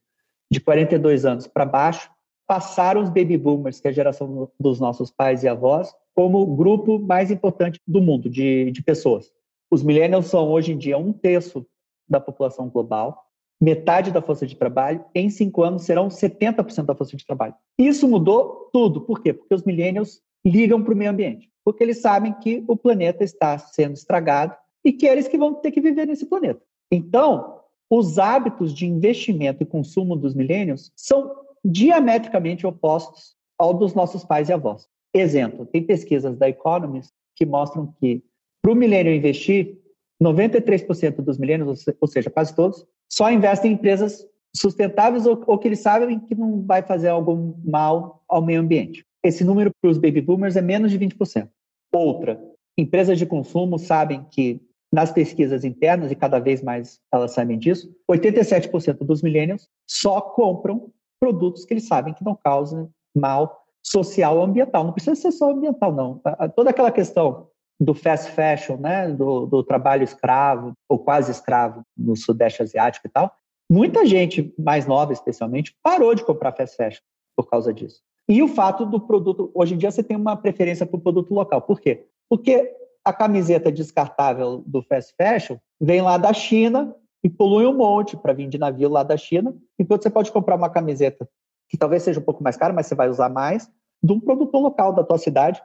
de 0.50 0.60
42 0.60 1.24
anos 1.24 1.46
para 1.46 1.66
baixo, 1.66 2.10
passaram 2.46 3.02
os 3.02 3.08
baby 3.08 3.36
boomers, 3.36 3.80
que 3.80 3.88
é 3.88 3.90
a 3.90 3.94
geração 3.94 4.50
dos 4.58 4.80
nossos 4.80 5.10
pais 5.10 5.42
e 5.42 5.48
avós, 5.48 5.94
como 6.14 6.40
o 6.40 6.56
grupo 6.56 6.98
mais 6.98 7.30
importante 7.30 7.80
do 7.86 8.00
mundo 8.00 8.30
de, 8.30 8.70
de 8.70 8.82
pessoas. 8.82 9.32
Os 9.70 9.82
millennials 9.82 10.26
são 10.26 10.48
hoje 10.50 10.72
em 10.72 10.78
dia 10.78 10.96
um 10.96 11.12
terço 11.12 11.66
da 12.08 12.20
população 12.20 12.68
global, 12.68 13.24
metade 13.60 14.10
da 14.10 14.20
força 14.20 14.46
de 14.46 14.56
trabalho, 14.56 15.04
em 15.14 15.30
cinco 15.30 15.62
anos 15.62 15.84
serão 15.84 16.08
70% 16.08 16.84
da 16.84 16.94
força 16.94 17.16
de 17.16 17.26
trabalho. 17.26 17.54
Isso 17.78 18.06
mudou 18.06 18.68
tudo. 18.72 19.00
Por 19.00 19.22
quê? 19.22 19.32
Porque 19.32 19.54
os 19.54 19.64
millennials 19.64 20.20
ligam 20.44 20.82
para 20.82 20.92
o 20.92 20.96
meio 20.96 21.10
ambiente, 21.10 21.50
porque 21.64 21.82
eles 21.82 22.00
sabem 22.00 22.32
que 22.34 22.62
o 22.68 22.76
planeta 22.76 23.24
está 23.24 23.58
sendo 23.58 23.94
estragado 23.94 24.54
e 24.84 24.92
que 24.92 25.06
eles 25.06 25.26
que 25.26 25.38
vão 25.38 25.54
ter 25.54 25.70
que 25.70 25.80
viver 25.80 26.06
nesse 26.06 26.26
planeta. 26.26 26.60
Então, 26.92 27.60
os 27.90 28.18
hábitos 28.18 28.74
de 28.74 28.86
investimento 28.86 29.62
e 29.62 29.66
consumo 29.66 30.16
dos 30.16 30.34
milênios 30.34 30.92
são 30.94 31.34
diametricamente 31.64 32.66
opostos 32.66 33.34
ao 33.58 33.72
dos 33.72 33.94
nossos 33.94 34.24
pais 34.24 34.48
e 34.48 34.52
avós. 34.52 34.88
Exemplo, 35.14 35.64
tem 35.64 35.82
pesquisas 35.82 36.36
da 36.36 36.48
Economist 36.48 37.12
que 37.34 37.46
mostram 37.46 37.94
que 37.98 38.22
para 38.60 38.72
o 38.72 38.74
milênio 38.74 39.14
investir, 39.14 39.78
93% 40.22 41.16
dos 41.16 41.38
milênios, 41.38 41.84
ou 42.00 42.08
seja, 42.08 42.30
quase 42.30 42.54
todos, 42.54 42.86
só 43.10 43.30
investem 43.30 43.72
em 43.72 43.74
empresas 43.74 44.26
sustentáveis 44.56 45.26
ou, 45.26 45.42
ou, 45.46 45.58
que 45.58 45.68
eles 45.68 45.80
sabem 45.80 46.18
que 46.18 46.34
não 46.34 46.62
vai 46.64 46.82
fazer 46.82 47.08
algum 47.08 47.54
mal 47.64 48.22
ao 48.28 48.40
meio 48.40 48.60
ambiente. 48.60 49.04
Esse 49.24 49.42
número 49.42 49.70
para 49.80 49.90
os 49.90 49.96
baby 49.96 50.20
boomers 50.20 50.54
é 50.54 50.60
menos 50.60 50.90
de 50.90 50.98
20%. 50.98 51.48
Outra, 51.92 52.38
empresas 52.76 53.18
de 53.18 53.24
consumo 53.24 53.78
sabem 53.78 54.22
que 54.30 54.60
nas 54.92 55.10
pesquisas 55.10 55.64
internas, 55.64 56.12
e 56.12 56.14
cada 56.14 56.38
vez 56.38 56.62
mais 56.62 57.00
elas 57.12 57.32
sabem 57.32 57.58
disso, 57.58 57.92
87% 58.08 58.98
dos 58.98 59.22
millennials 59.22 59.68
só 59.90 60.20
compram 60.20 60.92
produtos 61.18 61.64
que 61.64 61.74
eles 61.74 61.88
sabem 61.88 62.14
que 62.14 62.22
não 62.22 62.36
causam 62.36 62.90
mal 63.16 63.64
social 63.82 64.36
ou 64.36 64.44
ambiental. 64.44 64.84
Não 64.84 64.92
precisa 64.92 65.16
ser 65.16 65.32
só 65.32 65.50
ambiental, 65.50 65.92
não. 65.92 66.20
Toda 66.54 66.70
aquela 66.70 66.92
questão 66.92 67.48
do 67.80 67.94
fast 67.94 68.30
fashion, 68.32 68.76
né, 68.76 69.08
do, 69.10 69.46
do 69.46 69.64
trabalho 69.64 70.04
escravo 70.04 70.74
ou 70.88 70.98
quase 70.98 71.32
escravo 71.32 71.82
no 71.96 72.14
Sudeste 72.14 72.62
Asiático 72.62 73.06
e 73.06 73.10
tal, 73.10 73.34
muita 73.70 74.06
gente 74.06 74.54
mais 74.58 74.86
nova, 74.86 75.12
especialmente, 75.12 75.74
parou 75.82 76.14
de 76.14 76.24
comprar 76.24 76.52
fast 76.52 76.76
fashion 76.76 77.02
por 77.36 77.48
causa 77.48 77.74
disso. 77.74 78.00
E 78.28 78.42
o 78.42 78.48
fato 78.48 78.86
do 78.86 79.00
produto, 79.00 79.50
hoje 79.54 79.74
em 79.74 79.78
dia 79.78 79.90
você 79.90 80.02
tem 80.02 80.16
uma 80.16 80.36
preferência 80.36 80.86
por 80.86 81.00
produto 81.00 81.34
local. 81.34 81.60
Por 81.62 81.80
quê? 81.80 82.06
Porque 82.28 82.72
a 83.04 83.12
camiseta 83.12 83.70
descartável 83.70 84.62
do 84.66 84.82
fast 84.82 85.14
fashion 85.16 85.58
vem 85.80 86.00
lá 86.00 86.16
da 86.16 86.32
China 86.32 86.94
e 87.22 87.28
polui 87.28 87.66
um 87.66 87.74
monte 87.74 88.16
para 88.16 88.32
vir 88.32 88.48
de 88.48 88.58
navio 88.58 88.88
lá 88.88 89.02
da 89.02 89.16
China, 89.16 89.54
enquanto 89.78 90.02
você 90.02 90.10
pode 90.10 90.32
comprar 90.32 90.56
uma 90.56 90.70
camiseta 90.70 91.28
que 91.68 91.76
talvez 91.76 92.02
seja 92.02 92.20
um 92.20 92.22
pouco 92.22 92.42
mais 92.42 92.56
cara, 92.56 92.72
mas 92.72 92.86
você 92.86 92.94
vai 92.94 93.08
usar 93.08 93.28
mais, 93.28 93.70
de 94.02 94.12
um 94.12 94.20
produtor 94.20 94.60
local 94.60 94.92
da 94.92 95.02
tua 95.02 95.18
cidade, 95.18 95.62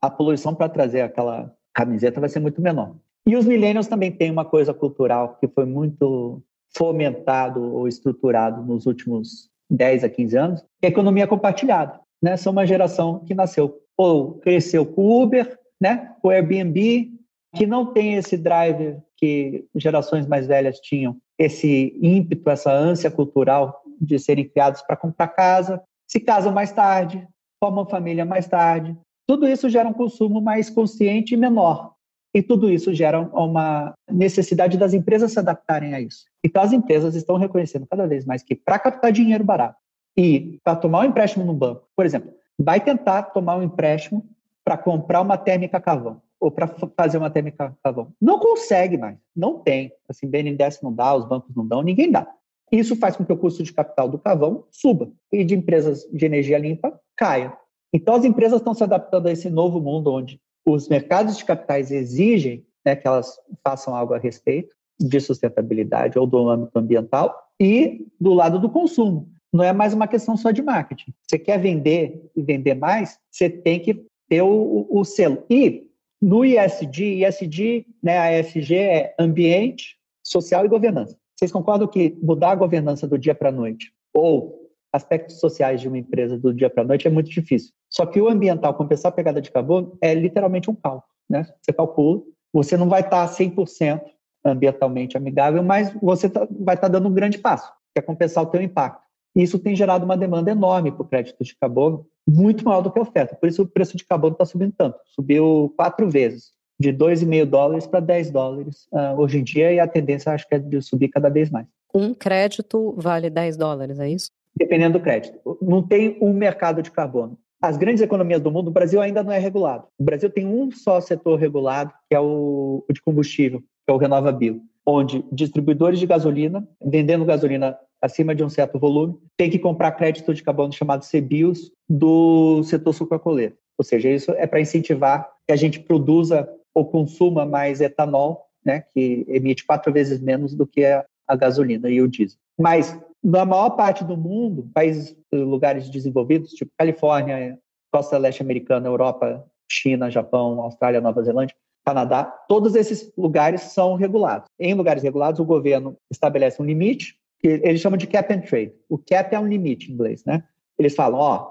a 0.00 0.10
poluição 0.10 0.54
para 0.54 0.68
trazer 0.68 1.02
aquela 1.02 1.54
camiseta 1.74 2.20
vai 2.20 2.28
ser 2.28 2.40
muito 2.40 2.60
menor. 2.60 2.96
E 3.26 3.36
os 3.36 3.46
millennials 3.46 3.86
também 3.86 4.10
têm 4.10 4.30
uma 4.30 4.44
coisa 4.44 4.74
cultural 4.74 5.36
que 5.38 5.46
foi 5.46 5.64
muito 5.64 6.42
fomentado 6.74 7.62
ou 7.74 7.86
estruturado 7.86 8.62
nos 8.62 8.86
últimos 8.86 9.50
10 9.70 10.04
a 10.04 10.08
15 10.08 10.36
anos, 10.36 10.60
que 10.60 10.86
é 10.86 10.86
a 10.86 10.90
economia 10.90 11.26
compartilhada. 11.26 12.00
Né? 12.22 12.36
São 12.36 12.52
uma 12.52 12.66
geração 12.66 13.20
que 13.20 13.34
nasceu 13.34 13.80
ou 13.96 14.34
cresceu 14.34 14.86
com 14.86 15.22
Uber, 15.22 15.58
né? 15.80 16.14
com 16.20 16.28
o 16.28 16.30
Airbnb, 16.30 17.10
que 17.54 17.66
não 17.66 17.92
tem 17.92 18.14
esse 18.14 18.36
drive 18.36 18.96
que 19.16 19.66
gerações 19.74 20.26
mais 20.26 20.46
velhas 20.46 20.80
tinham, 20.80 21.16
esse 21.38 21.96
ímpeto, 22.00 22.48
essa 22.50 22.72
ânsia 22.72 23.10
cultural 23.10 23.82
de 24.00 24.18
serem 24.18 24.48
criados 24.48 24.82
para 24.82 24.96
comprar 24.96 25.28
casa, 25.28 25.82
se 26.08 26.18
casam 26.18 26.52
mais 26.52 26.72
tarde, 26.72 27.26
formam 27.62 27.86
família 27.86 28.24
mais 28.24 28.48
tarde. 28.48 28.96
Tudo 29.26 29.46
isso 29.46 29.68
gera 29.68 29.88
um 29.88 29.92
consumo 29.92 30.40
mais 30.40 30.68
consciente 30.68 31.34
e 31.34 31.36
menor. 31.36 31.92
E 32.34 32.42
tudo 32.42 32.70
isso 32.70 32.92
gera 32.94 33.20
uma 33.20 33.92
necessidade 34.10 34.78
das 34.78 34.94
empresas 34.94 35.32
se 35.32 35.38
adaptarem 35.38 35.94
a 35.94 36.00
isso. 36.00 36.24
Então, 36.42 36.62
as 36.62 36.72
empresas 36.72 37.14
estão 37.14 37.36
reconhecendo 37.36 37.86
cada 37.86 38.06
vez 38.06 38.24
mais 38.24 38.42
que 38.42 38.54
para 38.54 38.78
captar 38.78 39.12
dinheiro 39.12 39.44
barato 39.44 39.81
e 40.16 40.58
para 40.62 40.76
tomar 40.76 41.00
um 41.00 41.04
empréstimo 41.04 41.44
no 41.44 41.54
banco, 41.54 41.88
por 41.96 42.04
exemplo, 42.04 42.32
vai 42.58 42.80
tentar 42.80 43.22
tomar 43.24 43.56
um 43.56 43.62
empréstimo 43.62 44.26
para 44.64 44.76
comprar 44.76 45.20
uma 45.20 45.36
térmica 45.36 45.80
carvão 45.80 46.20
ou 46.38 46.50
para 46.50 46.66
fazer 46.96 47.18
uma 47.18 47.30
térmica 47.30 47.76
carvão. 47.82 48.12
Não 48.20 48.38
consegue 48.38 48.98
mais, 48.98 49.16
não 49.34 49.60
tem. 49.60 49.92
Assim, 50.08 50.28
BNDES 50.28 50.80
não 50.82 50.92
dá, 50.92 51.14
os 51.14 51.24
bancos 51.24 51.54
não 51.54 51.66
dão, 51.66 51.82
ninguém 51.82 52.10
dá. 52.10 52.26
Isso 52.70 52.96
faz 52.96 53.16
com 53.16 53.24
que 53.24 53.32
o 53.32 53.36
custo 53.36 53.62
de 53.62 53.72
capital 53.72 54.08
do 54.08 54.18
carvão 54.18 54.64
suba 54.70 55.12
e 55.30 55.44
de 55.44 55.54
empresas 55.54 56.04
de 56.12 56.24
energia 56.24 56.58
limpa 56.58 56.98
caia. 57.16 57.56
Então, 57.92 58.14
as 58.14 58.24
empresas 58.24 58.58
estão 58.58 58.74
se 58.74 58.82
adaptando 58.82 59.28
a 59.28 59.32
esse 59.32 59.50
novo 59.50 59.80
mundo 59.80 60.12
onde 60.12 60.40
os 60.66 60.88
mercados 60.88 61.36
de 61.36 61.44
capitais 61.44 61.90
exigem 61.90 62.66
né, 62.84 62.96
que 62.96 63.06
elas 63.06 63.38
façam 63.62 63.94
algo 63.94 64.14
a 64.14 64.18
respeito 64.18 64.74
de 64.98 65.20
sustentabilidade 65.20 66.18
ou 66.18 66.26
do 66.26 66.48
âmbito 66.48 66.78
ambiental 66.78 67.36
e 67.60 68.06
do 68.20 68.32
lado 68.32 68.58
do 68.58 68.70
consumo. 68.70 69.28
Não 69.52 69.62
é 69.62 69.72
mais 69.72 69.92
uma 69.92 70.08
questão 70.08 70.36
só 70.36 70.50
de 70.50 70.62
marketing. 70.62 71.12
Você 71.26 71.38
quer 71.38 71.58
vender 71.58 72.30
e 72.34 72.42
vender 72.42 72.74
mais, 72.74 73.18
você 73.30 73.50
tem 73.50 73.78
que 73.78 74.06
ter 74.28 74.42
o, 74.42 74.86
o 74.90 75.04
selo. 75.04 75.44
E 75.50 75.86
no 76.20 76.44
ISD, 76.44 77.24
ISD, 77.24 77.86
né, 78.02 78.18
a 78.18 78.40
ESG 78.40 78.76
é 78.76 79.14
ambiente, 79.18 79.98
social 80.22 80.64
e 80.64 80.68
governança. 80.68 81.16
Vocês 81.36 81.52
concordam 81.52 81.88
que 81.88 82.16
mudar 82.22 82.52
a 82.52 82.54
governança 82.54 83.06
do 83.06 83.18
dia 83.18 83.34
para 83.34 83.48
a 83.48 83.52
noite 83.52 83.92
ou 84.14 84.70
aspectos 84.92 85.40
sociais 85.40 85.80
de 85.80 85.88
uma 85.88 85.98
empresa 85.98 86.38
do 86.38 86.54
dia 86.54 86.70
para 86.70 86.82
a 86.82 86.86
noite 86.86 87.06
é 87.06 87.10
muito 87.10 87.28
difícil. 87.30 87.72
Só 87.90 88.06
que 88.06 88.20
o 88.20 88.28
ambiental, 88.28 88.74
compensar 88.74 89.10
a 89.10 89.14
pegada 89.14 89.40
de 89.40 89.50
carbono, 89.50 89.98
é 90.00 90.14
literalmente 90.14 90.70
um 90.70 90.74
cálculo. 90.74 91.04
Né? 91.28 91.46
Você 91.60 91.72
calcula, 91.72 92.22
você 92.52 92.76
não 92.76 92.88
vai 92.88 93.00
estar 93.00 93.26
100% 93.28 94.00
ambientalmente 94.44 95.16
amigável, 95.16 95.62
mas 95.62 95.92
você 95.94 96.28
tá, 96.28 96.46
vai 96.50 96.74
estar 96.74 96.88
dando 96.88 97.08
um 97.08 97.14
grande 97.14 97.38
passo, 97.38 97.72
que 97.92 97.98
é 97.98 98.02
compensar 98.02 98.44
o 98.44 98.46
teu 98.46 98.62
impacto. 98.62 99.02
Isso 99.34 99.58
tem 99.58 99.74
gerado 99.74 100.04
uma 100.04 100.16
demanda 100.16 100.50
enorme 100.50 100.92
para 100.92 101.02
o 101.02 101.08
crédito 101.08 101.42
de 101.42 101.56
carbono, 101.56 102.06
muito 102.28 102.64
maior 102.64 102.82
do 102.82 102.90
que 102.90 102.98
a 102.98 103.02
oferta. 103.02 103.34
Por 103.34 103.48
isso 103.48 103.62
o 103.62 103.66
preço 103.66 103.96
de 103.96 104.04
carbono 104.04 104.32
está 104.32 104.44
subindo 104.44 104.74
tanto. 104.76 104.98
Subiu 105.06 105.72
quatro 105.76 106.08
vezes, 106.10 106.52
de 106.78 106.92
2,5 106.92 107.44
dólares 107.46 107.86
para 107.86 108.00
10 108.00 108.30
dólares 108.30 108.86
uh, 108.92 109.18
hoje 109.18 109.38
em 109.38 109.44
dia, 109.44 109.72
e 109.72 109.80
a 109.80 109.88
tendência 109.88 110.32
acho 110.32 110.46
que 110.46 110.54
é 110.54 110.58
de 110.58 110.82
subir 110.82 111.08
cada 111.08 111.28
vez 111.30 111.50
mais. 111.50 111.66
Um 111.94 112.12
crédito 112.14 112.94
vale 112.96 113.30
10 113.30 113.56
dólares, 113.56 113.98
é 113.98 114.08
isso? 114.08 114.30
dependendo 114.56 114.98
do 114.98 115.02
crédito. 115.02 115.38
Não 115.60 115.82
tem 115.82 116.16
um 116.20 116.32
mercado 116.32 116.82
de 116.82 116.90
carbono. 116.90 117.38
As 117.60 117.76
grandes 117.76 118.02
economias 118.02 118.40
do 118.40 118.50
mundo, 118.50 118.68
o 118.68 118.72
Brasil 118.72 119.00
ainda 119.00 119.22
não 119.22 119.32
é 119.32 119.38
regulado. 119.38 119.86
O 119.98 120.04
Brasil 120.04 120.28
tem 120.28 120.46
um 120.46 120.70
só 120.70 121.00
setor 121.00 121.38
regulado, 121.38 121.92
que 122.08 122.14
é 122.14 122.20
o, 122.20 122.84
de 122.90 123.00
combustível, 123.00 123.60
que 123.60 123.90
é 123.90 123.92
o 123.92 123.96
RenovaBio, 123.96 124.60
onde 124.86 125.24
distribuidores 125.32 125.98
de 125.98 126.06
gasolina, 126.06 126.66
vendendo 126.84 127.24
gasolina 127.24 127.78
acima 128.00 128.34
de 128.34 128.42
um 128.42 128.48
certo 128.48 128.78
volume, 128.78 129.16
tem 129.36 129.48
que 129.48 129.58
comprar 129.58 129.92
crédito 129.92 130.34
de 130.34 130.42
carbono 130.42 130.72
chamado 130.72 131.06
CBIOS 131.06 131.70
do 131.88 132.62
setor 132.64 132.92
sucrocoleiro. 132.92 133.56
Ou 133.78 133.84
seja, 133.84 134.10
isso 134.10 134.32
é 134.32 134.46
para 134.46 134.60
incentivar 134.60 135.30
que 135.46 135.52
a 135.52 135.56
gente 135.56 135.80
produza 135.80 136.48
ou 136.74 136.84
consuma 136.84 137.46
mais 137.46 137.80
etanol, 137.80 138.46
né, 138.64 138.84
que 138.92 139.24
emite 139.28 139.64
quatro 139.64 139.92
vezes 139.92 140.20
menos 140.20 140.54
do 140.54 140.66
que 140.66 140.84
a, 140.84 141.04
a 141.28 141.36
gasolina 141.36 141.88
e 141.88 142.00
o 142.00 142.08
diesel. 142.08 142.38
Mas 142.58 142.98
na 143.22 143.44
maior 143.44 143.70
parte 143.70 144.04
do 144.04 144.16
mundo, 144.16 144.68
países, 144.74 145.16
lugares 145.32 145.88
desenvolvidos, 145.88 146.52
tipo 146.52 146.70
Califórnia, 146.76 147.58
costa 147.92 148.18
leste 148.18 148.42
americana, 148.42 148.88
Europa, 148.88 149.44
China, 149.70 150.10
Japão, 150.10 150.60
Austrália, 150.60 151.00
Nova 151.00 151.22
Zelândia, 151.22 151.54
Canadá, 151.84 152.24
todos 152.48 152.74
esses 152.74 153.12
lugares 153.16 153.62
são 153.62 153.94
regulados. 153.94 154.48
Em 154.58 154.74
lugares 154.74 155.02
regulados, 155.02 155.40
o 155.40 155.44
governo 155.44 155.96
estabelece 156.10 156.62
um 156.62 156.64
limite, 156.64 157.16
que 157.40 157.48
eles 157.48 157.80
chamam 157.80 157.96
de 157.96 158.06
cap 158.06 158.32
and 158.32 158.40
trade. 158.42 158.72
O 158.88 158.96
cap 158.96 159.34
é 159.34 159.38
um 159.38 159.48
limite 159.48 159.90
em 159.90 159.94
inglês, 159.94 160.24
né? 160.24 160.44
Eles 160.78 160.94
falam, 160.94 161.18
ó, 161.18 161.50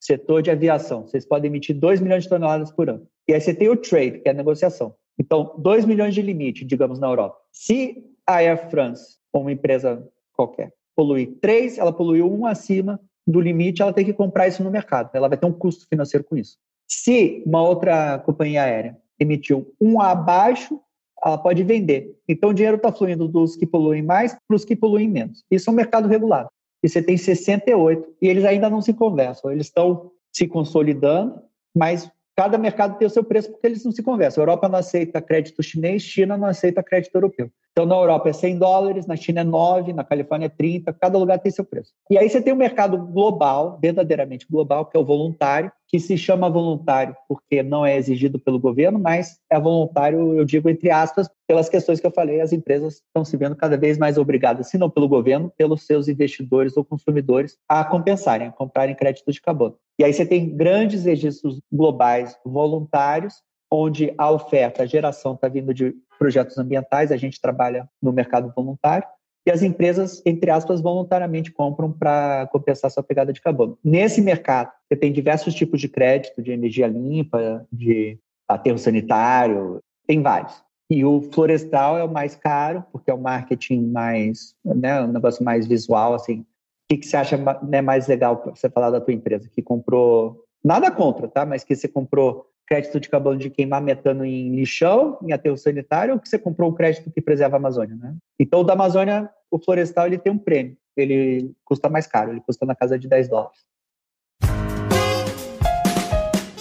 setor 0.00 0.42
de 0.42 0.50
aviação, 0.50 1.06
vocês 1.06 1.26
podem 1.26 1.48
emitir 1.48 1.76
2 1.76 2.00
milhões 2.00 2.24
de 2.24 2.28
toneladas 2.28 2.70
por 2.70 2.88
ano. 2.88 3.06
E 3.28 3.34
aí 3.34 3.40
você 3.40 3.54
tem 3.54 3.68
o 3.68 3.76
trade, 3.76 4.20
que 4.20 4.28
é 4.28 4.30
a 4.30 4.34
negociação. 4.34 4.94
Então, 5.18 5.54
2 5.58 5.84
milhões 5.84 6.14
de 6.14 6.22
limite, 6.22 6.64
digamos, 6.64 6.98
na 6.98 7.08
Europa. 7.08 7.36
Se 7.52 8.04
a 8.26 8.36
Air 8.36 8.70
France, 8.70 9.18
ou 9.32 9.42
uma 9.42 9.52
empresa 9.52 10.08
qualquer, 10.32 10.72
poluir 10.96 11.38
3, 11.40 11.78
ela 11.78 11.92
poluiu 11.92 12.32
1 12.32 12.46
acima 12.46 13.00
do 13.26 13.40
limite, 13.40 13.82
ela 13.82 13.92
tem 13.92 14.04
que 14.04 14.12
comprar 14.12 14.48
isso 14.48 14.62
no 14.62 14.70
mercado. 14.70 15.10
Ela 15.14 15.28
vai 15.28 15.38
ter 15.38 15.46
um 15.46 15.52
custo 15.52 15.86
financeiro 15.88 16.24
com 16.24 16.36
isso. 16.36 16.58
Se 16.88 17.42
uma 17.46 17.62
outra 17.62 18.18
companhia 18.18 18.62
aérea 18.62 18.98
emitiu 19.22 19.72
um 19.80 20.00
abaixo, 20.00 20.80
ela 21.24 21.38
pode 21.38 21.62
vender. 21.62 22.14
Então 22.28 22.50
o 22.50 22.54
dinheiro 22.54 22.76
está 22.76 22.92
fluindo 22.92 23.28
dos 23.28 23.56
que 23.56 23.66
poluem 23.66 24.02
mais 24.02 24.36
para 24.46 24.56
os 24.56 24.64
que 24.64 24.76
poluem 24.76 25.08
menos. 25.08 25.44
Isso 25.50 25.70
é 25.70 25.72
um 25.72 25.76
mercado 25.76 26.08
regulado. 26.08 26.48
E 26.82 26.88
você 26.88 27.00
tem 27.00 27.16
68 27.16 28.16
e 28.20 28.28
eles 28.28 28.44
ainda 28.44 28.68
não 28.68 28.82
se 28.82 28.92
conversam. 28.92 29.52
Eles 29.52 29.66
estão 29.66 30.10
se 30.32 30.48
consolidando, 30.48 31.40
mas 31.74 32.10
cada 32.36 32.58
mercado 32.58 32.98
tem 32.98 33.06
o 33.06 33.10
seu 33.10 33.22
preço 33.22 33.50
porque 33.52 33.66
eles 33.66 33.84
não 33.84 33.92
se 33.92 34.02
conversam. 34.02 34.42
A 34.42 34.44
Europa 34.44 34.68
não 34.68 34.78
aceita 34.78 35.22
crédito 35.22 35.62
chinês, 35.62 36.02
China 36.02 36.36
não 36.36 36.48
aceita 36.48 36.82
crédito 36.82 37.14
europeu. 37.14 37.50
Então, 37.72 37.86
na 37.86 37.94
Europa 37.94 38.28
é 38.28 38.32
100 38.34 38.58
dólares, 38.58 39.06
na 39.06 39.16
China 39.16 39.40
é 39.40 39.44
9, 39.44 39.94
na 39.94 40.04
Califórnia 40.04 40.46
é 40.46 40.50
30, 40.50 40.92
cada 40.92 41.16
lugar 41.16 41.38
tem 41.38 41.50
seu 41.50 41.64
preço. 41.64 41.92
E 42.10 42.18
aí 42.18 42.28
você 42.28 42.40
tem 42.40 42.52
um 42.52 42.56
mercado 42.56 42.98
global, 42.98 43.78
verdadeiramente 43.80 44.46
global, 44.48 44.84
que 44.84 44.96
é 44.96 45.00
o 45.00 45.04
voluntário, 45.04 45.72
que 45.88 45.98
se 45.98 46.16
chama 46.18 46.50
voluntário 46.50 47.16
porque 47.26 47.62
não 47.62 47.84
é 47.84 47.96
exigido 47.96 48.38
pelo 48.38 48.58
governo, 48.58 48.98
mas 48.98 49.38
é 49.50 49.58
voluntário, 49.58 50.34
eu 50.34 50.44
digo 50.44 50.68
entre 50.68 50.90
aspas, 50.90 51.30
pelas 51.46 51.68
questões 51.68 51.98
que 51.98 52.06
eu 52.06 52.10
falei, 52.10 52.40
as 52.40 52.52
empresas 52.52 52.94
estão 52.94 53.24
se 53.24 53.36
vendo 53.36 53.56
cada 53.56 53.76
vez 53.76 53.96
mais 53.98 54.16
obrigadas, 54.16 54.68
se 54.68 54.76
não 54.76 54.90
pelo 54.90 55.08
governo, 55.08 55.52
pelos 55.56 55.86
seus 55.86 56.08
investidores 56.08 56.76
ou 56.76 56.84
consumidores, 56.84 57.56
a 57.68 57.84
compensarem, 57.84 58.48
a 58.48 58.52
comprarem 58.52 58.94
créditos 58.94 59.34
de 59.34 59.40
carbono. 59.40 59.76
E 59.98 60.04
aí 60.04 60.12
você 60.12 60.24
tem 60.24 60.54
grandes 60.54 61.04
registros 61.04 61.60
globais 61.70 62.36
voluntários, 62.44 63.42
onde 63.74 64.12
a 64.18 64.30
oferta, 64.30 64.82
a 64.82 64.86
geração 64.86 65.32
está 65.32 65.48
vindo 65.48 65.72
de 65.72 65.94
projetos 66.18 66.58
ambientais, 66.58 67.10
a 67.10 67.16
gente 67.16 67.40
trabalha 67.40 67.88
no 68.02 68.12
mercado 68.12 68.52
voluntário, 68.54 69.08
e 69.46 69.50
as 69.50 69.62
empresas, 69.62 70.22
entre 70.26 70.50
aspas, 70.50 70.82
voluntariamente 70.82 71.50
compram 71.50 71.90
para 71.90 72.46
compensar 72.52 72.90
sua 72.90 73.02
pegada 73.02 73.32
de 73.32 73.40
carbono. 73.40 73.76
Nesse 73.82 74.20
mercado, 74.20 74.70
você 74.86 74.94
tem 74.94 75.10
diversos 75.10 75.54
tipos 75.54 75.80
de 75.80 75.88
crédito, 75.88 76.42
de 76.42 76.52
energia 76.52 76.86
limpa, 76.86 77.66
de 77.72 78.18
aterro 78.46 78.78
sanitário, 78.78 79.80
tem 80.06 80.22
vários. 80.22 80.62
E 80.90 81.04
o 81.04 81.22
florestal 81.32 81.96
é 81.96 82.04
o 82.04 82.12
mais 82.12 82.36
caro, 82.36 82.84
porque 82.92 83.10
é 83.10 83.14
o 83.14 83.20
marketing 83.20 83.86
mais, 83.86 84.54
né, 84.62 85.00
um 85.00 85.10
negócio 85.10 85.42
mais 85.42 85.66
visual, 85.66 86.12
assim. 86.12 86.40
O 86.40 86.44
que, 86.90 86.98
que 86.98 87.06
você 87.06 87.16
acha 87.16 87.38
né, 87.62 87.80
mais 87.80 88.06
legal 88.06 88.36
para 88.36 88.54
você 88.54 88.68
falar 88.68 88.90
da 88.90 89.00
tua 89.00 89.14
empresa? 89.14 89.48
Que 89.50 89.62
comprou, 89.62 90.44
nada 90.62 90.90
contra, 90.90 91.26
tá? 91.26 91.46
Mas 91.46 91.64
que 91.64 91.74
você 91.74 91.88
comprou 91.88 92.51
crédito 92.66 93.00
de 93.00 93.08
carbono 93.08 93.38
de 93.38 93.50
queimar 93.50 93.82
metano 93.82 94.24
em 94.24 94.54
lixão, 94.54 95.18
em 95.22 95.32
aterro 95.32 95.56
sanitário, 95.56 96.14
ou 96.14 96.20
que 96.20 96.28
você 96.28 96.38
comprou 96.38 96.70
um 96.70 96.74
crédito 96.74 97.10
que 97.10 97.20
preserva 97.20 97.56
a 97.56 97.58
Amazônia, 97.58 97.96
né? 97.96 98.14
Então, 98.38 98.60
o 98.60 98.64
da 98.64 98.72
Amazônia, 98.72 99.28
o 99.50 99.58
florestal, 99.58 100.06
ele 100.06 100.18
tem 100.18 100.32
um 100.32 100.38
prêmio. 100.38 100.76
ele 100.96 101.52
custa 101.64 101.88
mais 101.88 102.06
caro, 102.06 102.30
ele 102.30 102.40
custa 102.40 102.66
na 102.66 102.74
casa 102.74 102.98
de 102.98 103.08
10 103.08 103.28
dólares. 103.28 103.58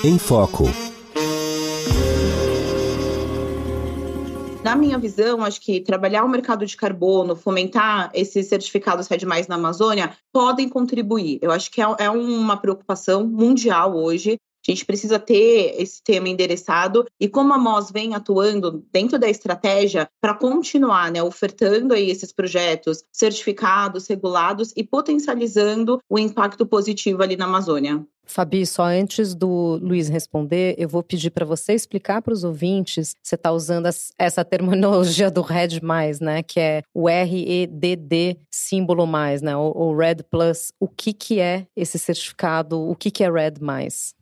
Em 0.04 0.18
Foco. 0.18 0.64
Na 4.64 4.76
minha 4.76 4.98
visão, 4.98 5.44
acho 5.44 5.60
que 5.60 5.82
trabalhar 5.82 6.24
o 6.24 6.30
mercado 6.30 6.66
de 6.66 6.78
carbono, 6.78 7.36
fomentar 7.36 8.12
esses 8.14 8.48
certificados 8.48 9.08
RED+, 9.08 9.26
na 9.50 9.56
Amazônia, 9.56 10.16
podem 10.32 10.70
contribuir. 10.70 11.40
Eu 11.42 11.52
acho 11.52 11.72
que 11.72 11.82
é, 11.82 11.86
é 12.00 12.10
uma 12.10 12.56
preocupação 12.58 13.26
mundial 13.26 13.96
hoje. 13.96 14.38
A 14.68 14.72
gente 14.72 14.86
precisa 14.86 15.18
ter 15.18 15.76
esse 15.82 16.04
tema 16.04 16.30
endereçado 16.30 17.06
e 17.20 17.28
como 17.28 17.54
a 17.54 17.58
MOS 17.58 17.92
vem 17.92 18.14
atuando 18.14 18.86
dentro 18.92 19.18
da 19.18 19.28
estratégia 19.28 20.08
para 20.22 20.36
continuar 20.36 21.12
né, 21.12 21.22
ofertando 21.24 21.94
aí 21.94 22.12
esses 22.12 22.32
projetos 22.32 23.04
certificados, 23.12 24.08
regulados 24.08 24.72
e 24.76 24.84
potencializando 24.84 26.00
o 26.08 26.20
impacto 26.20 26.66
positivo 26.66 27.24
ali 27.24 27.36
na 27.36 27.46
Amazônia. 27.46 28.06
Fabi, 28.26 28.66
só 28.66 28.84
antes 28.84 29.36
do 29.36 29.78
Luiz 29.82 30.08
responder, 30.08 30.76
eu 30.78 30.88
vou 30.88 31.04
pedir 31.04 31.32
para 31.32 31.46
você 31.46 31.74
explicar 31.74 32.22
para 32.22 32.34
os 32.34 32.44
ouvintes, 32.44 33.16
você 33.22 33.36
está 33.36 33.52
usando 33.52 33.90
essa 34.18 34.46
terminologia 34.46 35.30
do 35.30 35.42
RED+, 35.42 35.80
né, 36.22 36.42
que 36.44 36.60
é 36.60 36.84
o 36.94 37.10
R-E-D-D 37.10 38.38
símbolo 38.50 39.06
mais, 39.06 39.42
né, 39.42 39.56
o, 39.56 39.96
RED 39.96 40.24
Plus, 40.30 40.72
o 40.80 40.88
que 40.88 41.14
que 41.14 41.40
é 41.40 41.66
esse 41.76 42.00
certificado, 42.00 42.80
o 42.80 42.96
que 42.96 43.12
que 43.12 43.24
é 43.24 43.30
RED+. 43.30 43.60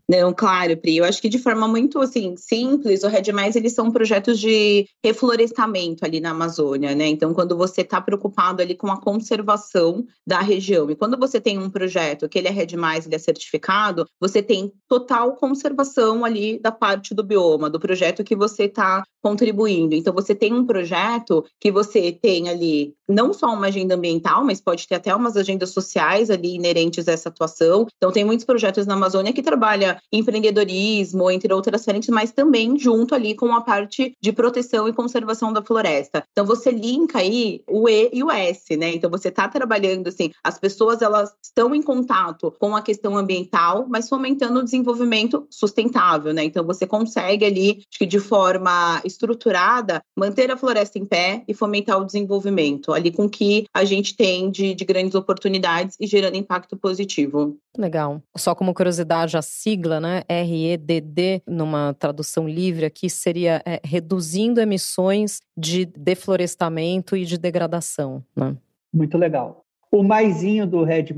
Não, 0.10 0.34
claro, 0.34 0.76
Pri. 0.76 0.98
Eu 0.98 1.06
acho 1.06 1.22
que 1.22 1.30
de 1.30 1.38
forma 1.38 1.68
muito 1.68 2.00
assim 2.00 2.36
simples, 2.36 3.04
o 3.04 3.08
Red 3.08 3.32
Mais 3.32 3.56
eles 3.56 3.74
são 3.74 3.92
projetos 3.92 4.40
de 4.40 4.88
reflorestamento 5.06 6.04
ali 6.04 6.20
na 6.20 6.32
Amazônia, 6.32 6.96
né? 6.96 7.06
Então, 7.06 7.32
quando 7.32 7.56
você 7.56 7.82
está 7.82 8.02
preocupado 8.02 8.60
ali 8.60 8.76
com 8.76 8.92
a 8.92 9.00
conservação 9.00 10.04
da 10.26 10.40
região 10.40 10.90
e 10.90 10.96
quando 10.96 11.16
você 11.16 11.40
tem 11.40 11.60
um 11.60 11.70
projeto 11.70 12.28
que 12.28 12.40
ele 12.40 12.48
é 12.48 12.52
Red 12.52 12.76
Mais, 12.76 13.06
ele 13.06 13.14
é 13.14 13.20
certificado, 13.20 13.88
você 14.19 14.41
tem 14.41 14.71
total 14.88 15.36
conservação 15.36 16.25
ali 16.25 16.60
da 16.60 16.71
parte 16.71 17.13
do 17.13 17.23
bioma, 17.23 17.69
do 17.69 17.80
projeto 17.80 18.23
que 18.23 18.36
você 18.36 18.63
está 18.63 19.04
contribuindo. 19.21 19.95
Então, 19.95 20.13
você 20.13 20.34
tem 20.36 20.54
um 20.54 20.65
projeto 20.65 21.45
que 21.60 21.71
você 21.71 22.12
tem 22.12 22.49
ali 22.49 22.93
não 23.10 23.34
só 23.34 23.48
uma 23.48 23.67
agenda 23.67 23.95
ambiental, 23.95 24.43
mas 24.45 24.62
pode 24.62 24.88
ter 24.88 24.95
até 24.95 25.13
umas 25.15 25.36
agendas 25.36 25.72
sociais 25.72 26.30
ali 26.30 26.56
inerentes 26.56 27.08
a 27.08 27.12
essa 27.12 27.30
atuação. 27.30 27.88
Então, 27.98 28.12
tem 28.12 28.24
muitos 28.24 28.45
projetos 28.45 28.86
na 28.86 28.93
Amazônia 28.93 29.34
que 29.34 29.41
trabalham 29.41 29.95
empreendedorismo, 30.12 31.30
entre 31.32 31.54
outras 31.54 31.84
frentes, 31.84 32.10
mas 32.10 32.32
também 32.32 32.78
junto 32.78 33.15
ali 33.15 33.34
com 33.36 33.54
a 33.54 33.62
parte 33.62 34.13
de 34.22 34.32
proteção 34.32 34.88
e 34.88 34.93
conservação 34.93 35.52
da 35.52 35.62
floresta. 35.62 36.24
Então 36.32 36.45
você 36.45 36.72
linka 36.72 37.19
aí 37.19 37.62
o 37.67 37.88
E 37.88 38.10
e 38.13 38.24
o 38.24 38.32
S, 38.32 38.76
né? 38.76 38.95
Então 38.95 39.10
você 39.10 39.30
está 39.30 39.48
trabalhando 39.48 40.08
assim, 40.08 40.32
as 40.43 40.60
pessoas 40.60 41.02
elas 41.02 41.32
estão 41.43 41.74
em 41.74 41.82
contato 41.82 42.54
com 42.60 42.76
a 42.76 42.82
questão 42.82 43.17
ambiental, 43.17 43.86
mas 43.89 44.10
fomentando 44.10 44.60
o 44.60 44.63
desenvolvimento 44.63 45.48
sustentável, 45.50 46.34
né? 46.34 46.43
Então 46.43 46.65
você 46.65 46.86
consegue 46.86 47.45
ali, 47.45 47.84
acho 47.89 48.00
que 48.00 48.06
de 48.06 48.19
forma 48.19 49.02
estruturada, 49.04 50.02
manter 50.17 50.52
a 50.52 50.58
floresta 50.58 50.98
em 50.98 51.06
pé 51.06 51.43
e 51.48 51.54
fomentar 51.54 52.00
o 52.00 52.06
desenvolvimento, 52.06 52.93
ali 53.00 53.12
com 53.12 53.28
que 53.30 53.66
a 53.74 53.84
gente 53.84 54.16
tem 54.16 54.52
de, 54.52 54.76
de 54.76 54.86
grandes 54.86 55.16
oportunidades 55.16 55.96
e 56.00 56.06
gerando 56.06 56.38
impacto 56.38 56.78
positivo. 56.78 57.58
Legal. 57.78 58.22
Só 58.38 58.54
como 58.54 58.74
curiosidade, 58.74 59.38
a 59.38 59.42
sigla, 59.42 60.00
né, 60.00 60.24
REDD, 60.30 61.42
numa 61.48 61.94
tradução 61.94 62.48
livre 62.48 62.86
aqui, 62.86 63.10
seria 63.10 63.62
é, 63.66 63.80
reduzindo 63.84 64.62
emissões 64.62 65.40
de 65.58 65.86
deflorestamento 65.86 67.16
e 67.16 67.26
de 67.26 67.38
degradação, 67.38 68.24
né? 68.36 68.56
Muito 68.94 69.18
legal. 69.18 69.64
O 69.92 70.04
maisinho 70.04 70.68
do 70.68 70.84
RED+, 70.84 71.16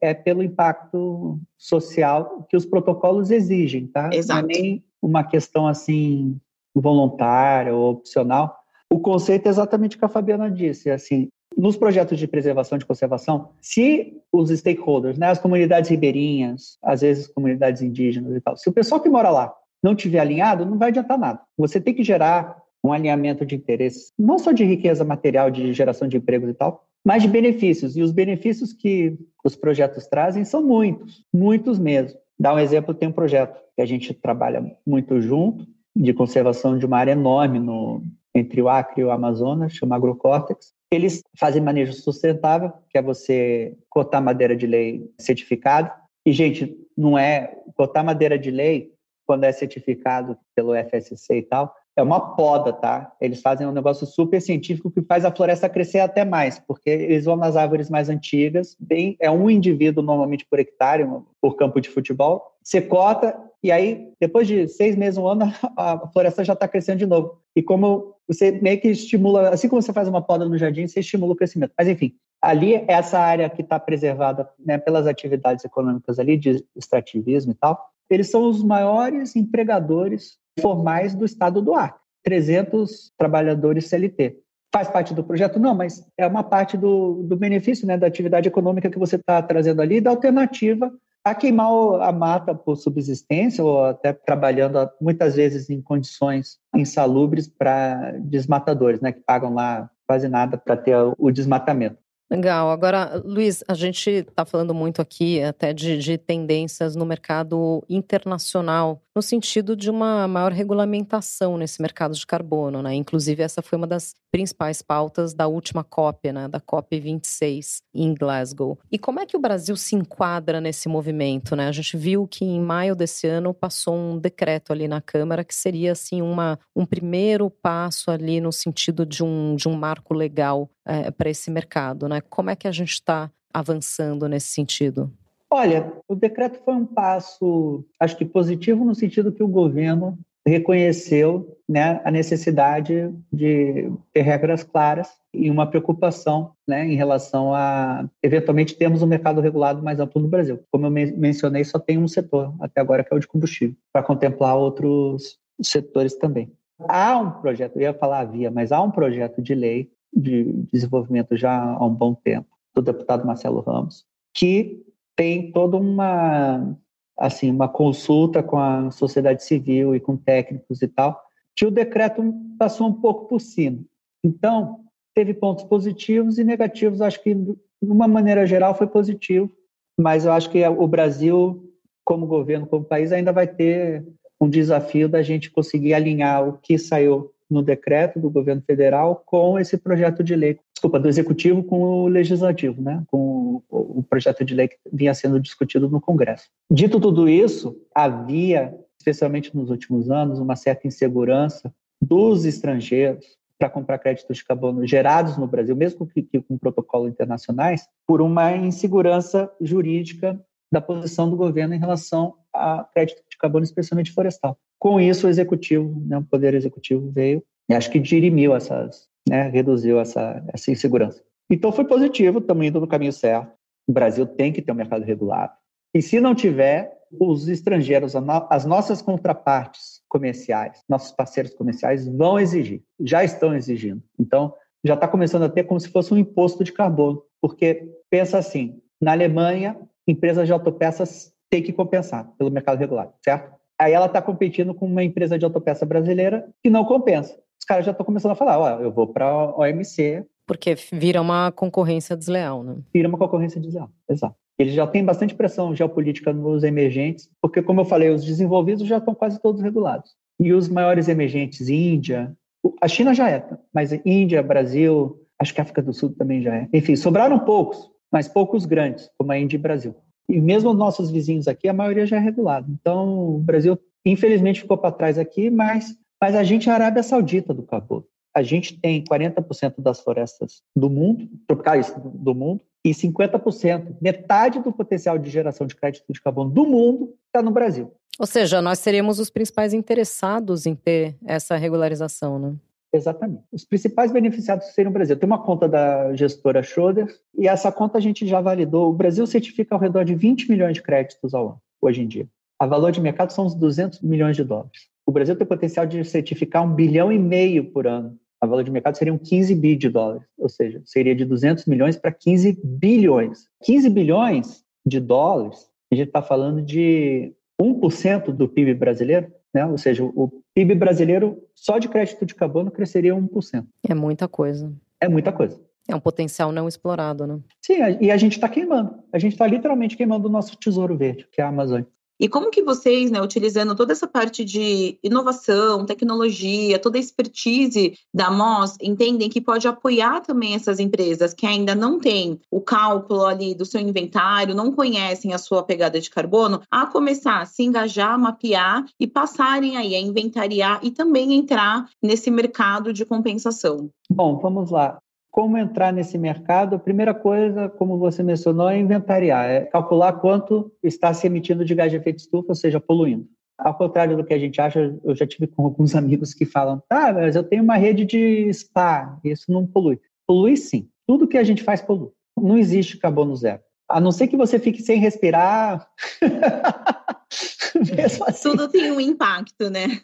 é 0.00 0.14
pelo 0.14 0.42
impacto 0.42 1.38
social 1.58 2.46
que 2.48 2.56
os 2.56 2.64
protocolos 2.64 3.30
exigem, 3.30 3.86
tá? 3.86 4.08
Exato. 4.12 4.42
Não 4.42 4.50
é 4.50 4.52
nem 4.52 4.84
uma 5.02 5.22
questão 5.22 5.66
assim 5.66 6.40
voluntária 6.74 7.74
ou 7.74 7.90
opcional. 7.90 8.56
O 8.90 9.00
conceito 9.00 9.46
é 9.46 9.48
exatamente 9.48 9.96
o 9.96 9.98
que 9.98 10.04
a 10.04 10.08
Fabiana 10.08 10.50
disse, 10.50 10.90
assim, 10.90 11.28
nos 11.56 11.76
projetos 11.76 12.18
de 12.18 12.28
preservação 12.28 12.76
de 12.76 12.84
conservação, 12.84 13.50
se 13.60 14.20
os 14.32 14.50
stakeholders, 14.50 15.16
né, 15.16 15.28
as 15.28 15.38
comunidades 15.38 15.88
ribeirinhas, 15.88 16.78
às 16.82 17.00
vezes 17.00 17.26
comunidades 17.26 17.82
indígenas 17.82 18.34
e 18.34 18.40
tal, 18.40 18.56
se 18.56 18.68
o 18.68 18.72
pessoal 18.72 19.00
que 19.00 19.08
mora 19.08 19.30
lá 19.30 19.54
não 19.82 19.94
tiver 19.94 20.20
alinhado, 20.20 20.66
não 20.66 20.78
vai 20.78 20.88
adiantar 20.88 21.18
nada. 21.18 21.40
Você 21.56 21.80
tem 21.80 21.94
que 21.94 22.04
gerar 22.04 22.56
um 22.84 22.92
alinhamento 22.92 23.44
de 23.44 23.54
interesses, 23.54 24.12
não 24.18 24.38
só 24.38 24.52
de 24.52 24.64
riqueza 24.64 25.04
material, 25.04 25.50
de 25.50 25.72
geração 25.72 26.06
de 26.06 26.16
empregos 26.16 26.50
e 26.50 26.54
tal, 26.54 26.84
mas 27.04 27.22
de 27.22 27.28
benefícios. 27.28 27.96
E 27.96 28.02
os 28.02 28.12
benefícios 28.12 28.72
que 28.72 29.16
os 29.44 29.56
projetos 29.56 30.06
trazem 30.06 30.44
são 30.44 30.62
muitos, 30.62 31.24
muitos 31.32 31.78
mesmo. 31.78 32.18
Dá 32.38 32.54
um 32.54 32.58
exemplo, 32.58 32.94
tem 32.94 33.08
um 33.08 33.12
projeto 33.12 33.58
que 33.74 33.82
a 33.82 33.86
gente 33.86 34.12
trabalha 34.12 34.76
muito 34.86 35.20
junto, 35.20 35.66
de 35.94 36.12
conservação 36.12 36.76
de 36.76 36.84
uma 36.84 36.98
área 36.98 37.12
enorme 37.12 37.58
no, 37.58 38.02
entre 38.36 38.60
o 38.60 38.68
Acre 38.68 39.00
e 39.00 39.04
o 39.04 39.10
Amazonas, 39.10 39.72
chama 39.72 39.96
Agrocórtex, 39.96 40.74
eles 40.90 41.22
fazem 41.38 41.62
manejo 41.62 41.92
sustentável, 41.94 42.72
que 42.90 42.98
é 42.98 43.02
você 43.02 43.76
cotar 43.88 44.22
madeira 44.22 44.54
de 44.54 44.66
lei 44.66 45.10
certificado. 45.18 45.90
E, 46.24 46.32
gente, 46.32 46.76
não 46.96 47.18
é 47.18 47.56
cotar 47.74 48.04
madeira 48.04 48.38
de 48.38 48.50
lei 48.50 48.92
quando 49.26 49.44
é 49.44 49.52
certificado 49.52 50.38
pelo 50.54 50.74
FSC 50.74 51.38
e 51.38 51.42
tal, 51.42 51.74
é 51.96 52.02
uma 52.02 52.36
poda, 52.36 52.72
tá? 52.72 53.12
Eles 53.20 53.40
fazem 53.40 53.66
um 53.66 53.72
negócio 53.72 54.06
super 54.06 54.40
científico 54.40 54.90
que 54.90 55.02
faz 55.02 55.24
a 55.24 55.34
floresta 55.34 55.68
crescer 55.68 56.00
até 56.00 56.24
mais, 56.24 56.58
porque 56.58 56.90
eles 56.90 57.24
vão 57.24 57.36
nas 57.36 57.56
árvores 57.56 57.88
mais 57.88 58.08
antigas, 58.08 58.76
bem, 58.78 59.16
é 59.18 59.30
um 59.30 59.48
indivíduo 59.48 60.02
normalmente 60.02 60.46
por 60.48 60.58
hectare, 60.58 61.08
por 61.40 61.56
campo 61.56 61.80
de 61.80 61.88
futebol, 61.88 62.52
você 62.62 62.82
cota 62.82 63.34
e 63.62 63.72
aí, 63.72 64.12
depois 64.20 64.46
de 64.46 64.68
seis 64.68 64.94
meses, 64.94 65.18
um 65.18 65.26
ano, 65.26 65.44
a 65.76 66.06
floresta 66.12 66.44
já 66.44 66.52
está 66.52 66.68
crescendo 66.68 66.98
de 66.98 67.06
novo. 67.06 67.38
E 67.54 67.62
como 67.62 68.14
você 68.28 68.52
meio 68.52 68.80
que 68.80 68.88
estimula, 68.88 69.48
assim 69.50 69.68
como 69.68 69.82
você 69.82 69.92
faz 69.92 70.06
uma 70.06 70.22
poda 70.22 70.44
no 70.44 70.56
jardim, 70.56 70.86
você 70.86 71.00
estimula 71.00 71.32
o 71.32 71.36
crescimento. 71.36 71.72
Mas, 71.76 71.88
enfim, 71.88 72.14
ali, 72.40 72.84
essa 72.86 73.18
área 73.18 73.50
que 73.50 73.62
está 73.62 73.80
preservada 73.80 74.48
né, 74.58 74.78
pelas 74.78 75.06
atividades 75.06 75.64
econômicas 75.64 76.18
ali, 76.20 76.36
de 76.36 76.64
extrativismo 76.76 77.52
e 77.52 77.54
tal, 77.56 77.90
eles 78.08 78.30
são 78.30 78.48
os 78.48 78.62
maiores 78.62 79.34
empregadores 79.34 80.38
formais 80.60 81.14
do 81.14 81.24
estado 81.24 81.60
do 81.62 81.74
Acre. 81.74 82.00
300 82.24 83.12
trabalhadores 83.16 83.86
CLT. 83.86 84.36
Faz 84.74 84.88
parte 84.88 85.14
do 85.14 85.22
projeto? 85.22 85.60
Não, 85.60 85.74
mas 85.74 86.04
é 86.18 86.26
uma 86.26 86.42
parte 86.42 86.76
do, 86.76 87.22
do 87.22 87.36
benefício 87.36 87.86
né, 87.86 87.96
da 87.96 88.08
atividade 88.08 88.48
econômica 88.48 88.90
que 88.90 88.98
você 88.98 89.14
está 89.14 89.40
trazendo 89.40 89.80
ali, 89.80 90.00
da 90.00 90.10
alternativa 90.10 90.92
a 91.26 91.34
queimar 91.34 91.68
a 92.02 92.12
mata 92.12 92.54
por 92.54 92.76
subsistência 92.76 93.62
ou 93.64 93.84
até 93.84 94.12
trabalhando 94.12 94.88
muitas 95.00 95.34
vezes 95.34 95.68
em 95.68 95.82
condições 95.82 96.58
insalubres 96.72 97.48
para 97.48 98.12
desmatadores, 98.20 99.00
né, 99.00 99.10
que 99.10 99.20
pagam 99.20 99.52
lá 99.52 99.90
quase 100.06 100.28
nada 100.28 100.56
para 100.56 100.76
ter 100.76 100.96
o 101.18 101.30
desmatamento. 101.32 101.98
Legal. 102.28 102.70
Agora, 102.72 103.22
Luiz, 103.24 103.62
a 103.68 103.74
gente 103.74 104.10
está 104.10 104.44
falando 104.44 104.74
muito 104.74 105.00
aqui 105.00 105.40
até 105.40 105.72
de, 105.72 105.96
de, 105.98 106.18
tendências 106.18 106.96
no 106.96 107.06
mercado 107.06 107.84
internacional, 107.88 109.00
no 109.14 109.22
sentido 109.22 109.76
de 109.76 109.88
uma 109.88 110.26
maior 110.26 110.50
regulamentação 110.50 111.56
nesse 111.56 111.80
mercado 111.80 112.14
de 112.14 112.26
carbono, 112.26 112.82
né? 112.82 112.94
Inclusive, 112.94 113.44
essa 113.44 113.62
foi 113.62 113.78
uma 113.78 113.86
das 113.86 114.12
principais 114.36 114.82
pautas 114.82 115.32
da 115.32 115.46
última 115.46 115.82
COP, 115.82 116.30
né? 116.30 116.46
Da 116.46 116.60
COP 116.60 117.00
26 117.00 117.82
em 117.94 118.12
Glasgow. 118.12 118.78
E 118.92 118.98
como 118.98 119.18
é 119.18 119.24
que 119.24 119.34
o 119.34 119.40
Brasil 119.40 119.74
se 119.76 119.96
enquadra 119.96 120.60
nesse 120.60 120.90
movimento, 120.90 121.56
né? 121.56 121.68
A 121.68 121.72
gente 121.72 121.96
viu 121.96 122.28
que 122.28 122.44
em 122.44 122.60
maio 122.60 122.94
desse 122.94 123.26
ano 123.26 123.54
passou 123.54 123.96
um 123.96 124.18
decreto 124.18 124.74
ali 124.74 124.86
na 124.86 125.00
Câmara 125.00 125.42
que 125.42 125.54
seria 125.54 125.92
assim 125.92 126.20
uma, 126.20 126.58
um 126.76 126.84
primeiro 126.84 127.48
passo 127.48 128.10
ali 128.10 128.38
no 128.38 128.52
sentido 128.52 129.06
de 129.06 129.24
um, 129.24 129.56
de 129.56 129.68
um 129.68 129.72
marco 129.72 130.12
legal 130.12 130.68
é, 130.84 131.10
para 131.10 131.30
esse 131.30 131.50
mercado, 131.50 132.06
né? 132.06 132.20
Como 132.20 132.50
é 132.50 132.56
que 132.56 132.68
a 132.68 132.72
gente 132.72 132.92
está 132.92 133.30
avançando 133.54 134.28
nesse 134.28 134.48
sentido? 134.48 135.10
Olha, 135.50 135.90
o 136.06 136.14
decreto 136.14 136.60
foi 136.62 136.74
um 136.74 136.84
passo, 136.84 137.82
acho 137.98 138.14
que 138.18 138.24
positivo 138.26 138.84
no 138.84 138.94
sentido 138.94 139.32
que 139.32 139.42
o 139.42 139.48
governo 139.48 140.18
reconheceu 140.46 141.55
né, 141.68 142.00
a 142.04 142.10
necessidade 142.10 143.12
de 143.32 143.90
ter 144.12 144.22
regras 144.22 144.62
claras 144.62 145.08
e 145.34 145.50
uma 145.50 145.66
preocupação 145.66 146.52
né, 146.66 146.86
em 146.86 146.94
relação 146.94 147.52
a, 147.52 148.08
eventualmente, 148.22 148.76
termos 148.76 149.02
um 149.02 149.06
mercado 149.06 149.40
regulado 149.40 149.82
mais 149.82 149.98
amplo 149.98 150.22
no 150.22 150.28
Brasil. 150.28 150.60
Como 150.70 150.86
eu 150.86 150.90
mencionei, 150.90 151.64
só 151.64 151.78
tem 151.78 151.98
um 151.98 152.06
setor 152.06 152.54
até 152.60 152.80
agora, 152.80 153.02
que 153.02 153.12
é 153.12 153.16
o 153.16 153.20
de 153.20 153.26
combustível, 153.26 153.76
para 153.92 154.02
contemplar 154.02 154.56
outros 154.56 155.38
setores 155.60 156.14
também. 156.14 156.52
Há 156.88 157.18
um 157.18 157.30
projeto, 157.30 157.76
eu 157.76 157.82
ia 157.82 157.94
falar 157.94 158.20
havia, 158.20 158.50
mas 158.50 158.70
há 158.70 158.80
um 158.80 158.90
projeto 158.90 159.42
de 159.42 159.54
lei 159.54 159.90
de 160.14 160.44
desenvolvimento 160.72 161.36
já 161.36 161.52
há 161.52 161.84
um 161.84 161.94
bom 161.94 162.14
tempo, 162.14 162.48
do 162.74 162.82
deputado 162.82 163.26
Marcelo 163.26 163.60
Ramos, 163.60 164.04
que 164.34 164.82
tem 165.16 165.50
toda 165.50 165.76
uma 165.76 166.76
assim 167.18 167.50
uma 167.50 167.66
consulta 167.66 168.42
com 168.42 168.58
a 168.58 168.90
sociedade 168.90 169.42
civil 169.42 169.94
e 169.94 170.00
com 170.00 170.16
técnicos 170.16 170.82
e 170.82 170.88
tal, 170.88 171.18
que 171.56 171.64
o 171.64 171.70
decreto 171.70 172.22
passou 172.58 172.88
um 172.88 172.92
pouco 172.92 173.26
por 173.26 173.40
cima. 173.40 173.80
Então, 174.22 174.80
teve 175.14 175.32
pontos 175.32 175.64
positivos 175.64 176.38
e 176.38 176.44
negativos, 176.44 177.00
acho 177.00 177.22
que 177.22 177.34
de 177.34 177.56
uma 177.82 178.06
maneira 178.06 178.46
geral, 178.46 178.74
foi 178.74 178.86
positivo, 178.86 179.50
mas 179.98 180.24
eu 180.24 180.32
acho 180.32 180.50
que 180.50 180.66
o 180.66 180.86
Brasil, 180.86 181.72
como 182.04 182.26
governo, 182.26 182.66
como 182.66 182.84
país, 182.84 183.12
ainda 183.12 183.32
vai 183.32 183.46
ter 183.46 184.04
um 184.40 184.48
desafio 184.48 185.08
da 185.08 185.22
gente 185.22 185.50
conseguir 185.50 185.94
alinhar 185.94 186.46
o 186.46 186.58
que 186.58 186.78
saiu 186.78 187.32
no 187.48 187.62
decreto 187.62 188.18
do 188.18 188.28
governo 188.28 188.62
federal 188.66 189.22
com 189.24 189.58
esse 189.58 189.76
projeto 189.78 190.22
de 190.22 190.34
lei, 190.34 190.58
desculpa, 190.74 190.98
do 190.98 191.08
executivo 191.08 191.62
com 191.62 191.80
o 191.80 192.08
legislativo, 192.08 192.82
né, 192.82 193.02
com 193.06 193.62
o 193.70 194.02
projeto 194.02 194.44
de 194.44 194.54
lei 194.54 194.68
que 194.68 194.76
vinha 194.92 195.14
sendo 195.14 195.40
discutido 195.40 195.88
no 195.88 196.00
Congresso. 196.00 196.48
Dito 196.70 197.00
tudo 197.00 197.28
isso, 197.28 197.80
havia, 197.94 198.74
especialmente 199.06 199.56
nos 199.56 199.70
últimos 199.70 200.10
anos, 200.10 200.40
uma 200.40 200.56
certa 200.56 200.88
insegurança 200.88 201.72
dos 202.02 202.44
estrangeiros 202.44 203.24
para 203.56 203.70
comprar 203.70 203.98
créditos 203.98 204.36
de 204.36 204.44
carbono 204.44 204.86
gerados 204.86 205.38
no 205.38 205.46
Brasil, 205.46 205.76
mesmo 205.76 206.06
que, 206.06 206.22
que 206.22 206.40
com 206.40 206.58
protocolos 206.58 207.08
internacionais, 207.08 207.86
por 208.06 208.20
uma 208.20 208.54
insegurança 208.54 209.50
jurídica 209.60 210.38
da 210.70 210.80
posição 210.80 211.30
do 211.30 211.36
governo 211.36 211.74
em 211.74 211.78
relação 211.78 212.34
a 212.52 212.84
crédito 212.92 213.22
de 213.30 213.38
carbono, 213.38 213.64
especialmente 213.64 214.12
florestal. 214.12 214.58
Com 214.78 215.00
isso, 215.00 215.26
o 215.26 215.30
executivo, 215.30 216.02
né, 216.06 216.18
o 216.18 216.24
poder 216.24 216.54
executivo 216.54 217.10
veio 217.10 217.42
e 217.70 217.74
acho 217.74 217.90
que 217.90 218.00
dirimiu 218.00 218.54
essas, 218.54 219.08
né, 219.28 219.48
reduziu 219.48 220.00
essa, 220.00 220.44
essa 220.52 220.70
insegurança. 220.70 221.22
Então 221.48 221.72
foi 221.72 221.84
positivo, 221.84 222.40
estamos 222.40 222.66
indo 222.66 222.80
no 222.80 222.88
caminho 222.88 223.12
certo. 223.12 223.52
O 223.88 223.92
Brasil 223.92 224.26
tem 224.26 224.52
que 224.52 224.60
ter 224.60 224.72
um 224.72 224.74
mercado 224.74 225.04
regulado. 225.04 225.52
E 225.96 226.02
se 226.02 226.20
não 226.20 226.34
tiver, 226.34 226.92
os 227.18 227.48
estrangeiros, 227.48 228.12
as 228.50 228.66
nossas 228.66 229.00
contrapartes 229.00 230.02
comerciais, 230.06 230.82
nossos 230.86 231.10
parceiros 231.10 231.54
comerciais 231.54 232.06
vão 232.06 232.38
exigir, 232.38 232.82
já 233.00 233.24
estão 233.24 233.56
exigindo. 233.56 234.02
Então, 234.20 234.52
já 234.84 234.92
está 234.92 235.08
começando 235.08 235.44
a 235.44 235.48
ter 235.48 235.64
como 235.64 235.80
se 235.80 235.88
fosse 235.88 236.12
um 236.12 236.18
imposto 236.18 236.62
de 236.62 236.70
carbono, 236.70 237.22
porque 237.40 237.90
pensa 238.10 238.36
assim, 238.36 238.78
na 239.00 239.12
Alemanha, 239.12 239.74
empresas 240.06 240.46
de 240.46 240.52
autopeças 240.52 241.32
têm 241.48 241.62
que 241.62 241.72
compensar 241.72 242.30
pelo 242.36 242.50
mercado 242.50 242.78
regulado, 242.78 243.14
certo? 243.24 243.56
Aí 243.80 243.94
ela 243.94 244.04
está 244.04 244.20
competindo 244.20 244.74
com 244.74 244.84
uma 244.84 245.02
empresa 245.02 245.38
de 245.38 245.46
autopeça 245.46 245.86
brasileira 245.86 246.46
que 246.62 246.68
não 246.68 246.84
compensa. 246.84 247.32
Os 247.58 247.64
caras 247.66 247.86
já 247.86 247.92
estão 247.92 248.04
começando 248.04 248.32
a 248.32 248.36
falar, 248.36 248.58
ó, 248.58 248.80
eu 248.82 248.92
vou 248.92 249.06
para 249.06 249.24
a 249.24 249.56
OMC. 249.60 250.26
Porque 250.46 250.74
vira 250.92 251.22
uma 251.22 251.50
concorrência 251.52 252.14
desleal, 252.14 252.62
né? 252.62 252.76
Vira 252.92 253.08
uma 253.08 253.16
concorrência 253.16 253.58
desleal, 253.58 253.88
exato. 254.10 254.36
Eles 254.58 254.74
já 254.74 254.86
têm 254.86 255.04
bastante 255.04 255.34
pressão 255.34 255.74
geopolítica 255.74 256.32
nos 256.32 256.64
emergentes, 256.64 257.28
porque, 257.40 257.62
como 257.62 257.82
eu 257.82 257.84
falei, 257.84 258.10
os 258.10 258.24
desenvolvidos 258.24 258.86
já 258.86 258.98
estão 258.98 259.14
quase 259.14 259.40
todos 259.40 259.60
regulados. 259.60 260.12
E 260.40 260.52
os 260.52 260.68
maiores 260.68 261.08
emergentes, 261.08 261.68
Índia, 261.68 262.34
a 262.80 262.88
China 262.88 263.14
já 263.14 263.30
é, 263.30 263.46
mas 263.72 263.92
Índia, 264.04 264.42
Brasil, 264.42 265.20
acho 265.38 265.54
que 265.54 265.60
a 265.60 265.62
África 265.62 265.82
do 265.82 265.92
Sul 265.92 266.14
também 266.16 266.42
já 266.42 266.54
é. 266.54 266.68
Enfim, 266.72 266.96
sobraram 266.96 267.38
poucos, 267.38 267.90
mas 268.10 268.28
poucos 268.28 268.64
grandes, 268.64 269.10
como 269.18 269.32
a 269.32 269.38
Índia 269.38 269.56
e 269.56 269.60
Brasil. 269.60 269.94
E 270.28 270.40
mesmo 270.40 270.72
nossos 270.72 271.10
vizinhos 271.10 271.46
aqui, 271.46 271.68
a 271.68 271.72
maioria 271.72 272.06
já 272.06 272.16
é 272.16 272.20
regulado. 272.20 272.70
Então, 272.80 273.36
o 273.36 273.38
Brasil, 273.38 273.78
infelizmente, 274.04 274.62
ficou 274.62 274.76
para 274.76 274.92
trás 274.92 275.18
aqui, 275.18 275.50
mas, 275.50 275.96
mas 276.20 276.34
a 276.34 276.42
gente 276.42 276.68
é 276.68 276.72
a 276.72 276.74
Arábia 276.74 277.02
Saudita 277.02 277.54
do 277.54 277.62
carbono. 277.62 278.04
A 278.34 278.42
gente 278.42 278.78
tem 278.78 279.02
40% 279.02 279.74
das 279.78 280.00
florestas 280.00 280.60
do 280.74 280.90
mundo, 280.90 281.28
tropicais 281.46 281.94
do 282.14 282.34
mundo, 282.34 282.60
e 282.86 282.90
50%, 282.90 283.96
metade 284.00 284.60
do 284.60 284.72
potencial 284.72 285.18
de 285.18 285.28
geração 285.28 285.66
de 285.66 285.74
crédito 285.74 286.04
de 286.08 286.22
carbono 286.22 286.50
do 286.50 286.64
mundo 286.64 287.14
está 287.26 287.42
no 287.42 287.50
Brasil. 287.50 287.92
Ou 288.16 288.26
seja, 288.26 288.62
nós 288.62 288.78
seríamos 288.78 289.18
os 289.18 289.28
principais 289.28 289.74
interessados 289.74 290.66
em 290.66 290.74
ter 290.76 291.16
essa 291.26 291.56
regularização, 291.56 292.38
né? 292.38 292.54
Exatamente. 292.92 293.42
Os 293.52 293.64
principais 293.64 294.12
beneficiados 294.12 294.68
seriam 294.68 294.90
o 294.90 294.92
Brasil. 294.92 295.16
Tem 295.16 295.26
uma 295.26 295.42
conta 295.42 295.68
da 295.68 296.14
gestora 296.14 296.62
Schroeder 296.62 297.12
e 297.36 297.48
essa 297.48 297.72
conta 297.72 297.98
a 297.98 298.00
gente 298.00 298.24
já 298.24 298.40
validou. 298.40 298.88
O 298.88 298.94
Brasil 298.94 299.26
certifica 299.26 299.74
ao 299.74 299.80
redor 299.80 300.04
de 300.04 300.14
20 300.14 300.48
milhões 300.48 300.74
de 300.74 300.82
créditos 300.82 301.34
ao 301.34 301.48
ano, 301.48 301.60
hoje 301.82 302.02
em 302.02 302.06
dia. 302.06 302.28
A 302.58 302.66
valor 302.66 302.92
de 302.92 303.00
mercado 303.00 303.32
são 303.32 303.46
uns 303.46 303.54
200 303.54 304.00
milhões 304.00 304.36
de 304.36 304.44
dólares. 304.44 304.88
O 305.04 305.10
Brasil 305.10 305.36
tem 305.36 305.46
potencial 305.46 305.84
de 305.84 306.02
certificar 306.04 306.64
um 306.64 306.72
bilhão 306.72 307.12
e 307.12 307.18
meio 307.18 307.70
por 307.70 307.86
ano. 307.86 308.16
A 308.40 308.46
valor 308.46 308.62
de 308.62 308.70
mercado 308.70 308.96
seriam 308.96 309.16
15 309.16 309.54
bi 309.54 309.76
de 309.76 309.88
dólares, 309.88 310.26
ou 310.38 310.48
seja, 310.48 310.82
seria 310.84 311.14
de 311.14 311.24
200 311.24 311.64
milhões 311.66 311.96
para 311.96 312.12
15 312.12 312.60
bilhões. 312.62 313.48
15 313.62 313.88
bilhões 313.90 314.64
de 314.84 315.00
dólares, 315.00 315.68
a 315.90 315.94
gente 315.94 316.08
está 316.08 316.22
falando 316.22 316.60
de 316.62 317.32
1% 317.60 318.32
do 318.32 318.48
PIB 318.48 318.74
brasileiro, 318.74 319.32
né? 319.52 319.64
ou 319.66 319.78
seja, 319.78 320.04
o 320.04 320.30
PIB 320.54 320.74
brasileiro 320.74 321.42
só 321.54 321.78
de 321.78 321.88
crédito 321.88 322.26
de 322.26 322.34
carbono 322.34 322.70
cresceria 322.70 323.14
1%. 323.14 323.64
É 323.88 323.94
muita 323.94 324.28
coisa. 324.28 324.72
É 325.00 325.08
muita 325.08 325.32
coisa. 325.32 325.60
É 325.88 325.94
um 325.94 326.00
potencial 326.00 326.50
não 326.50 326.66
explorado, 326.66 327.26
né? 327.26 327.38
Sim, 327.62 327.74
e 328.00 328.10
a 328.10 328.16
gente 328.16 328.32
está 328.32 328.48
queimando. 328.48 328.98
A 329.12 329.18
gente 329.18 329.32
está 329.32 329.46
literalmente 329.46 329.96
queimando 329.96 330.28
o 330.28 330.30
nosso 330.30 330.56
tesouro 330.56 330.96
verde, 330.96 331.28
que 331.30 331.40
é 331.40 331.44
a 331.44 331.48
Amazônia. 331.48 331.86
E 332.18 332.28
como 332.28 332.50
que 332.50 332.62
vocês, 332.62 333.10
né, 333.10 333.20
utilizando 333.20 333.74
toda 333.74 333.92
essa 333.92 334.06
parte 334.06 334.44
de 334.44 334.98
inovação, 335.02 335.84
tecnologia, 335.84 336.78
toda 336.78 336.96
a 336.96 337.00
expertise 337.00 337.94
da 338.12 338.30
MOS, 338.30 338.76
entendem 338.80 339.28
que 339.28 339.40
pode 339.40 339.68
apoiar 339.68 340.20
também 340.20 340.54
essas 340.54 340.80
empresas 340.80 341.34
que 341.34 341.46
ainda 341.46 341.74
não 341.74 341.98
têm 341.98 342.40
o 342.50 342.60
cálculo 342.60 343.26
ali 343.26 343.54
do 343.54 343.66
seu 343.66 343.80
inventário, 343.80 344.54
não 344.54 344.72
conhecem 344.72 345.34
a 345.34 345.38
sua 345.38 345.62
pegada 345.62 346.00
de 346.00 346.10
carbono, 346.10 346.62
a 346.70 346.86
começar 346.86 347.40
a 347.40 347.46
se 347.46 347.62
engajar, 347.62 348.18
mapear 348.18 348.84
e 348.98 349.06
passarem 349.06 349.76
aí 349.76 349.94
a 349.94 350.00
inventariar 350.00 350.80
e 350.82 350.90
também 350.90 351.34
entrar 351.34 351.86
nesse 352.02 352.30
mercado 352.30 352.92
de 352.92 353.04
compensação? 353.04 353.90
Bom, 354.10 354.38
vamos 354.38 354.70
lá 354.70 354.98
como 355.36 355.58
entrar 355.58 355.92
nesse 355.92 356.16
mercado, 356.16 356.76
a 356.76 356.78
primeira 356.78 357.12
coisa, 357.12 357.68
como 357.68 357.98
você 357.98 358.22
mencionou, 358.22 358.70
é 358.70 358.78
inventariar, 358.78 359.44
é 359.44 359.60
calcular 359.66 360.14
quanto 360.14 360.72
está 360.82 361.12
se 361.12 361.26
emitindo 361.26 361.62
de 361.62 361.74
gás 361.74 361.90
de 361.90 361.98
efeito 361.98 362.20
estufa, 362.20 362.46
ou 362.48 362.54
seja, 362.54 362.80
poluindo. 362.80 363.28
Ao 363.58 363.76
contrário 363.76 364.16
do 364.16 364.24
que 364.24 364.32
a 364.32 364.38
gente 364.38 364.58
acha, 364.58 364.98
eu 365.04 365.14
já 365.14 365.26
tive 365.26 365.46
com 365.46 365.66
alguns 365.66 365.92
amigos 365.94 366.32
que 366.32 366.46
falam, 366.46 366.82
tá, 366.88 367.12
mas 367.12 367.36
eu 367.36 367.44
tenho 367.44 367.62
uma 367.62 367.76
rede 367.76 368.06
de 368.06 368.50
spa, 368.50 369.20
isso 369.22 369.52
não 369.52 369.66
polui. 369.66 370.00
Polui 370.26 370.56
sim. 370.56 370.88
Tudo 371.06 371.28
que 371.28 371.36
a 371.36 371.44
gente 371.44 371.62
faz 371.62 371.82
polui. 371.82 372.08
Não 372.34 372.56
existe 372.56 372.96
carbono 372.96 373.36
zero. 373.36 373.60
A 373.90 374.00
não 374.00 374.12
ser 374.12 374.28
que 374.28 374.38
você 374.38 374.58
fique 374.58 374.80
sem 374.80 374.98
respirar. 374.98 375.86
assim. 378.26 378.42
Tudo 378.42 378.68
tem 378.68 378.90
um 378.90 378.98
impacto, 378.98 379.68
né? 379.68 380.00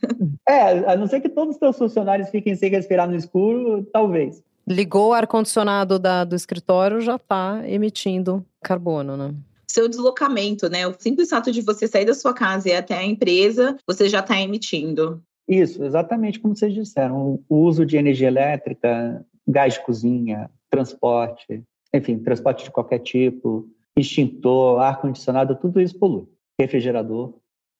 É, 0.46 0.92
a 0.92 0.94
não 0.94 1.06
ser 1.06 1.20
que 1.20 1.30
todos 1.30 1.54
os 1.54 1.58
seus 1.58 1.78
funcionários 1.78 2.28
fiquem 2.28 2.54
sem 2.54 2.70
respirar 2.70 3.08
no 3.08 3.16
escuro, 3.16 3.82
talvez. 3.92 4.42
Ligou 4.66 5.10
o 5.10 5.12
ar-condicionado 5.12 5.98
do 5.98 6.36
escritório, 6.36 7.00
já 7.00 7.16
está 7.16 7.62
emitindo 7.66 8.44
carbono, 8.62 9.16
né? 9.16 9.34
Seu 9.68 9.88
deslocamento, 9.88 10.68
né? 10.68 10.86
O 10.86 10.94
simples 10.98 11.30
fato 11.30 11.50
de 11.50 11.62
você 11.62 11.88
sair 11.88 12.04
da 12.04 12.14
sua 12.14 12.32
casa 12.32 12.68
e 12.68 12.72
ir 12.72 12.76
até 12.76 12.96
a 12.96 13.04
empresa, 13.04 13.76
você 13.86 14.08
já 14.08 14.20
está 14.20 14.40
emitindo. 14.40 15.20
Isso, 15.48 15.82
exatamente 15.82 16.38
como 16.38 16.54
vocês 16.54 16.72
disseram. 16.72 17.42
O 17.48 17.56
uso 17.56 17.84
de 17.84 17.96
energia 17.96 18.28
elétrica, 18.28 19.24
gás 19.46 19.74
de 19.74 19.84
cozinha, 19.84 20.48
transporte, 20.70 21.62
enfim, 21.92 22.18
transporte 22.18 22.64
de 22.64 22.70
qualquer 22.70 23.00
tipo, 23.00 23.68
extintor, 23.96 24.80
ar-condicionado, 24.80 25.56
tudo 25.56 25.80
isso 25.80 25.98
polui. 25.98 26.26
Refrigerador. 26.60 27.34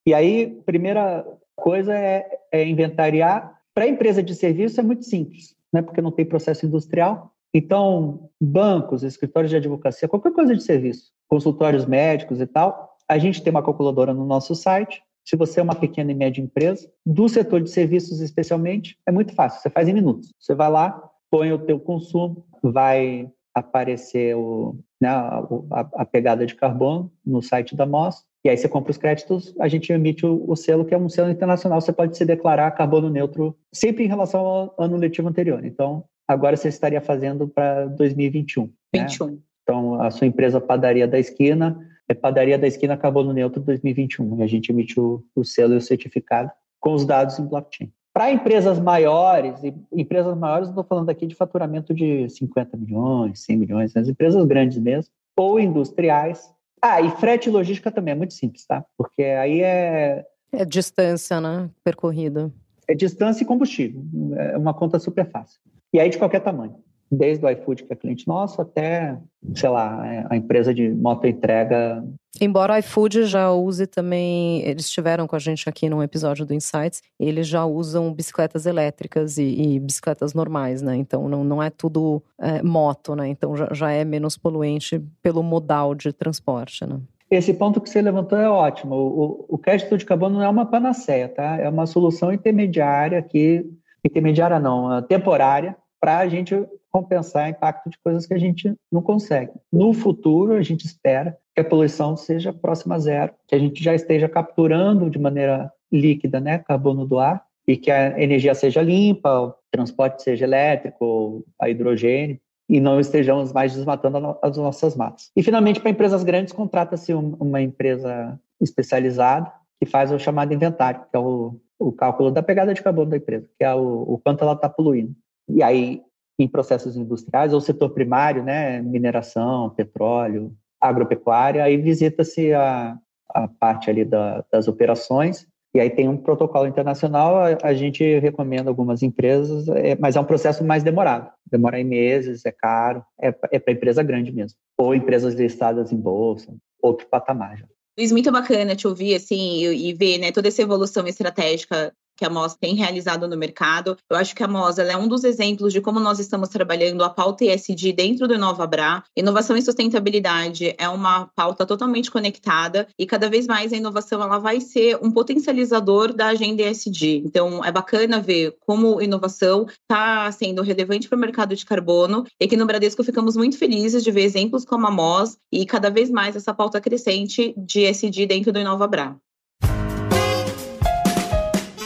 E 0.06 0.12
aí, 0.12 0.60
primeira 0.66 1.24
coisa 1.54 1.94
é, 1.94 2.26
é 2.50 2.66
inventariar. 2.66 3.60
Para 3.72 3.84
a 3.84 3.88
empresa 3.88 4.22
de 4.22 4.34
serviço 4.34 4.80
é 4.80 4.82
muito 4.82 5.04
simples 5.04 5.54
né, 5.72 5.82
porque 5.82 6.02
não 6.02 6.10
tem 6.10 6.24
processo 6.24 6.66
industrial. 6.66 7.32
Então, 7.54 8.30
bancos, 8.40 9.02
escritórios 9.02 9.50
de 9.50 9.56
advocacia, 9.56 10.08
qualquer 10.08 10.32
coisa 10.32 10.54
de 10.54 10.62
serviço, 10.62 11.12
consultórios 11.28 11.86
médicos 11.86 12.40
e 12.40 12.46
tal, 12.46 12.96
a 13.08 13.18
gente 13.18 13.42
tem 13.42 13.50
uma 13.50 13.62
calculadora 13.62 14.14
no 14.14 14.24
nosso 14.24 14.54
site. 14.54 15.02
Se 15.24 15.36
você 15.36 15.60
é 15.60 15.62
uma 15.62 15.74
pequena 15.74 16.10
e 16.10 16.14
média 16.14 16.42
empresa, 16.42 16.90
do 17.04 17.28
setor 17.28 17.60
de 17.62 17.70
serviços 17.70 18.20
especialmente, 18.20 18.98
é 19.06 19.12
muito 19.12 19.34
fácil, 19.34 19.60
você 19.60 19.70
faz 19.70 19.86
em 19.88 19.92
minutos. 19.92 20.32
Você 20.40 20.54
vai 20.54 20.70
lá, 20.70 21.10
põe 21.30 21.52
o 21.52 21.58
teu 21.58 21.78
consumo, 21.78 22.46
vai 22.62 23.30
aparecer 23.54 24.34
o, 24.34 24.76
né, 25.00 25.08
a, 25.08 25.44
a, 25.94 26.04
pegada 26.04 26.46
de 26.46 26.54
carbono 26.54 27.12
no 27.24 27.42
site 27.42 27.76
da 27.76 27.84
MOS, 27.84 28.24
e 28.44 28.48
aí 28.48 28.56
você 28.56 28.68
compra 28.68 28.90
os 28.90 28.98
créditos, 28.98 29.54
a 29.60 29.68
gente 29.68 29.92
emite 29.92 30.26
o, 30.26 30.44
o, 30.48 30.56
selo, 30.56 30.84
que 30.84 30.92
é 30.92 30.98
um 30.98 31.08
selo 31.08 31.30
internacional, 31.30 31.80
você 31.80 31.92
pode 31.92 32.16
se 32.16 32.24
declarar 32.24 32.72
carbono 32.72 33.08
neutro 33.08 33.56
sempre 33.72 34.04
em 34.04 34.08
relação 34.08 34.40
ao 34.44 34.74
ano 34.78 34.96
letivo 34.96 35.28
anterior. 35.28 35.64
Então, 35.64 36.04
agora 36.26 36.56
você 36.56 36.68
estaria 36.68 37.00
fazendo 37.00 37.46
para 37.46 37.86
2021. 37.86 38.68
21. 38.92 39.26
Né? 39.26 39.38
Então, 39.62 40.00
a 40.00 40.10
sua 40.10 40.26
empresa 40.26 40.60
Padaria 40.60 41.06
da 41.06 41.20
Esquina 41.20 41.78
é 42.08 42.14
Padaria 42.14 42.58
da 42.58 42.66
Esquina 42.66 42.96
Carbono 42.96 43.32
Neutro 43.32 43.62
2021. 43.62 44.40
E 44.40 44.42
a 44.42 44.46
gente 44.48 44.70
emite 44.70 44.98
o, 44.98 45.24
o 45.36 45.44
selo 45.44 45.74
e 45.74 45.76
o 45.76 45.80
certificado 45.80 46.50
com 46.80 46.94
os 46.94 47.04
dados 47.04 47.38
em 47.38 47.46
blockchain. 47.46 47.92
Para 48.12 48.30
empresas 48.30 48.78
maiores, 48.78 49.62
empresas 49.90 50.36
maiores, 50.36 50.68
estou 50.68 50.84
falando 50.84 51.08
aqui 51.08 51.26
de 51.26 51.34
faturamento 51.34 51.94
de 51.94 52.28
50 52.28 52.76
milhões, 52.76 53.40
100 53.44 53.56
milhões, 53.56 53.96
as 53.96 54.08
empresas 54.08 54.44
grandes 54.44 54.76
mesmo, 54.78 55.10
ou 55.34 55.58
industriais, 55.58 56.52
ah, 56.82 57.00
e 57.00 57.10
frete 57.12 57.48
e 57.48 57.52
logística 57.52 57.92
também 57.92 58.12
é 58.12 58.16
muito 58.16 58.34
simples, 58.34 58.66
tá? 58.66 58.84
Porque 58.98 59.22
aí 59.22 59.62
é. 59.62 60.24
É 60.52 60.64
distância, 60.64 61.40
né? 61.40 61.70
Percorrida. 61.84 62.52
É 62.88 62.94
distância 62.94 63.44
e 63.44 63.46
combustível. 63.46 64.04
É 64.36 64.56
uma 64.58 64.74
conta 64.74 64.98
super 64.98 65.30
fácil. 65.30 65.60
E 65.94 66.00
aí 66.00 66.10
de 66.10 66.18
qualquer 66.18 66.40
tamanho. 66.40 66.76
Desde 67.12 67.44
o 67.44 67.50
iFood, 67.50 67.84
que 67.84 67.92
é 67.92 67.96
cliente 67.96 68.26
nosso, 68.26 68.62
até, 68.62 69.18
sei 69.54 69.68
lá, 69.68 70.06
é, 70.06 70.26
a 70.30 70.36
empresa 70.36 70.72
de 70.72 70.88
moto 70.88 71.26
entrega. 71.26 72.02
Embora 72.40 72.72
o 72.72 72.78
iFood 72.78 73.26
já 73.26 73.52
use 73.52 73.86
também, 73.86 74.62
eles 74.62 74.86
estiveram 74.86 75.26
com 75.26 75.36
a 75.36 75.38
gente 75.38 75.68
aqui 75.68 75.90
num 75.90 76.02
episódio 76.02 76.46
do 76.46 76.54
Insights, 76.54 77.02
eles 77.20 77.46
já 77.46 77.66
usam 77.66 78.14
bicicletas 78.14 78.64
elétricas 78.64 79.36
e, 79.36 79.42
e 79.42 79.78
bicicletas 79.78 80.32
normais, 80.32 80.80
né? 80.80 80.96
Então 80.96 81.28
não, 81.28 81.44
não 81.44 81.62
é 81.62 81.68
tudo 81.68 82.22
é, 82.40 82.62
moto, 82.62 83.14
né? 83.14 83.28
Então 83.28 83.54
já, 83.54 83.68
já 83.72 83.92
é 83.92 84.06
menos 84.06 84.38
poluente 84.38 84.98
pelo 85.22 85.42
modal 85.42 85.94
de 85.94 86.14
transporte, 86.14 86.86
né? 86.86 86.98
Esse 87.30 87.52
ponto 87.52 87.80
que 87.80 87.90
você 87.90 88.00
levantou 88.00 88.38
é 88.38 88.48
ótimo. 88.48 88.94
O, 88.94 89.44
o 89.50 89.58
crédito 89.58 89.98
de 89.98 90.04
carbono 90.06 90.36
não 90.36 90.44
é 90.44 90.48
uma 90.48 90.66
panaceia, 90.66 91.28
tá? 91.28 91.58
É 91.58 91.68
uma 91.68 91.86
solução 91.86 92.32
intermediária 92.32 93.20
que 93.22 93.66
intermediária 94.04 94.58
não, 94.58 95.00
temporária, 95.02 95.76
para 96.02 96.18
a 96.18 96.28
gente 96.28 96.66
compensar 96.90 97.46
o 97.46 97.50
impacto 97.50 97.88
de 97.88 97.96
coisas 98.02 98.26
que 98.26 98.34
a 98.34 98.38
gente 98.38 98.74
não 98.90 99.00
consegue. 99.00 99.52
No 99.72 99.94
futuro, 99.94 100.54
a 100.54 100.62
gente 100.62 100.84
espera 100.84 101.38
que 101.54 101.60
a 101.60 101.64
poluição 101.64 102.16
seja 102.16 102.52
próxima 102.52 102.96
a 102.96 102.98
zero, 102.98 103.32
que 103.46 103.54
a 103.54 103.58
gente 103.58 103.82
já 103.82 103.94
esteja 103.94 104.28
capturando 104.28 105.08
de 105.08 105.18
maneira 105.18 105.72
líquida 105.92 106.40
né, 106.40 106.58
carbono 106.58 107.06
do 107.06 107.20
ar 107.20 107.44
e 107.68 107.76
que 107.76 107.88
a 107.88 108.20
energia 108.20 108.52
seja 108.52 108.82
limpa, 108.82 109.42
o 109.42 109.54
transporte 109.70 110.24
seja 110.24 110.44
elétrico, 110.44 111.44
a 111.60 111.70
hidrogênio, 111.70 112.40
e 112.68 112.80
não 112.80 112.98
estejamos 112.98 113.52
mais 113.52 113.72
desmatando 113.74 114.36
as 114.42 114.56
nossas 114.56 114.96
matas. 114.96 115.30
E, 115.36 115.42
finalmente, 115.42 115.78
para 115.78 115.90
empresas 115.90 116.24
grandes, 116.24 116.52
contrata-se 116.52 117.14
uma 117.14 117.62
empresa 117.62 118.40
especializada 118.60 119.52
que 119.78 119.86
faz 119.86 120.10
o 120.10 120.18
chamado 120.18 120.52
inventário, 120.52 121.02
que 121.08 121.16
é 121.16 121.20
o, 121.20 121.60
o 121.78 121.92
cálculo 121.92 122.32
da 122.32 122.42
pegada 122.42 122.74
de 122.74 122.82
carbono 122.82 123.10
da 123.10 123.16
empresa, 123.18 123.48
que 123.56 123.64
é 123.64 123.72
o, 123.72 124.14
o 124.14 124.18
quanto 124.18 124.42
ela 124.42 124.54
está 124.54 124.68
poluindo. 124.68 125.14
E 125.48 125.62
aí, 125.62 126.02
em 126.38 126.48
processos 126.48 126.96
industriais, 126.96 127.52
ou 127.52 127.60
setor 127.60 127.90
primário, 127.90 128.42
né, 128.42 128.80
mineração, 128.80 129.70
petróleo, 129.70 130.52
agropecuária, 130.80 131.62
aí 131.62 131.76
visita-se 131.76 132.52
a, 132.52 132.96
a 133.28 133.48
parte 133.48 133.88
ali 133.88 134.04
da, 134.04 134.44
das 134.50 134.66
operações, 134.68 135.46
e 135.74 135.80
aí 135.80 135.88
tem 135.88 136.08
um 136.08 136.18
protocolo 136.18 136.66
internacional, 136.66 137.36
a, 137.36 137.56
a 137.62 137.72
gente 137.72 138.18
recomenda 138.18 138.68
algumas 138.68 139.02
empresas, 139.02 139.68
é, 139.68 139.96
mas 139.98 140.16
é 140.16 140.20
um 140.20 140.24
processo 140.24 140.64
mais 140.64 140.82
demorado, 140.82 141.30
demora 141.50 141.80
em 141.80 141.84
meses, 141.84 142.44
é 142.44 142.52
caro, 142.52 143.02
é, 143.20 143.28
é 143.52 143.58
para 143.58 143.72
empresa 143.72 144.02
grande 144.02 144.32
mesmo, 144.32 144.58
ou 144.76 144.94
empresas 144.94 145.34
listadas 145.34 145.92
em 145.92 145.96
bolsa, 145.96 146.54
outro 146.82 147.06
patamar 147.08 147.56
já. 147.56 147.66
Luiz, 147.98 148.10
muito 148.10 148.32
bacana 148.32 148.74
te 148.74 148.88
ouvir 148.88 149.14
assim 149.14 149.64
e, 149.64 149.90
e 149.90 149.94
ver 149.94 150.18
né, 150.18 150.32
toda 150.32 150.48
essa 150.48 150.62
evolução 150.62 151.06
estratégica 151.06 151.92
que 152.22 152.26
a 152.26 152.30
MOS 152.30 152.54
tem 152.54 152.76
realizado 152.76 153.26
no 153.26 153.36
mercado. 153.36 153.96
Eu 154.08 154.16
acho 154.16 154.32
que 154.32 154.44
a 154.44 154.48
MOS 154.48 154.78
é 154.78 154.96
um 154.96 155.08
dos 155.08 155.24
exemplos 155.24 155.72
de 155.72 155.80
como 155.80 155.98
nós 155.98 156.20
estamos 156.20 156.48
trabalhando 156.48 157.02
a 157.02 157.10
pauta 157.10 157.44
ESG 157.44 157.92
dentro 157.92 158.28
do 158.28 158.34
InovaBrá. 158.34 159.02
Inovação 159.16 159.56
e 159.56 159.62
sustentabilidade 159.62 160.72
é 160.78 160.88
uma 160.88 161.26
pauta 161.34 161.66
totalmente 161.66 162.12
conectada 162.12 162.86
e 162.96 163.06
cada 163.06 163.28
vez 163.28 163.48
mais 163.48 163.72
a 163.72 163.76
inovação 163.76 164.22
ela 164.22 164.38
vai 164.38 164.60
ser 164.60 164.96
um 165.02 165.10
potencializador 165.10 166.12
da 166.12 166.28
agenda 166.28 166.62
ESG. 166.62 167.24
Então, 167.26 167.64
é 167.64 167.72
bacana 167.72 168.20
ver 168.20 168.54
como 168.60 169.02
inovação 169.02 169.66
está 169.68 170.30
sendo 170.30 170.62
relevante 170.62 171.08
para 171.08 171.16
o 171.16 171.20
mercado 171.20 171.56
de 171.56 171.66
carbono 171.66 172.24
e 172.38 172.46
que 172.46 172.56
no 172.56 172.66
Bradesco 172.66 173.02
ficamos 173.02 173.36
muito 173.36 173.58
felizes 173.58 174.04
de 174.04 174.12
ver 174.12 174.22
exemplos 174.22 174.64
como 174.64 174.86
a 174.86 174.92
MOS 174.92 175.36
e 175.50 175.66
cada 175.66 175.90
vez 175.90 176.08
mais 176.08 176.36
essa 176.36 176.54
pauta 176.54 176.80
crescente 176.80 177.52
de 177.56 177.80
ESG 177.80 178.26
dentro 178.26 178.52
do 178.52 178.60
InovaBrá 178.60 179.16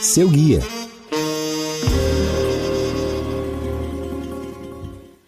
seu 0.07 0.29
guia. 0.29 0.61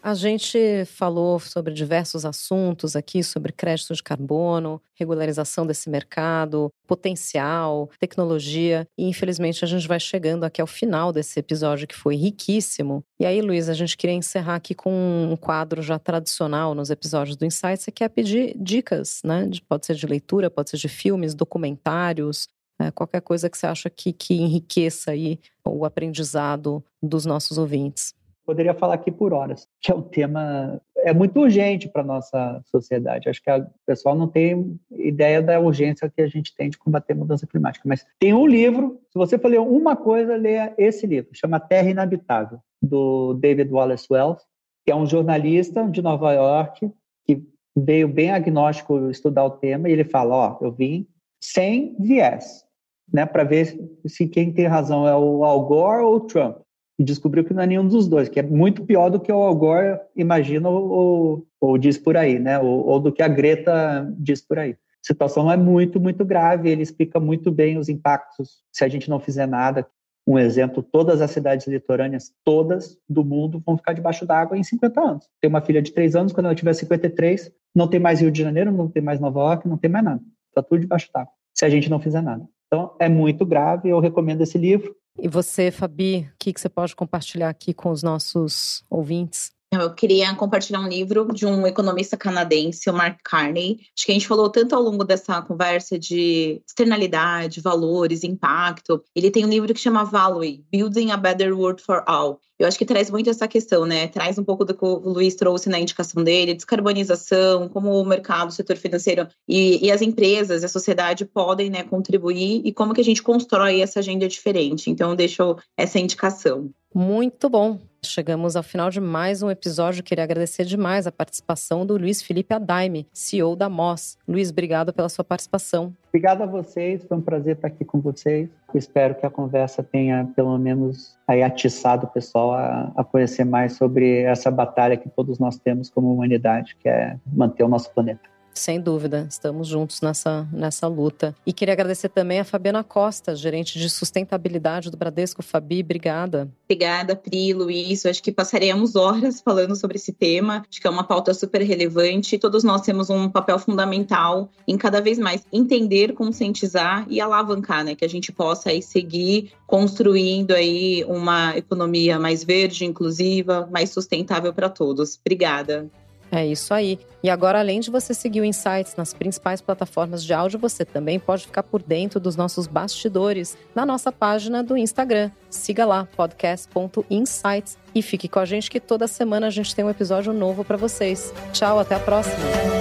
A 0.02 0.14
gente 0.14 0.58
falou 0.86 1.38
sobre 1.38 1.74
diversos 1.74 2.24
assuntos 2.26 2.96
aqui, 2.96 3.22
sobre 3.22 3.52
crédito 3.52 3.94
de 3.94 4.02
carbono, 4.02 4.82
regularização 4.96 5.68
desse 5.68 5.90
mercado, 5.90 6.72
potencial, 6.88 7.90
tecnologia, 8.00 8.88
e 8.98 9.04
infelizmente 9.04 9.66
a 9.66 9.68
gente 9.68 9.86
vai 9.86 10.00
chegando 10.00 10.46
aqui 10.46 10.62
ao 10.62 10.66
final 10.66 11.12
desse 11.12 11.38
episódio 11.38 11.86
que 11.86 11.96
foi 11.96 12.16
riquíssimo. 12.16 13.04
E 13.20 13.26
aí, 13.26 13.42
Luiz, 13.42 13.68
a 13.68 13.74
gente 13.74 13.98
queria 13.98 14.16
encerrar 14.16 14.56
aqui 14.56 14.74
com 14.74 15.30
um 15.30 15.36
quadro 15.36 15.82
já 15.82 16.00
tradicional 16.00 16.74
nos 16.74 16.90
episódios 16.90 17.36
do 17.36 17.46
Insights, 17.46 17.86
que 17.94 18.04
é 18.04 18.08
pedir 18.08 18.56
dicas, 18.58 19.20
né? 19.26 19.50
Pode 19.68 19.86
ser 19.86 19.96
de 19.96 20.08
leitura, 20.08 20.50
pode 20.50 20.70
ser 20.70 20.78
de 20.78 20.88
filmes, 20.88 21.36
documentários, 21.36 22.48
é, 22.80 22.90
qualquer 22.92 23.22
coisa 23.22 23.50
que 23.50 23.58
você 23.58 23.68
acha 23.68 23.90
que, 23.90 24.14
que 24.14 24.36
enriqueça 24.36 25.12
aí 25.12 25.40
o 25.66 25.84
aprendizado 25.86 26.84
dos 27.04 27.26
nossos 27.26 27.58
ouvintes. 27.58 28.16
Poderia 28.46 28.74
falar 28.74 28.96
aqui 28.96 29.12
por 29.12 29.34
horas, 29.34 29.68
que 29.82 29.92
é 29.92 29.96
um 29.96 30.02
tema 30.02 30.82
é 31.02 31.14
muito 31.14 31.40
urgente 31.40 31.88
para 31.88 32.04
nossa 32.04 32.62
sociedade. 32.66 33.30
Acho 33.30 33.42
que 33.42 33.50
o 33.52 33.68
pessoal 33.86 34.16
não 34.16 34.28
tem 34.28 34.78
ideia 34.92 35.42
da 35.42 35.60
urgência 35.60 36.10
que 36.10 36.22
a 36.22 36.28
gente 36.28 36.54
tem 36.56 36.70
de 36.70 36.78
combater 36.78 37.14
a 37.14 37.16
mudança 37.16 37.48
climática. 37.48 37.88
Mas 37.88 38.06
tem 38.20 38.34
um 38.34 38.46
livro, 38.46 39.00
se 39.10 39.18
você 39.18 39.38
for 39.38 39.50
ler 39.50 39.62
uma 39.62 39.96
coisa, 39.96 40.36
leia 40.36 40.74
esse 40.78 41.08
livro, 41.08 41.30
chama 41.34 41.60
Terra 41.60 41.90
Inabitável, 41.90 42.60
do 42.82 43.34
David 43.36 43.72
Wallace 43.72 44.08
Wells, 44.12 44.42
que 44.86 44.92
é 44.92 44.96
um 44.96 45.06
jornalista 45.06 45.88
de 45.88 46.02
Nova 46.02 46.34
York 46.34 46.92
que 47.26 47.44
veio 47.78 48.08
bem 48.08 48.32
agnóstico 48.32 49.10
estudar 49.10 49.46
o 49.46 49.52
tema 49.52 49.90
e 49.90 49.94
ele 49.94 50.04
fala, 50.04 50.36
ó, 50.36 50.58
eu 50.62 50.72
vim 50.72 51.08
sem 51.42 51.96
viés 51.98 52.66
né, 53.12 53.26
para 53.26 53.44
ver 53.44 53.78
se 54.06 54.28
quem 54.28 54.52
tem 54.52 54.68
razão 54.68 55.08
é 55.08 55.16
o 55.16 55.44
Al 55.44 55.66
Gore 55.66 56.04
ou 56.04 56.16
o 56.16 56.20
Trump. 56.22 56.58
E 56.98 57.04
descobriu 57.04 57.46
que 57.46 57.54
não 57.54 57.64
é 57.64 57.68
nenhum 57.68 57.88
dos 57.88 58.08
dois, 58.08 58.28
que 58.28 58.40
é 58.40 58.44
muito 58.44 58.84
pior 58.84 59.10
do 59.10 59.20
que 59.20 59.32
o 59.32 59.42
Al 59.42 59.56
Gore 59.56 60.00
imagina 60.16 60.70
ou, 60.70 61.46
ou 61.60 61.78
diz 61.78 61.98
por 61.98 62.18
aí, 62.18 62.38
né, 62.38 62.60
ou, 62.60 62.86
ou 62.86 63.00
do 63.00 63.12
que 63.12 63.24
a 63.24 63.28
Greta 63.28 64.14
diz 64.18 64.42
por 64.42 64.60
aí. 64.60 64.72
A 64.72 65.08
situação 65.08 65.50
é 65.50 65.56
muito, 65.56 66.00
muito 66.00 66.26
grave. 66.26 66.70
Ele 66.70 66.82
explica 66.82 67.20
muito 67.20 67.52
bem 67.52 67.78
os 67.78 67.88
impactos 67.88 68.62
se 68.72 68.84
a 68.84 68.88
gente 68.90 69.10
não 69.10 69.20
fizer 69.20 69.48
nada. 69.48 69.88
Um 70.28 70.38
exemplo: 70.38 70.84
todas 70.84 71.22
as 71.22 71.32
cidades 71.32 71.66
litorâneas, 71.68 72.34
todas 72.44 72.98
do 73.08 73.24
mundo, 73.24 73.64
vão 73.66 73.78
ficar 73.78 73.94
debaixo 73.94 74.26
d'água 74.26 74.58
em 74.58 74.64
50 74.64 75.02
anos. 75.02 75.30
Tem 75.42 75.50
uma 75.50 75.62
filha 75.62 75.82
de 75.82 75.92
3 75.92 76.16
anos, 76.16 76.34
quando 76.34 76.48
ela 76.48 76.56
tiver 76.56 76.74
53, 76.74 77.52
não 77.74 77.88
tem 77.88 78.00
mais 78.00 78.20
Rio 78.20 78.32
de 78.32 78.42
Janeiro, 78.42 78.72
não 78.72 78.90
tem 78.90 79.02
mais 79.02 79.20
Nova 79.20 79.40
York, 79.40 79.68
não 79.68 79.78
tem 79.78 79.90
mais 79.90 80.04
nada. 80.04 80.22
Está 80.50 80.62
tudo 80.62 80.82
debaixo 80.82 81.10
d'água, 81.14 81.32
se 81.54 81.66
a 81.66 81.70
gente 81.70 81.90
não 81.90 82.00
fizer 82.00 82.22
nada. 82.22 82.46
Então, 82.72 82.96
é 83.00 83.10
muito 83.10 83.46
grave, 83.46 83.90
eu 83.90 84.00
recomendo 84.00 84.42
esse 84.42 84.58
livro. 84.58 84.96
E 85.18 85.28
você, 85.28 85.72
Fabi, 85.72 86.30
o 86.34 86.38
que, 86.38 86.54
que 86.54 86.62
você 86.62 86.70
pode 86.70 86.96
compartilhar 86.96 87.50
aqui 87.50 87.74
com 87.74 87.90
os 87.90 88.04
nossos 88.04 88.86
ouvintes? 88.90 89.52
Eu 89.72 89.94
queria 89.94 90.34
compartilhar 90.36 90.80
um 90.80 90.88
livro 90.88 91.32
de 91.32 91.46
um 91.46 91.66
economista 91.68 92.18
canadense, 92.18 92.90
o 92.90 92.94
Mark 92.94 93.20
Carney. 93.24 93.80
Acho 93.96 94.06
que 94.06 94.12
a 94.12 94.16
gente 94.16 94.28
falou 94.28 94.50
tanto 94.50 94.74
ao 94.76 94.82
longo 94.82 95.04
dessa 95.04 95.42
conversa 95.44 95.98
de 95.98 96.62
externalidade, 96.68 97.62
valores, 97.62 98.24
impacto. 98.24 99.04
Ele 99.16 99.30
tem 99.30 99.46
um 99.46 99.50
livro 99.50 99.72
que 99.72 99.80
chama 99.80 100.04
Value, 100.04 100.64
Building 100.72 101.12
a 101.12 101.18
Better 101.18 101.56
World 101.56 101.84
for 101.84 102.04
All. 102.08 102.40
Eu 102.60 102.68
acho 102.68 102.78
que 102.78 102.86
traz 102.86 103.10
muito 103.10 103.30
essa 103.30 103.48
questão, 103.48 103.86
né? 103.86 104.08
Traz 104.08 104.38
um 104.38 104.44
pouco 104.44 104.66
do 104.66 104.74
que 104.74 104.84
o 104.84 104.98
Luiz 104.98 105.34
trouxe 105.34 105.70
na 105.70 105.80
indicação 105.80 106.22
dele, 106.22 106.54
descarbonização, 106.54 107.70
como 107.70 107.90
o 107.92 108.06
mercado, 108.06 108.50
o 108.50 108.52
setor 108.52 108.76
financeiro 108.76 109.28
e, 109.48 109.86
e 109.86 109.90
as 109.90 110.02
empresas, 110.02 110.62
a 110.62 110.68
sociedade 110.68 111.24
podem 111.24 111.70
né, 111.70 111.84
contribuir 111.84 112.62
e 112.66 112.74
como 112.74 112.94
que 112.94 113.00
a 113.00 113.04
gente 113.04 113.24
constrói 113.24 113.80
essa 113.80 114.00
agenda 114.00 114.28
diferente. 114.28 114.92
Então, 114.92 115.16
deixo 115.16 115.56
essa 115.78 115.98
indicação. 115.98 116.70
Muito 116.94 117.50
bom. 117.50 117.80
Chegamos 118.04 118.56
ao 118.56 118.64
final 118.64 118.90
de 118.90 119.00
mais 119.00 119.44
um 119.44 119.50
episódio. 119.50 120.04
Queria 120.04 120.24
agradecer 120.24 120.66
demais 120.66 121.06
a 121.06 121.12
participação 121.12 121.86
do 121.86 121.98
Luiz 121.98 122.22
Felipe 122.22 122.54
Adaime, 122.54 123.08
CEO 123.14 123.56
da 123.56 123.70
MOS. 123.70 124.18
Luiz, 124.28 124.50
obrigado 124.50 124.92
pela 124.92 125.08
sua 125.08 125.24
participação. 125.24 125.94
Obrigado 126.10 126.42
a 126.42 126.46
vocês, 126.48 127.04
foi 127.04 127.18
um 127.18 127.22
prazer 127.22 127.56
estar 127.56 127.68
aqui 127.68 127.86
com 127.86 128.02
vocês. 128.02 128.50
Espero 128.74 129.14
que 129.14 129.26
a 129.26 129.30
conversa 129.30 129.84
tenha, 129.84 130.28
pelo 130.36 130.58
menos, 130.58 131.16
aí 131.28 131.44
atiçado 131.44 132.08
o 132.08 132.10
pessoal 132.10 132.52
a, 132.52 132.92
a 132.96 133.04
conhecer 133.04 133.46
mais 133.46 133.74
sobre 133.74 134.24
essa 134.24 134.50
batalha 134.50 134.98
que 134.98 135.08
todos 135.08 135.38
nós 135.38 135.60
temos 135.60 135.88
como 135.88 136.12
humanidade, 136.12 136.76
que 136.80 136.90
é 136.90 137.16
manter 137.32 137.64
o 137.64 137.68
nosso 137.68 137.94
planeta. 137.94 138.28
Sem 138.60 138.82
dúvida, 138.82 139.26
estamos 139.30 139.70
juntos 139.70 140.02
nessa, 140.02 140.46
nessa 140.52 140.86
luta. 140.86 141.34
E 141.46 141.54
queria 141.54 141.74
agradecer 141.74 142.10
também 142.10 142.42
a 142.42 142.44
Fabiana 142.44 142.84
Costa, 142.84 143.34
gerente 143.34 143.80
de 143.80 143.90
sustentabilidade 143.90 144.92
do 144.92 144.98
Bradesco. 144.98 145.42
Fabi, 145.42 145.80
obrigada. 145.80 146.52
Obrigada, 146.66 147.16
Pri, 147.16 147.54
Luiz. 147.54 148.04
Eu 148.04 148.12
acho 148.12 148.22
que 148.22 148.34
passaremos 148.34 148.98
horas 148.98 149.40
falando 149.40 149.78
sobre 149.78 149.96
esse 149.96 150.12
tema. 150.12 150.66
Acho 150.70 150.82
que 150.82 150.86
é 150.86 150.90
uma 150.90 151.06
pauta 151.06 151.34
super 151.34 151.62
relevante. 151.62 152.38
Todos 152.38 152.62
nós 152.62 152.82
temos 152.82 153.10
um 153.10 153.30
papel 153.30 153.58
fundamental 153.58 154.50
em 154.68 154.78
cada 154.78 155.00
vez 155.00 155.18
mais 155.18 155.42
entender, 155.54 156.12
conscientizar 156.12 157.06
e 157.10 157.22
alavancar, 157.22 157.86
né? 157.86 157.96
Que 157.96 158.04
a 158.04 158.10
gente 158.10 158.30
possa 158.30 158.72
aí 158.72 158.82
seguir 158.82 159.54
construindo 159.66 160.52
aí 160.52 161.06
uma 161.08 161.56
economia 161.56 162.20
mais 162.20 162.44
verde, 162.44 162.84
inclusiva, 162.84 163.70
mais 163.72 163.92
sustentável 163.92 164.54
para 164.54 164.68
todos. 164.68 165.18
Obrigada. 165.24 165.90
É 166.32 166.46
isso 166.46 166.74
aí. 166.74 167.00
E 167.24 167.30
agora, 167.30 167.60
além 167.60 167.80
de 167.80 167.90
você 167.90 168.14
seguir 168.14 168.42
o 168.42 168.46
Insights 168.46 168.96
nas 168.96 169.14
principais 169.14 169.62
plataformas 169.62 170.24
de 170.24 170.34
áudio, 170.34 170.60
você 170.60 170.86
também 170.86 171.20
pode 171.20 171.46
ficar 171.46 171.64
por 171.64 171.82
dentro 171.82 172.20
dos 172.20 172.36
nossos 172.36 172.68
bastidores 172.68 173.58
na 173.76 173.86
nossa 173.86 174.12
página 174.12 174.64
do 174.64 174.78
Instagram. 174.78 175.32
Siga 175.50 175.86
lá, 175.86 176.08
podcast.insights. 176.16 177.78
E 177.94 178.02
fique 178.02 178.28
com 178.28 178.40
a 178.40 178.46
gente 178.46 178.70
que 178.70 178.80
toda 178.80 179.08
semana 179.08 179.48
a 179.48 179.50
gente 179.50 179.76
tem 179.76 179.84
um 179.84 179.90
episódio 179.90 180.32
novo 180.32 180.64
para 180.64 180.78
vocês. 180.78 181.34
Tchau, 181.52 181.80
até 181.80 181.96
a 181.96 182.00
próxima. 182.00 182.79